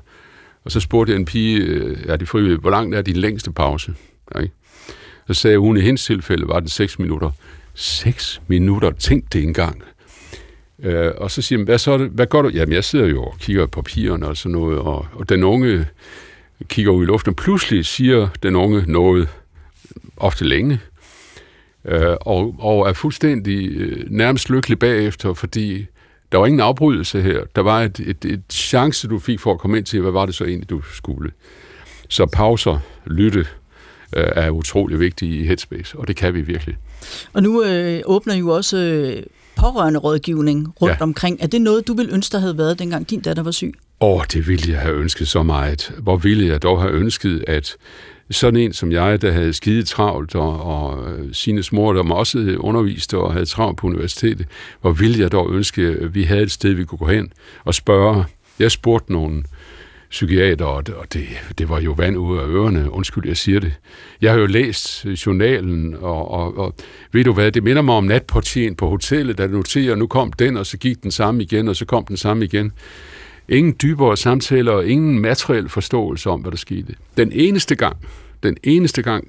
Og 0.63 0.71
så 0.71 0.79
spurgte 0.79 1.11
jeg 1.11 1.19
en 1.19 1.25
pige, 1.25 1.57
øh, 1.57 1.97
er 2.07 2.15
det 2.15 2.27
frivillige, 2.27 2.57
hvor 2.57 2.69
langt 2.69 2.95
er 2.95 3.01
din 3.01 3.15
længste 3.15 3.51
pause? 3.51 3.93
Ikke? 4.41 4.53
Så 5.29 5.33
sagde 5.33 5.57
hun, 5.57 5.77
i 5.77 5.81
hendes 5.81 6.05
tilfælde 6.05 6.47
var 6.47 6.59
det 6.59 6.71
6 6.71 6.99
minutter. 6.99 7.31
6 7.73 8.41
minutter, 8.47 8.91
tænk 8.91 9.33
det 9.33 9.43
engang. 9.43 9.83
Øh, 10.83 11.11
og 11.17 11.31
så 11.31 11.41
siger 11.41 11.59
man, 11.59 11.65
hvad, 11.65 11.77
så 11.77 11.97
hvad 11.97 12.25
gør 12.27 12.41
du? 12.41 12.49
Jamen, 12.49 12.73
jeg 12.73 12.83
sidder 12.83 13.07
jo 13.07 13.23
og 13.23 13.35
kigger 13.39 13.65
på 13.65 13.81
papirerne 13.81 14.27
og 14.27 14.37
sådan 14.37 14.51
noget, 14.51 14.79
og, 14.79 15.07
og 15.13 15.29
den 15.29 15.43
unge 15.43 15.85
kigger 16.67 16.91
ud 16.91 17.03
i 17.03 17.05
luften. 17.05 17.35
Pludselig 17.35 17.85
siger 17.85 18.27
den 18.43 18.55
unge 18.55 18.83
noget, 18.87 19.27
ofte 20.17 20.45
længe, 20.45 20.79
øh, 21.85 22.15
og, 22.21 22.55
og 22.59 22.89
er 22.89 22.93
fuldstændig 22.93 23.71
øh, 23.71 24.05
nærmest 24.09 24.49
lykkelig 24.49 24.79
bagefter, 24.79 25.33
fordi 25.33 25.85
der 26.31 26.37
var 26.37 26.45
ingen 26.45 26.59
afbrydelse 26.59 27.21
her. 27.21 27.43
Der 27.55 27.61
var 27.61 27.81
et, 27.81 27.99
et, 27.99 28.25
et 28.25 28.43
chance, 28.51 29.07
du 29.07 29.19
fik 29.19 29.39
for 29.39 29.53
at 29.53 29.59
komme 29.59 29.77
ind 29.77 29.85
til, 29.85 30.01
hvad 30.01 30.11
var 30.11 30.25
det 30.25 30.35
så 30.35 30.45
egentlig, 30.45 30.69
du 30.69 30.81
skulle. 30.81 31.31
Så 32.09 32.25
pauser, 32.25 32.79
lytte, 33.05 33.45
øh, 34.15 34.25
er 34.35 34.49
utrolig 34.49 34.99
vigtige 34.99 35.39
i 35.39 35.45
Headspace, 35.45 35.97
og 35.97 36.07
det 36.07 36.15
kan 36.15 36.33
vi 36.33 36.41
virkelig. 36.41 36.77
Og 37.33 37.43
nu 37.43 37.63
øh, 37.63 38.01
åbner 38.05 38.35
jo 38.35 38.49
også 38.49 38.77
øh, 38.77 39.23
pårørende 39.55 39.99
rådgivning 39.99 40.73
rundt 40.81 40.95
ja. 40.99 41.03
omkring. 41.03 41.37
Er 41.41 41.47
det 41.47 41.61
noget, 41.61 41.87
du 41.87 41.93
ville 41.93 42.13
ønske, 42.13 42.31
der 42.31 42.39
havde 42.39 42.57
været, 42.57 42.79
dengang 42.79 43.09
din 43.09 43.19
datter 43.19 43.43
var 43.43 43.51
syg? 43.51 43.73
Åh, 44.01 44.15
oh, 44.15 44.23
det 44.33 44.47
ville 44.47 44.71
jeg 44.71 44.79
have 44.79 44.95
ønsket 44.95 45.27
så 45.27 45.43
meget. 45.43 45.91
Hvor 45.97 46.17
ville 46.17 46.47
jeg 46.47 46.61
dog 46.61 46.81
have 46.81 46.93
ønsket, 46.93 47.43
at 47.47 47.75
sådan 48.31 48.59
en 48.59 48.73
som 48.73 48.91
jeg, 48.91 49.21
der 49.21 49.31
havde 49.31 49.53
skide 49.53 49.83
travlt, 49.83 50.35
og, 50.35 50.61
og 50.61 51.11
øh, 51.11 51.33
sine 51.33 51.63
smor, 51.63 51.93
der 51.93 52.13
også 52.13 52.55
underviste 52.59 53.17
og 53.17 53.33
havde 53.33 53.45
travlt 53.45 53.77
på 53.77 53.87
universitetet, 53.87 54.47
hvor 54.81 54.91
ville 54.91 55.19
jeg 55.19 55.31
dog 55.31 55.53
ønske, 55.53 55.81
at 55.81 56.15
vi 56.15 56.23
havde 56.23 56.41
et 56.41 56.51
sted, 56.51 56.73
vi 56.73 56.85
kunne 56.85 56.99
gå 56.99 57.07
hen 57.07 57.33
og 57.65 57.75
spørge. 57.75 58.25
Jeg 58.59 58.71
spurgte 58.71 59.13
nogle 59.13 59.43
psykiater, 60.09 60.65
og 60.65 61.13
det, 61.13 61.27
det 61.57 61.69
var 61.69 61.79
jo 61.79 61.91
vand 61.91 62.17
ud 62.17 62.37
af 62.37 62.47
ørerne, 62.47 62.91
undskyld, 62.91 63.27
jeg 63.27 63.37
siger 63.37 63.59
det. 63.59 63.73
Jeg 64.21 64.31
har 64.31 64.39
jo 64.39 64.45
læst 64.45 65.05
øh, 65.05 65.13
journalen, 65.13 65.95
og, 65.95 66.31
og, 66.31 66.57
og 66.57 66.75
ved 67.11 67.23
du 67.23 67.33
hvad, 67.33 67.51
det 67.51 67.63
minder 67.63 67.81
mig 67.81 67.95
om 67.95 68.03
natportien 68.03 68.75
på 68.75 68.89
hotellet, 68.89 69.37
der 69.37 69.47
noterer, 69.47 69.95
nu 69.95 70.07
kom 70.07 70.33
den, 70.33 70.57
og 70.57 70.65
så 70.65 70.77
gik 70.77 71.03
den 71.03 71.11
samme 71.11 71.43
igen, 71.43 71.67
og 71.67 71.75
så 71.75 71.85
kom 71.85 72.05
den 72.05 72.17
samme 72.17 72.45
igen. 72.45 72.71
Ingen 73.49 73.75
dybere 73.81 74.17
samtaler 74.17 74.71
og 74.71 74.87
ingen 74.87 75.19
materiel 75.19 75.69
forståelse 75.69 76.29
om, 76.29 76.41
hvad 76.41 76.51
der 76.51 76.57
skete. 76.57 76.95
Den 77.17 77.31
eneste 77.31 77.75
gang, 77.75 77.97
den 78.43 78.57
eneste 78.63 79.01
gang, 79.01 79.27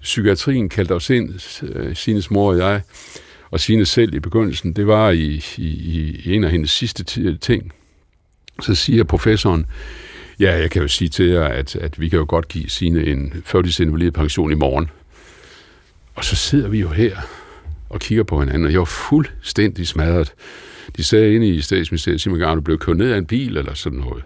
psykiatrien 0.00 0.68
kaldte 0.68 0.92
os 0.92 1.10
ind, 1.10 1.62
øh, 1.62 1.96
Sines 1.96 2.30
mor 2.30 2.52
og 2.52 2.58
jeg, 2.58 2.80
og 3.50 3.60
Sine 3.60 3.84
selv 3.84 4.14
i 4.14 4.20
begyndelsen, 4.20 4.72
det 4.72 4.86
var 4.86 5.10
i, 5.10 5.42
i, 5.56 5.68
i 6.24 6.34
en 6.34 6.44
af 6.44 6.50
hendes 6.50 6.70
sidste 6.70 7.04
ting. 7.36 7.72
Så 8.62 8.74
siger 8.74 9.04
professoren, 9.04 9.66
ja, 10.40 10.58
jeg 10.58 10.70
kan 10.70 10.82
jo 10.82 10.88
sige 10.88 11.08
til 11.08 11.26
jer, 11.26 11.44
at, 11.44 11.76
at 11.76 12.00
vi 12.00 12.08
kan 12.08 12.18
jo 12.18 12.24
godt 12.28 12.48
give 12.48 12.68
Sine 12.68 13.06
en 13.06 13.42
førtidsinvalid 13.44 14.10
pension 14.10 14.52
i 14.52 14.54
morgen. 14.54 14.90
Og 16.14 16.24
så 16.24 16.36
sidder 16.36 16.68
vi 16.68 16.80
jo 16.80 16.88
her 16.88 17.16
og 17.90 18.00
kigger 18.00 18.24
på 18.24 18.40
hinanden, 18.40 18.64
og 18.66 18.72
jeg 18.72 18.78
var 18.78 18.84
fuldstændig 18.84 19.86
smadret. 19.86 20.32
De 20.96 21.04
sagde 21.04 21.34
inde 21.34 21.48
i 21.48 21.60
statsministeriet, 21.60 22.20
Simon 22.20 22.38
Garn, 22.38 22.64
blev 22.64 22.78
kørt 22.78 22.96
ned 22.96 23.10
af 23.10 23.18
en 23.18 23.26
bil 23.26 23.56
eller 23.56 23.74
sådan 23.74 23.98
noget. 23.98 24.24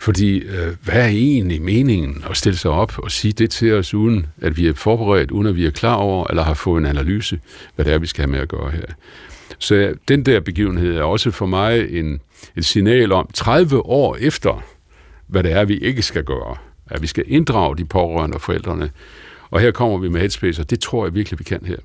Fordi, 0.00 0.38
øh, 0.38 0.76
hvad 0.84 1.02
er 1.02 1.06
egentlig 1.06 1.62
meningen 1.62 2.24
at 2.30 2.36
stille 2.36 2.58
sig 2.58 2.70
op 2.70 2.98
og 2.98 3.10
sige 3.10 3.32
det 3.32 3.50
til 3.50 3.74
os, 3.74 3.94
uden 3.94 4.26
at 4.40 4.56
vi 4.56 4.66
er 4.66 4.74
forberedt, 4.74 5.30
uden 5.30 5.46
at 5.46 5.56
vi 5.56 5.66
er 5.66 5.70
klar 5.70 5.94
over, 5.94 6.26
eller 6.30 6.42
har 6.42 6.54
fået 6.54 6.80
en 6.80 6.86
analyse, 6.86 7.40
hvad 7.74 7.84
det 7.84 7.92
er, 7.92 7.98
vi 7.98 8.06
skal 8.06 8.22
have 8.22 8.30
med 8.30 8.40
at 8.40 8.48
gøre 8.48 8.70
her. 8.70 8.82
Så 9.58 9.94
den 10.08 10.26
der 10.26 10.40
begivenhed 10.40 10.96
er 10.96 11.02
også 11.02 11.30
for 11.30 11.46
mig 11.46 11.98
en, 11.98 12.20
et 12.56 12.64
signal 12.64 13.12
om 13.12 13.30
30 13.34 13.86
år 13.86 14.16
efter, 14.20 14.64
hvad 15.28 15.42
det 15.42 15.52
er, 15.52 15.64
vi 15.64 15.78
ikke 15.78 16.02
skal 16.02 16.24
gøre. 16.24 16.56
At 16.90 17.02
vi 17.02 17.06
skal 17.06 17.24
inddrage 17.26 17.76
de 17.76 17.84
pårørende 17.84 18.34
og 18.34 18.40
forældrene. 18.40 18.90
Og 19.50 19.60
her 19.60 19.70
kommer 19.70 19.98
vi 19.98 20.08
med 20.08 20.20
Headspace, 20.20 20.62
og 20.62 20.70
det 20.70 20.80
tror 20.80 21.06
jeg 21.06 21.14
virkelig, 21.14 21.38
vi 21.38 21.44
kan 21.44 21.60
her. 21.66 21.76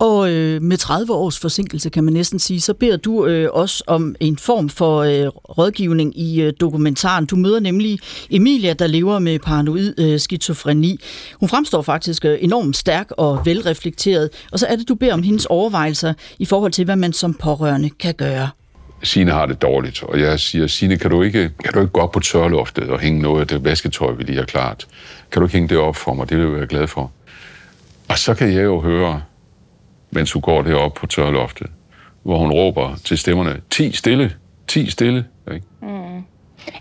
Og 0.00 0.32
øh, 0.32 0.62
med 0.62 0.76
30 0.76 1.12
års 1.12 1.38
forsinkelse, 1.38 1.90
kan 1.90 2.04
man 2.04 2.12
næsten 2.12 2.38
sige, 2.38 2.60
så 2.60 2.74
beder 2.74 2.96
du 2.96 3.26
øh, 3.26 3.48
også 3.52 3.84
om 3.86 4.14
en 4.20 4.38
form 4.38 4.68
for 4.68 4.98
øh, 4.98 5.26
rådgivning 5.28 6.18
i 6.18 6.42
øh, 6.42 6.52
dokumentaren. 6.60 7.26
Du 7.26 7.36
møder 7.36 7.60
nemlig 7.60 7.98
Emilia, 8.30 8.72
der 8.72 8.86
lever 8.86 9.18
med 9.18 9.38
paranoid 9.38 9.94
øh, 9.98 10.20
skizofreni. 10.20 11.00
Hun 11.40 11.48
fremstår 11.48 11.82
faktisk 11.82 12.24
øh, 12.24 12.38
enormt 12.40 12.76
stærk 12.76 13.10
og 13.10 13.40
velreflekteret. 13.44 14.30
Og 14.52 14.58
så 14.58 14.66
er 14.66 14.76
det, 14.76 14.88
du 14.88 14.94
beder 14.94 15.14
om 15.14 15.22
hendes 15.22 15.46
overvejelser 15.46 16.14
i 16.38 16.44
forhold 16.44 16.72
til, 16.72 16.84
hvad 16.84 16.96
man 16.96 17.12
som 17.12 17.34
pårørende 17.34 17.90
kan 17.90 18.14
gøre. 18.14 18.48
Sine 19.02 19.30
har 19.30 19.46
det 19.46 19.62
dårligt, 19.62 20.02
og 20.02 20.20
jeg 20.20 20.40
siger, 20.40 20.66
Sine, 20.66 20.98
kan 20.98 21.10
du 21.10 21.22
ikke, 21.22 21.50
kan 21.64 21.72
du 21.72 21.80
ikke 21.80 21.92
gå 21.92 22.00
op 22.00 22.12
på 22.12 22.20
tørloftet 22.20 22.90
og 22.90 23.00
hænge 23.00 23.22
noget 23.22 23.40
af 23.40 23.46
det 23.46 23.64
vasketøj, 23.64 24.12
vi 24.12 24.22
lige 24.22 24.38
har 24.38 24.44
klart? 24.44 24.86
Kan 25.32 25.40
du 25.40 25.46
ikke 25.46 25.56
hænge 25.56 25.68
det 25.68 25.78
op 25.78 25.96
for 25.96 26.14
mig? 26.14 26.30
Det 26.30 26.38
vil 26.38 26.44
jeg 26.44 26.56
være 26.56 26.66
glad 26.66 26.86
for. 26.86 27.10
Og 28.08 28.18
så 28.18 28.34
kan 28.34 28.54
jeg 28.54 28.64
jo 28.64 28.80
høre, 28.80 29.22
mens 30.10 30.32
hun 30.32 30.42
går 30.42 30.62
derop 30.62 30.94
på 30.94 31.06
tørloftet, 31.06 31.66
hvor 32.22 32.38
hun 32.38 32.50
råber 32.50 32.96
til 33.04 33.18
stemmerne, 33.18 33.60
ti 33.70 33.92
stille, 33.92 34.32
ti 34.68 34.90
stille. 34.90 35.24
Ikke? 35.54 35.66
Mm. 35.82 36.24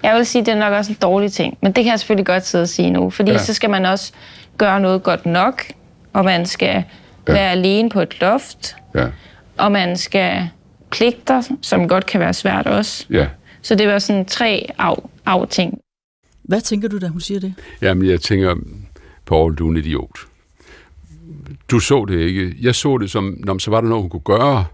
Jeg 0.03 0.15
vil 0.15 0.26
sige, 0.26 0.45
det 0.45 0.51
er 0.51 0.59
nok 0.59 0.74
også 0.74 0.91
en 0.91 0.97
dårlig 1.01 1.32
ting, 1.32 1.57
men 1.61 1.72
det 1.72 1.84
kan 1.84 1.91
jeg 1.91 1.99
selvfølgelig 1.99 2.26
godt 2.26 2.45
sidde 2.45 2.61
og 2.61 2.70
sige 2.70 2.89
nu, 2.89 3.09
fordi 3.09 3.32
ja. 3.32 3.38
så 3.38 3.53
skal 3.53 3.70
man 3.70 3.86
også 3.86 4.13
gøre 4.57 4.80
noget 4.80 5.03
godt 5.03 5.26
nok, 5.26 5.63
og 6.13 6.26
man 6.26 6.45
skal 6.45 6.84
ja. 7.28 7.34
være 7.34 7.51
alene 7.51 7.89
på 7.89 8.01
et 8.01 8.22
loft, 8.22 8.76
ja. 8.95 9.07
og 9.57 9.72
man 9.72 9.97
skal 9.97 10.49
pligter, 10.91 11.41
som 11.61 11.87
godt 11.87 12.05
kan 12.05 12.19
være 12.19 12.33
svært 12.33 12.67
også. 12.67 13.05
Ja. 13.09 13.27
Så 13.61 13.75
det 13.75 13.87
var 13.87 13.99
sådan 13.99 14.25
tre 14.25 14.69
af, 14.77 14.95
af 15.25 15.47
ting. 15.47 15.79
Hvad 16.43 16.61
tænker 16.61 16.87
du, 16.87 16.97
da 16.97 17.07
hun 17.07 17.21
siger 17.21 17.39
det? 17.39 17.53
Jamen, 17.81 18.09
jeg 18.09 18.21
tænker, 18.21 18.55
Paul, 19.25 19.55
du 19.55 19.67
er 19.67 19.71
en 19.71 19.77
idiot 19.77 20.19
du 21.71 21.79
så 21.79 22.05
det 22.05 22.19
ikke. 22.19 22.55
Jeg 22.61 22.75
så 22.75 22.97
det 22.97 23.11
som, 23.11 23.37
når 23.39 23.57
så 23.57 23.71
var 23.71 23.81
der 23.81 23.87
noget, 23.87 24.01
hun 24.01 24.09
kunne 24.09 24.37
gøre. 24.37 24.65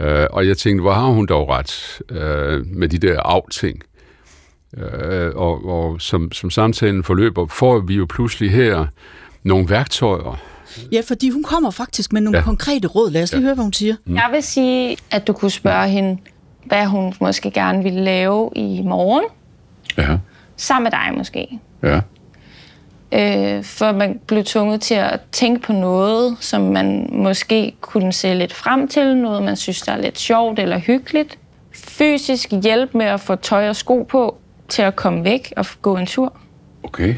Øh, 0.00 0.26
og 0.30 0.46
jeg 0.46 0.56
tænkte, 0.56 0.80
hvor 0.80 0.92
har 0.92 1.06
hun 1.06 1.26
dog 1.26 1.48
ret 1.48 2.00
øh, 2.10 2.66
med 2.66 2.88
de 2.88 2.98
der 2.98 3.20
af-ting. 3.20 3.82
Øh, 4.76 5.30
og 5.34 5.64
og 5.64 6.00
som, 6.00 6.32
som 6.32 6.50
samtalen 6.50 7.04
forløber, 7.04 7.46
får 7.46 7.78
vi 7.78 7.94
jo 7.94 8.06
pludselig 8.08 8.50
her 8.50 8.86
nogle 9.42 9.68
værktøjer. 9.68 10.42
Ja, 10.92 11.00
fordi 11.06 11.30
hun 11.30 11.42
kommer 11.42 11.70
faktisk 11.70 12.12
med 12.12 12.20
nogle 12.20 12.38
ja. 12.38 12.44
konkrete 12.44 12.88
råd. 12.88 13.10
Lad 13.10 13.22
os 13.22 13.32
lige 13.32 13.40
ja. 13.40 13.44
høre, 13.44 13.54
hvad 13.54 13.64
hun 13.64 13.72
siger. 13.72 13.94
Mm. 14.04 14.14
Jeg 14.14 14.28
vil 14.32 14.42
sige, 14.42 14.96
at 15.10 15.26
du 15.26 15.32
kunne 15.32 15.50
spørge 15.50 15.88
hende, 15.88 16.18
hvad 16.64 16.86
hun 16.86 17.14
måske 17.20 17.50
gerne 17.50 17.82
ville 17.82 18.04
lave 18.04 18.50
i 18.56 18.82
morgen. 18.82 19.24
Ja. 19.98 20.18
Sammen 20.56 20.84
med 20.84 20.90
dig 20.90 21.18
måske. 21.18 21.58
Ja 21.82 22.00
øh, 23.12 23.64
for 23.64 23.92
man 23.92 24.20
blev 24.26 24.44
tvunget 24.44 24.80
til 24.80 24.94
at 24.94 25.20
tænke 25.32 25.60
på 25.62 25.72
noget, 25.72 26.36
som 26.40 26.60
man 26.60 27.08
måske 27.12 27.74
kunne 27.80 28.12
se 28.12 28.34
lidt 28.34 28.52
frem 28.52 28.88
til, 28.88 29.16
noget 29.16 29.42
man 29.42 29.56
synes, 29.56 29.82
der 29.82 29.92
er 29.92 30.00
lidt 30.00 30.18
sjovt 30.18 30.58
eller 30.58 30.78
hyggeligt. 30.78 31.38
Fysisk 31.74 32.52
hjælp 32.62 32.94
med 32.94 33.06
at 33.06 33.20
få 33.20 33.34
tøj 33.34 33.68
og 33.68 33.76
sko 33.76 34.02
på 34.02 34.38
til 34.68 34.82
at 34.82 34.96
komme 34.96 35.24
væk 35.24 35.52
og 35.56 35.66
gå 35.82 35.96
en 35.96 36.06
tur. 36.06 36.36
Okay. 36.82 37.14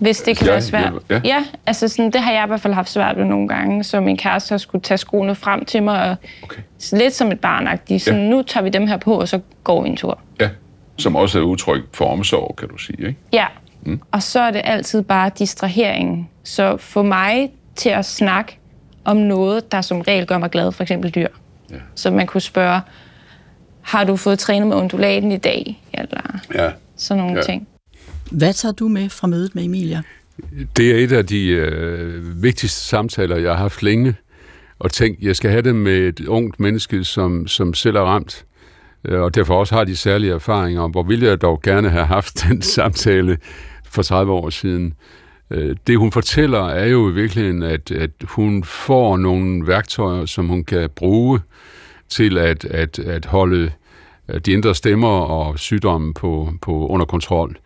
Hvis 0.00 0.20
det 0.20 0.36
kan 0.36 0.46
ja, 0.46 0.52
være 0.52 0.62
svært. 0.62 0.92
Ja, 1.10 1.20
ja 1.24 1.44
altså 1.66 1.88
sådan, 1.88 2.10
det 2.10 2.20
har 2.20 2.32
jeg 2.32 2.44
i 2.44 2.46
hvert 2.46 2.60
fald 2.60 2.74
haft 2.74 2.90
svært 2.90 3.16
ved 3.16 3.24
nogle 3.24 3.48
gange, 3.48 3.84
så 3.84 4.00
min 4.00 4.16
kæreste 4.16 4.52
har 4.52 4.58
skulle 4.58 4.82
tage 4.82 4.98
skoene 4.98 5.34
frem 5.34 5.64
til 5.64 5.82
mig, 5.82 6.10
og 6.10 6.16
okay. 6.42 6.62
lidt 6.92 7.14
som 7.14 7.32
et 7.32 7.40
barnagtigt. 7.40 8.02
Så 8.02 8.14
ja. 8.14 8.20
nu 8.20 8.42
tager 8.42 8.64
vi 8.64 8.70
dem 8.70 8.86
her 8.86 8.96
på, 8.96 9.20
og 9.20 9.28
så 9.28 9.40
går 9.64 9.82
vi 9.82 9.88
en 9.88 9.96
tur. 9.96 10.18
Ja, 10.40 10.48
som 10.96 11.16
også 11.16 11.38
er 11.38 11.42
udtryk 11.42 11.82
for 11.94 12.04
omsorg, 12.12 12.56
kan 12.56 12.68
du 12.68 12.76
sige, 12.76 13.06
ikke? 13.06 13.18
Ja, 13.32 13.46
Mm. 13.82 14.00
Og 14.10 14.22
så 14.22 14.40
er 14.40 14.50
det 14.50 14.62
altid 14.64 15.02
bare 15.02 15.30
distrahering. 15.38 16.30
Så 16.44 16.76
for 16.76 17.02
mig 17.02 17.50
til 17.76 17.88
at 17.88 18.04
snakke 18.04 18.58
om 19.04 19.16
noget, 19.16 19.72
der 19.72 19.80
som 19.80 20.00
regel 20.00 20.26
gør 20.26 20.38
mig 20.38 20.50
glad, 20.50 20.72
for 20.72 20.82
eksempel 20.82 21.10
dyr. 21.10 21.28
Ja. 21.70 21.76
Så 21.94 22.10
man 22.10 22.26
kunne 22.26 22.40
spørge, 22.40 22.80
har 23.82 24.04
du 24.04 24.16
fået 24.16 24.38
trænet 24.38 24.68
med 24.68 24.76
undulaten 24.76 25.32
i 25.32 25.36
dag? 25.36 25.82
Eller 25.92 26.40
ja. 26.54 26.70
sådan 26.96 27.22
nogle 27.22 27.36
ja. 27.36 27.42
ting. 27.42 27.68
Hvad 28.30 28.52
tager 28.52 28.72
du 28.72 28.88
med 28.88 29.08
fra 29.08 29.26
mødet 29.26 29.54
med 29.54 29.64
Emilia? 29.64 30.02
Det 30.76 30.90
er 30.90 31.04
et 31.04 31.12
af 31.12 31.26
de 31.26 31.46
øh, 31.46 32.42
vigtigste 32.42 32.80
samtaler, 32.80 33.36
jeg 33.36 33.50
har 33.50 33.58
haft 33.58 33.82
længe. 33.82 34.14
Og 34.78 34.92
tænkt, 34.92 35.22
jeg 35.22 35.36
skal 35.36 35.50
have 35.50 35.62
det 35.62 35.76
med 35.76 35.98
et 35.98 36.26
ungt 36.26 36.60
menneske, 36.60 37.04
som, 37.04 37.46
som 37.46 37.74
selv 37.74 37.96
er 37.96 38.00
ramt. 38.00 38.44
Øh, 39.04 39.20
og 39.20 39.34
derfor 39.34 39.54
også 39.54 39.74
har 39.74 39.84
de 39.84 39.96
særlige 39.96 40.32
erfaringer. 40.32 40.88
Hvor 40.88 41.02
ville 41.02 41.26
jeg 41.26 41.42
dog 41.42 41.62
gerne 41.62 41.90
have 41.90 42.06
haft 42.06 42.44
den 42.48 42.62
samtale 42.76 43.38
for 43.84 44.02
30 44.02 44.32
år 44.32 44.50
siden. 44.50 44.94
Øh, 45.50 45.76
det 45.86 45.98
hun 45.98 46.12
fortæller 46.12 46.68
er 46.68 46.86
jo 46.86 47.10
i 47.10 47.12
virkeligheden, 47.12 47.62
at, 47.62 47.90
at 47.90 48.10
hun 48.22 48.64
får 48.64 49.16
nogle 49.16 49.66
værktøjer, 49.66 50.26
som 50.26 50.48
hun 50.48 50.64
kan 50.64 50.90
bruge 50.96 51.40
til 52.08 52.38
at, 52.38 52.64
at, 52.64 52.98
at 52.98 53.24
holde 53.24 53.72
de 54.46 54.52
indre 54.52 54.74
stemmer 54.74 55.08
og 55.08 55.58
sygdommen 55.58 56.14
på, 56.14 56.52
på 56.62 56.86
under 56.86 57.06
kontrol. 57.06 57.56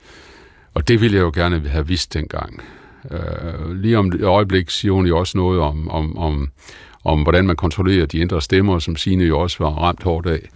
Og 0.74 0.88
det 0.88 1.00
ville 1.00 1.16
jeg 1.16 1.22
jo 1.22 1.32
gerne 1.34 1.68
have 1.68 1.86
vidst 1.86 2.14
dengang. 2.14 2.62
Øh, 3.10 3.76
lige 3.76 3.98
om 3.98 4.06
et 4.06 4.22
øjeblik 4.22 4.70
siger 4.70 4.92
hun 4.92 5.06
jo 5.06 5.18
også 5.18 5.38
noget 5.38 5.60
om, 5.60 5.90
om, 5.90 6.18
om, 6.18 6.48
om 7.04 7.22
hvordan 7.22 7.46
man 7.46 7.56
kontrollerer 7.56 8.06
de 8.06 8.18
indre 8.18 8.42
stemmer, 8.42 8.78
som 8.78 8.96
Sine 8.96 9.24
jo 9.24 9.38
også 9.38 9.56
var 9.60 9.70
ramt 9.70 10.02
hårdt 10.02 10.26
af. 10.26 10.48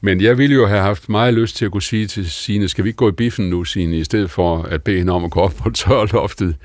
Men 0.00 0.20
jeg 0.20 0.38
ville 0.38 0.56
jo 0.56 0.66
have 0.66 0.80
haft 0.80 1.08
meget 1.08 1.34
lyst 1.34 1.56
til 1.56 1.64
at 1.64 1.70
kunne 1.70 1.82
sige 1.82 2.06
til 2.06 2.30
Sine, 2.30 2.68
skal 2.68 2.84
vi 2.84 2.88
ikke 2.88 2.96
gå 2.96 3.08
i 3.08 3.12
biffen 3.12 3.50
nu, 3.50 3.64
Sine, 3.64 3.96
i 3.96 4.04
stedet 4.04 4.30
for 4.30 4.62
at 4.62 4.82
bede 4.82 4.98
hende 4.98 5.12
om 5.12 5.24
at 5.24 5.30
gå 5.30 5.40
op 5.40 5.54
på 5.54 5.70
tørloftet. 5.80 6.56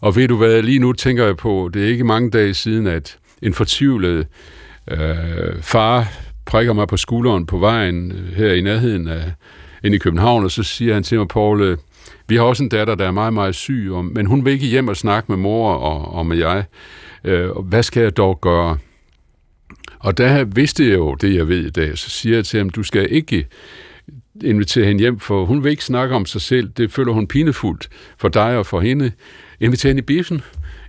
Og 0.00 0.16
ved 0.16 0.28
du 0.28 0.36
hvad, 0.36 0.62
lige 0.62 0.78
nu 0.78 0.92
tænker 0.92 1.24
jeg 1.24 1.36
på, 1.36 1.70
det 1.74 1.84
er 1.84 1.88
ikke 1.88 2.04
mange 2.04 2.30
dage 2.30 2.54
siden, 2.54 2.86
at 2.86 3.18
en 3.42 3.54
fortvivlet 3.54 4.26
øh, 4.90 5.62
far 5.62 6.12
prikker 6.46 6.72
mig 6.72 6.88
på 6.88 6.96
skulderen 6.96 7.46
på 7.46 7.58
vejen 7.58 8.12
øh, 8.12 8.36
her 8.36 8.52
i 8.52 8.60
nærheden 8.60 9.08
af, 9.08 9.32
ind 9.84 9.94
i 9.94 9.98
København, 9.98 10.44
og 10.44 10.50
så 10.50 10.62
siger 10.62 10.94
han 10.94 11.02
til 11.02 11.18
mig, 11.18 11.28
Paul, 11.28 11.62
øh, 11.62 11.76
vi 12.28 12.36
har 12.36 12.42
også 12.42 12.62
en 12.62 12.68
datter, 12.68 12.94
der 12.94 13.06
er 13.06 13.10
meget, 13.10 13.32
meget 13.32 13.54
syg, 13.54 13.90
men 14.12 14.26
hun 14.26 14.44
vil 14.44 14.52
ikke 14.52 14.66
hjem 14.66 14.88
og 14.88 14.96
snakke 14.96 15.32
med 15.32 15.38
mor 15.38 15.74
og, 15.74 16.14
og 16.14 16.26
med 16.26 16.36
jeg. 16.36 16.64
Øh, 17.24 17.50
hvad 17.50 17.82
skal 17.82 18.02
jeg 18.02 18.16
dog 18.16 18.40
gøre? 18.40 18.78
Og 19.98 20.18
der 20.18 20.44
vidste 20.44 20.88
jeg 20.88 20.94
jo 20.94 21.14
det, 21.14 21.34
jeg 21.34 21.48
ved 21.48 21.66
i 21.66 21.70
dag. 21.70 21.98
Så 21.98 22.10
siger 22.10 22.36
jeg 22.36 22.44
til 22.44 22.58
ham, 22.58 22.70
du 22.70 22.82
skal 22.82 23.12
ikke 23.12 23.46
invitere 24.44 24.84
hende 24.84 25.00
hjem, 25.00 25.18
for 25.20 25.44
hun 25.44 25.64
vil 25.64 25.70
ikke 25.70 25.84
snakke 25.84 26.14
om 26.14 26.26
sig 26.26 26.40
selv. 26.40 26.68
Det 26.68 26.92
føler 26.92 27.12
hun 27.12 27.26
pinefuldt 27.26 27.88
for 28.18 28.28
dig 28.28 28.56
og 28.56 28.66
for 28.66 28.80
hende. 28.80 29.12
Inviter 29.60 29.88
hende 29.88 29.98
i 29.98 30.02
biffen. 30.02 30.42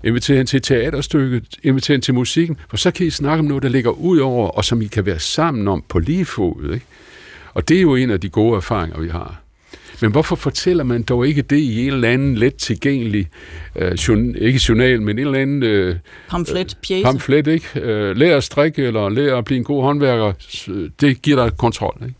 Inviter 0.04 0.36
hende 0.36 0.50
til 0.50 0.62
teaterstykket. 0.62 1.46
Inviter 1.64 1.94
hende 1.94 2.06
til 2.06 2.14
musikken. 2.14 2.58
For 2.70 2.78
så 2.78 2.92
kan 2.92 3.08
I 3.08 3.10
snakke 3.10 3.40
om 3.40 3.46
noget, 3.46 3.64
der 3.64 3.70
ligger 3.70 3.92
ud 3.92 4.18
over, 4.18 4.48
og 4.48 4.66
som 4.66 4.82
I 4.82 4.88
kan 4.88 5.06
være 5.06 5.20
sammen 5.20 5.68
om 5.68 5.84
på 5.90 6.00
lige 6.00 6.26
fod. 6.26 6.74
Ikke? 6.74 6.86
Og 7.54 7.70
det 7.70 7.78
er 7.78 7.82
jo 7.82 7.96
en 7.96 8.10
af 8.10 8.20
de 8.20 8.30
gode 8.30 8.56
erfaringer, 8.56 9.00
vi 9.00 9.10
har. 9.10 9.42
Men 10.02 10.12
hvorfor 10.12 10.36
fortæller 10.36 10.84
man 10.84 11.04
dog 11.04 11.28
ikke 11.28 11.42
det 11.42 11.58
i 11.58 11.88
en 11.88 11.94
eller 11.94 12.10
anden 12.10 12.36
let 12.36 12.56
tilgængelig, 12.56 13.28
øh, 13.76 13.92
journal, 13.92 14.42
ikke 14.42 14.62
journal, 14.70 15.02
men 15.02 15.20
en 15.20 15.26
eller 15.26 15.40
anden... 15.40 15.64
Øh, 15.64 15.96
pamflet, 16.30 16.78
pjæse. 16.88 17.04
Pamflet, 17.04 17.48
ikke? 17.48 17.68
Øh, 17.76 18.16
lær 18.16 18.38
at 18.38 18.44
strikke, 18.44 18.84
eller 18.84 19.10
lær 19.10 19.36
at 19.36 19.46
blive 19.46 19.58
en 19.58 19.64
god 19.64 19.84
håndværker. 19.84 20.34
Det 21.02 21.22
giver 21.22 21.44
dig 21.44 21.58
kontrol, 21.58 21.98
ikke? 22.02 22.16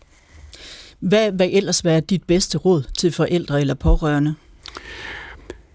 Hvad 1.00 1.32
vil 1.32 1.58
ellers 1.58 1.86
være 1.86 2.00
dit 2.00 2.24
bedste 2.24 2.58
råd 2.58 2.84
til 2.98 3.12
forældre 3.12 3.62
eller 3.62 3.74
pårørende? 3.74 4.36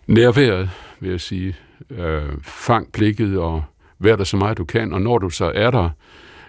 Nærværet, 0.06 0.70
vil 1.00 1.10
jeg 1.10 1.20
sige. 1.20 1.56
Øh, 1.90 2.22
fang 2.42 2.92
blikket 2.92 3.38
og 3.38 3.62
vær 3.98 4.16
der 4.16 4.24
så 4.24 4.36
meget 4.36 4.58
du 4.58 4.64
kan, 4.64 4.92
og 4.92 5.02
når 5.02 5.18
du 5.18 5.30
så 5.30 5.52
er 5.54 5.70
der, 5.70 5.90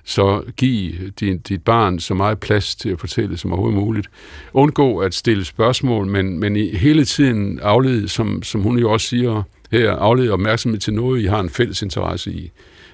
så 0.06 0.44
giv 0.58 0.94
din, 1.20 1.38
dit 1.38 1.64
barn 1.64 2.00
så 2.00 2.14
meget 2.14 2.40
plads 2.40 2.76
til 2.76 2.90
at 2.90 3.00
fortælle 3.00 3.38
som 3.38 3.52
overhovedet 3.52 3.80
muligt. 3.80 4.08
Undgå 4.54 4.98
at 4.98 5.14
stille 5.14 5.46
spørgsmål, 5.46 6.08
men, 6.08 6.40
men 6.40 6.56
i 6.56 6.76
hele 6.76 7.06
tiden 7.06 7.60
aflede, 7.60 8.10
som, 8.10 8.44
som 8.44 8.62
hun 8.62 8.80
jo 8.80 8.92
også 8.92 9.08
siger 9.08 9.44
her, 9.72 9.92
aflede 9.92 10.32
opmærksomhed 10.32 10.80
til 10.80 10.94
noget, 10.94 11.22
I 11.22 11.26
har 11.26 11.40
en 11.40 11.50
fælles 11.50 11.82
interesse 11.82 12.32
i. 12.32 12.52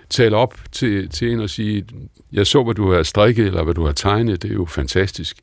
Tal 0.10 0.34
op 0.34 0.56
til, 0.72 1.10
til 1.10 1.32
en 1.32 1.40
og 1.40 1.50
sige, 1.50 1.86
jeg 2.32 2.48
så, 2.48 2.64
hvad 2.64 2.76
du 2.76 2.92
har 2.92 3.04
strikket, 3.04 3.46
eller 3.46 3.64
hvad 3.64 3.74
du 3.74 3.86
har 3.86 3.92
tegnet, 3.92 4.42
det 4.42 4.52
er 4.52 4.56
jo 4.56 4.66
fantastisk. 4.66 5.38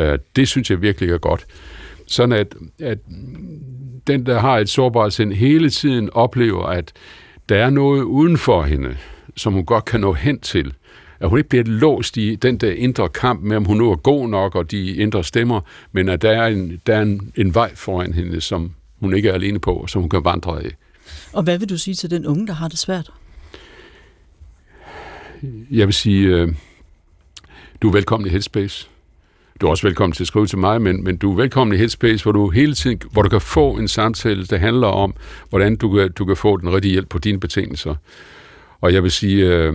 Uh, 0.00 0.06
det 0.36 0.48
synes 0.48 0.70
jeg 0.70 0.82
virkelig 0.82 1.10
er 1.10 1.18
godt. 1.18 1.46
Sådan 2.06 2.32
at, 2.32 2.54
at 2.80 2.98
den, 4.06 4.26
der 4.26 4.38
har 4.38 4.58
et 4.58 4.68
sårbart 4.68 5.12
sind, 5.12 5.32
hele 5.32 5.70
tiden 5.70 6.10
oplever, 6.12 6.66
at 6.66 6.92
der 7.48 7.56
er 7.56 7.70
noget 7.70 8.02
uden 8.02 8.38
for 8.38 8.62
hende, 8.62 8.96
som 9.36 9.52
hun 9.52 9.64
godt 9.64 9.84
kan 9.84 10.00
nå 10.00 10.12
hen 10.12 10.40
til 10.40 10.74
at 11.22 11.28
hun 11.28 11.38
ikke 11.38 11.48
bliver 11.48 11.64
låst 11.64 12.16
i 12.16 12.34
den 12.34 12.56
der 12.56 12.72
indre 12.72 13.08
kamp 13.08 13.42
med, 13.42 13.56
om 13.56 13.64
hun 13.64 13.76
nu 13.76 13.90
er 13.90 13.96
god 13.96 14.28
nok, 14.28 14.54
og 14.54 14.70
de 14.70 14.96
indre 14.96 15.24
stemmer, 15.24 15.60
men 15.92 16.08
at 16.08 16.22
der 16.22 16.30
er 16.30 16.46
en, 16.46 16.80
der 16.86 16.96
er 16.96 17.02
en, 17.02 17.32
en 17.36 17.54
vej 17.54 17.74
foran 17.74 18.12
hende, 18.12 18.40
som 18.40 18.72
hun 19.00 19.14
ikke 19.14 19.28
er 19.28 19.32
alene 19.32 19.58
på, 19.58 19.84
som 19.88 20.00
hun 20.00 20.08
kan 20.08 20.24
vandre 20.24 20.62
af. 20.64 20.70
Og 21.32 21.42
hvad 21.42 21.58
vil 21.58 21.68
du 21.68 21.78
sige 21.78 21.94
til 21.94 22.10
den 22.10 22.26
unge, 22.26 22.46
der 22.46 22.52
har 22.52 22.68
det 22.68 22.78
svært? 22.78 23.10
Jeg 25.70 25.86
vil 25.86 25.94
sige, 25.94 26.26
øh, 26.26 26.54
du 27.82 27.88
er 27.88 27.92
velkommen 27.92 28.26
i 28.26 28.30
Headspace. 28.30 28.88
Du 29.60 29.66
er 29.66 29.70
også 29.70 29.86
velkommen 29.86 30.12
til 30.12 30.22
at 30.22 30.28
skrive 30.28 30.46
til 30.46 30.58
mig, 30.58 30.82
men, 30.82 31.04
men 31.04 31.16
du 31.16 31.32
er 31.32 31.36
velkommen 31.36 31.74
i 31.74 31.78
Headspace, 31.78 32.22
hvor 32.22 32.32
du 32.32 32.50
hele 32.50 32.74
tiden 32.74 33.00
hvor 33.12 33.22
du 33.22 33.28
kan 33.28 33.40
få 33.40 33.72
en 33.72 33.88
samtale, 33.88 34.46
der 34.46 34.58
handler 34.58 34.86
om, 34.86 35.14
hvordan 35.50 35.76
du 35.76 35.94
kan, 35.94 36.12
du 36.12 36.24
kan 36.24 36.36
få 36.36 36.56
den 36.56 36.74
rigtige 36.74 36.92
hjælp 36.92 37.08
på 37.08 37.18
dine 37.18 37.40
betingelser. 37.40 37.94
Og 38.80 38.92
jeg 38.92 39.02
vil 39.02 39.10
sige, 39.10 39.46
øh, 39.46 39.74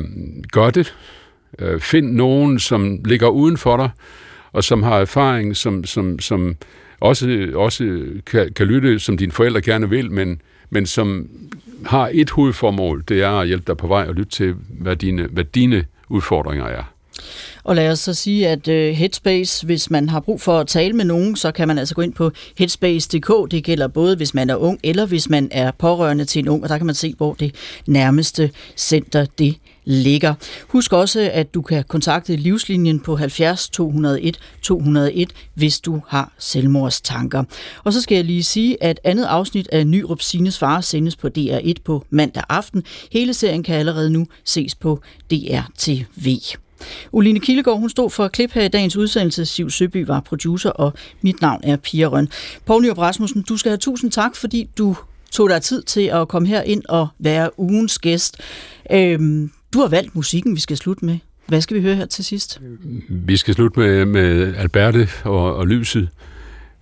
gør 0.52 0.70
det. 0.70 0.96
Øh, 1.60 1.80
find 1.80 2.12
nogen, 2.12 2.60
som 2.60 3.00
ligger 3.06 3.28
uden 3.28 3.58
for 3.58 3.78
dig, 3.78 3.90
og 4.52 4.64
som 4.64 4.84
har 4.84 5.00
erfaring, 5.00 5.56
som, 5.56 5.84
som, 5.84 6.20
som 6.20 6.56
også, 7.00 7.52
også 7.56 8.04
kan, 8.26 8.54
kan 8.54 8.68
lytte, 8.68 9.00
som 9.00 9.18
dine 9.18 9.32
forældre 9.32 9.62
gerne 9.62 9.90
vil, 9.90 10.12
men, 10.12 10.42
men 10.70 10.86
som 10.86 11.30
har 11.86 12.10
et 12.14 12.30
hovedformål, 12.30 13.04
det 13.08 13.22
er 13.22 13.30
at 13.30 13.48
hjælpe 13.48 13.64
dig 13.68 13.78
på 13.78 13.88
vej 13.88 14.06
og 14.08 14.14
lytte 14.14 14.32
til, 14.32 14.56
hvad 14.70 14.96
dine, 14.96 15.24
hvad 15.24 15.44
dine 15.44 15.86
udfordringer 16.10 16.66
er. 16.66 16.84
Og 17.68 17.76
lad 17.76 17.92
os 17.92 18.00
så 18.00 18.14
sige, 18.14 18.48
at 18.48 18.68
øh, 18.68 18.94
Headspace, 18.94 19.66
hvis 19.66 19.90
man 19.90 20.10
har 20.10 20.20
brug 20.20 20.42
for 20.42 20.60
at 20.60 20.68
tale 20.68 20.94
med 20.94 21.06
nogen, 21.06 21.36
så 21.36 21.52
kan 21.52 21.68
man 21.68 21.78
altså 21.78 21.96
gå 21.96 22.02
ind 22.02 22.14
på 22.14 22.32
headspace.dk. 22.58 23.52
Det 23.52 23.64
gælder 23.64 23.88
både, 23.88 24.16
hvis 24.16 24.34
man 24.34 24.50
er 24.50 24.56
ung, 24.56 24.80
eller 24.84 25.06
hvis 25.06 25.30
man 25.30 25.48
er 25.52 25.72
pårørende 25.72 26.26
til 26.26 26.40
en 26.40 26.48
ung, 26.48 26.64
og 26.64 26.70
der 26.70 26.78
kan 26.78 26.86
man 26.86 26.96
se, 26.96 27.14
hvor 27.18 27.34
det 27.34 27.56
nærmeste 27.88 28.52
center 28.78 29.26
det 29.38 29.56
ligger. 29.86 30.34
Husk 30.68 30.94
også, 30.94 31.30
at 31.34 31.54
du 31.54 31.62
kan 31.62 31.84
kontakte 31.88 32.36
Livslinjen 32.36 33.00
på 33.00 33.16
70 33.16 33.70
201 33.70 34.40
201, 34.62 35.34
hvis 35.54 35.80
du 35.80 36.02
har 36.08 36.32
selvmordstanker. 36.40 37.44
Og 37.84 37.94
så 37.94 38.02
skal 38.02 38.16
jeg 38.16 38.26
lige 38.26 38.44
sige, 38.44 38.84
at 38.84 39.00
andet 39.04 39.26
afsnit 39.26 39.68
af 39.72 39.88
Nyrup 39.88 40.22
Sines 40.22 40.58
Far 40.60 40.82
sendes 40.82 41.16
på 41.16 41.30
DR1 41.38 41.74
på 41.84 42.06
mandag 42.10 42.44
aften. 42.50 42.84
Hele 43.12 43.34
serien 43.34 43.64
kan 43.64 43.76
allerede 43.76 44.10
nu 44.10 44.28
ses 44.44 44.76
på 44.76 45.02
DRTV. 45.32 46.38
Oline 47.12 47.40
Kildegård, 47.40 47.80
hun 47.80 47.90
stod 47.90 48.10
for 48.10 48.26
et 48.26 48.32
klip 48.32 48.52
her 48.52 48.64
i 48.64 48.68
dagens 48.68 48.96
udsendelse. 48.96 49.46
Siv 49.46 49.70
Søby 49.70 50.06
var 50.08 50.20
producer, 50.20 50.70
og 50.70 50.94
mit 51.22 51.42
navn 51.42 51.62
er 51.64 51.76
Pia 51.76 52.08
Røn. 52.08 52.30
Poul 52.66 52.84
Nyrup 52.84 52.98
Rasmussen, 52.98 53.42
du 53.42 53.58
skal 53.58 53.70
have 53.70 53.78
tusind 53.78 54.12
tak, 54.12 54.36
fordi 54.36 54.70
du 54.78 54.96
tog 55.32 55.50
dig 55.50 55.62
tid 55.62 55.84
til 55.84 56.02
at 56.02 56.28
komme 56.28 56.48
her 56.48 56.62
ind 56.62 56.84
og 56.90 57.08
være 57.20 57.60
ugens 57.60 58.00
gæst. 58.00 58.38
Øhm, 58.92 59.52
du 59.74 59.80
har 59.80 59.88
valgt 59.88 60.16
musikken, 60.16 60.56
vi 60.56 60.60
skal 60.60 60.78
slutte 60.78 61.06
med. 61.06 61.18
Hvad 61.48 61.62
skal 61.62 61.78
vi 61.78 61.82
høre 61.82 61.96
her 61.96 62.06
til 62.06 62.26
sidst? 62.26 62.62
Vi 63.10 63.38
skal 63.38 63.54
slutte 63.54 63.80
med, 63.80 64.06
med 64.06 64.56
Alberte 64.56 65.10
og, 65.24 65.56
og 65.56 65.68
Lyset. 65.68 66.10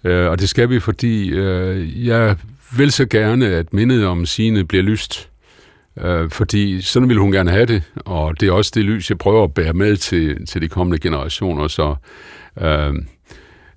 Øh, 0.03 0.29
og 0.29 0.39
det 0.39 0.49
skal 0.49 0.69
vi, 0.69 0.79
fordi 0.79 1.29
øh, 1.29 2.07
jeg 2.07 2.35
vil 2.77 2.91
så 2.91 3.05
gerne, 3.05 3.47
at 3.47 3.73
mindet 3.73 4.05
om 4.05 4.25
sine 4.25 4.65
bliver 4.65 4.83
lyst. 4.83 5.29
Øh, 6.01 6.29
fordi 6.29 6.81
sådan 6.81 7.09
vil 7.09 7.17
hun 7.17 7.31
gerne 7.31 7.51
have 7.51 7.65
det, 7.65 7.83
og 7.95 8.39
det 8.39 8.47
er 8.47 8.51
også 8.51 8.71
det 8.75 8.85
lys, 8.85 9.09
jeg 9.09 9.17
prøver 9.17 9.43
at 9.43 9.53
bære 9.53 9.73
med 9.73 9.97
til, 9.97 10.45
til 10.45 10.61
de 10.61 10.67
kommende 10.67 10.99
generationer. 10.99 11.67
Så 11.67 11.95
øh, 12.61 12.93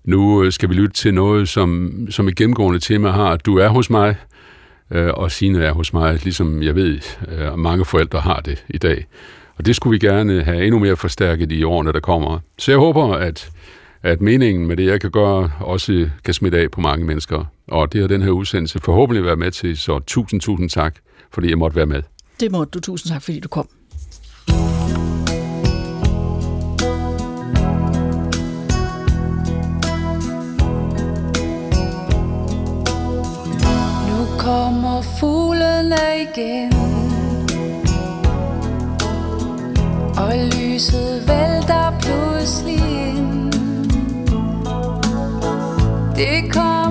nu 0.05 0.51
skal 0.51 0.69
vi 0.69 0.75
lytte 0.75 0.95
til 0.95 1.15
noget, 1.15 1.49
som, 1.49 1.93
som 2.11 2.29
et 2.29 2.37
gennemgående 2.37 2.81
tema 2.81 3.11
har, 3.11 3.31
at 3.31 3.47
du 3.47 3.59
er 3.59 3.69
hos 3.69 3.91
mig, 3.91 4.17
øh, 4.91 5.11
og 5.15 5.31
Signe 5.31 5.65
er 5.65 5.73
hos 5.73 5.93
mig, 5.93 6.25
ligesom 6.25 6.63
jeg 6.63 6.75
ved, 6.75 7.01
øh, 7.29 7.59
mange 7.59 7.85
forældre 7.85 8.21
har 8.21 8.41
det 8.41 8.65
i 8.69 8.79
dag. 8.79 9.07
Og 9.57 9.67
det 9.67 9.77
skulle 9.77 10.01
vi 10.01 10.07
gerne 10.07 10.43
have 10.43 10.65
endnu 10.65 10.79
mere 10.79 10.97
forstærket 10.97 11.53
i 11.53 11.63
årene, 11.63 11.93
der 11.93 12.01
kommer. 12.01 12.39
Så 12.59 12.71
jeg 12.71 12.79
håber, 12.79 13.15
at, 13.15 13.51
at 14.03 14.21
meningen 14.21 14.67
med 14.67 14.77
det, 14.77 14.87
jeg 14.87 15.01
kan 15.01 15.11
gøre, 15.11 15.51
også 15.61 16.11
kan 16.25 16.35
smitte 16.35 16.59
af 16.59 16.71
på 16.71 16.81
mange 16.81 17.07
mennesker. 17.07 17.45
Og 17.69 17.93
det 17.93 18.01
har 18.01 18.09
den 18.09 18.23
her 18.23 18.31
udsendelse 18.31 18.79
forhåbentlig 18.79 19.25
været 19.25 19.39
med 19.39 19.51
til, 19.51 19.77
så 19.77 19.99
tusind, 19.99 20.41
tusind 20.41 20.71
tak, 20.71 20.95
fordi 21.31 21.49
jeg 21.51 21.59
måtte 21.59 21.77
være 21.77 21.87
med. 21.87 22.03
Det 22.41 22.53
måtte 22.53 22.71
du. 22.71 22.81
Tusind 22.81 23.13
tak, 23.13 23.23
fordi 23.23 23.41
du 23.41 23.49
kom. 23.49 23.69
Nu 34.09 34.39
kommer 34.39 35.03
fuglene 35.21 35.97
igen 36.21 36.73
Og 40.17 40.33
lyset 40.57 41.29
vælter 41.29 41.99
pludselig 42.01 43.09
ind 43.09 43.53
Det 46.17 46.53
kommer 46.53 46.88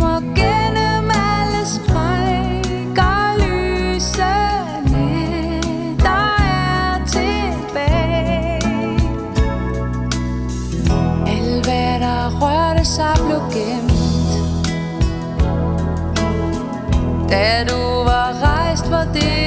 gemt. 13.53 14.31
Da 17.29 17.63
du 17.69 18.03
var 18.03 18.33
rejst, 18.43 18.91
var 18.91 19.05
det 19.13 19.46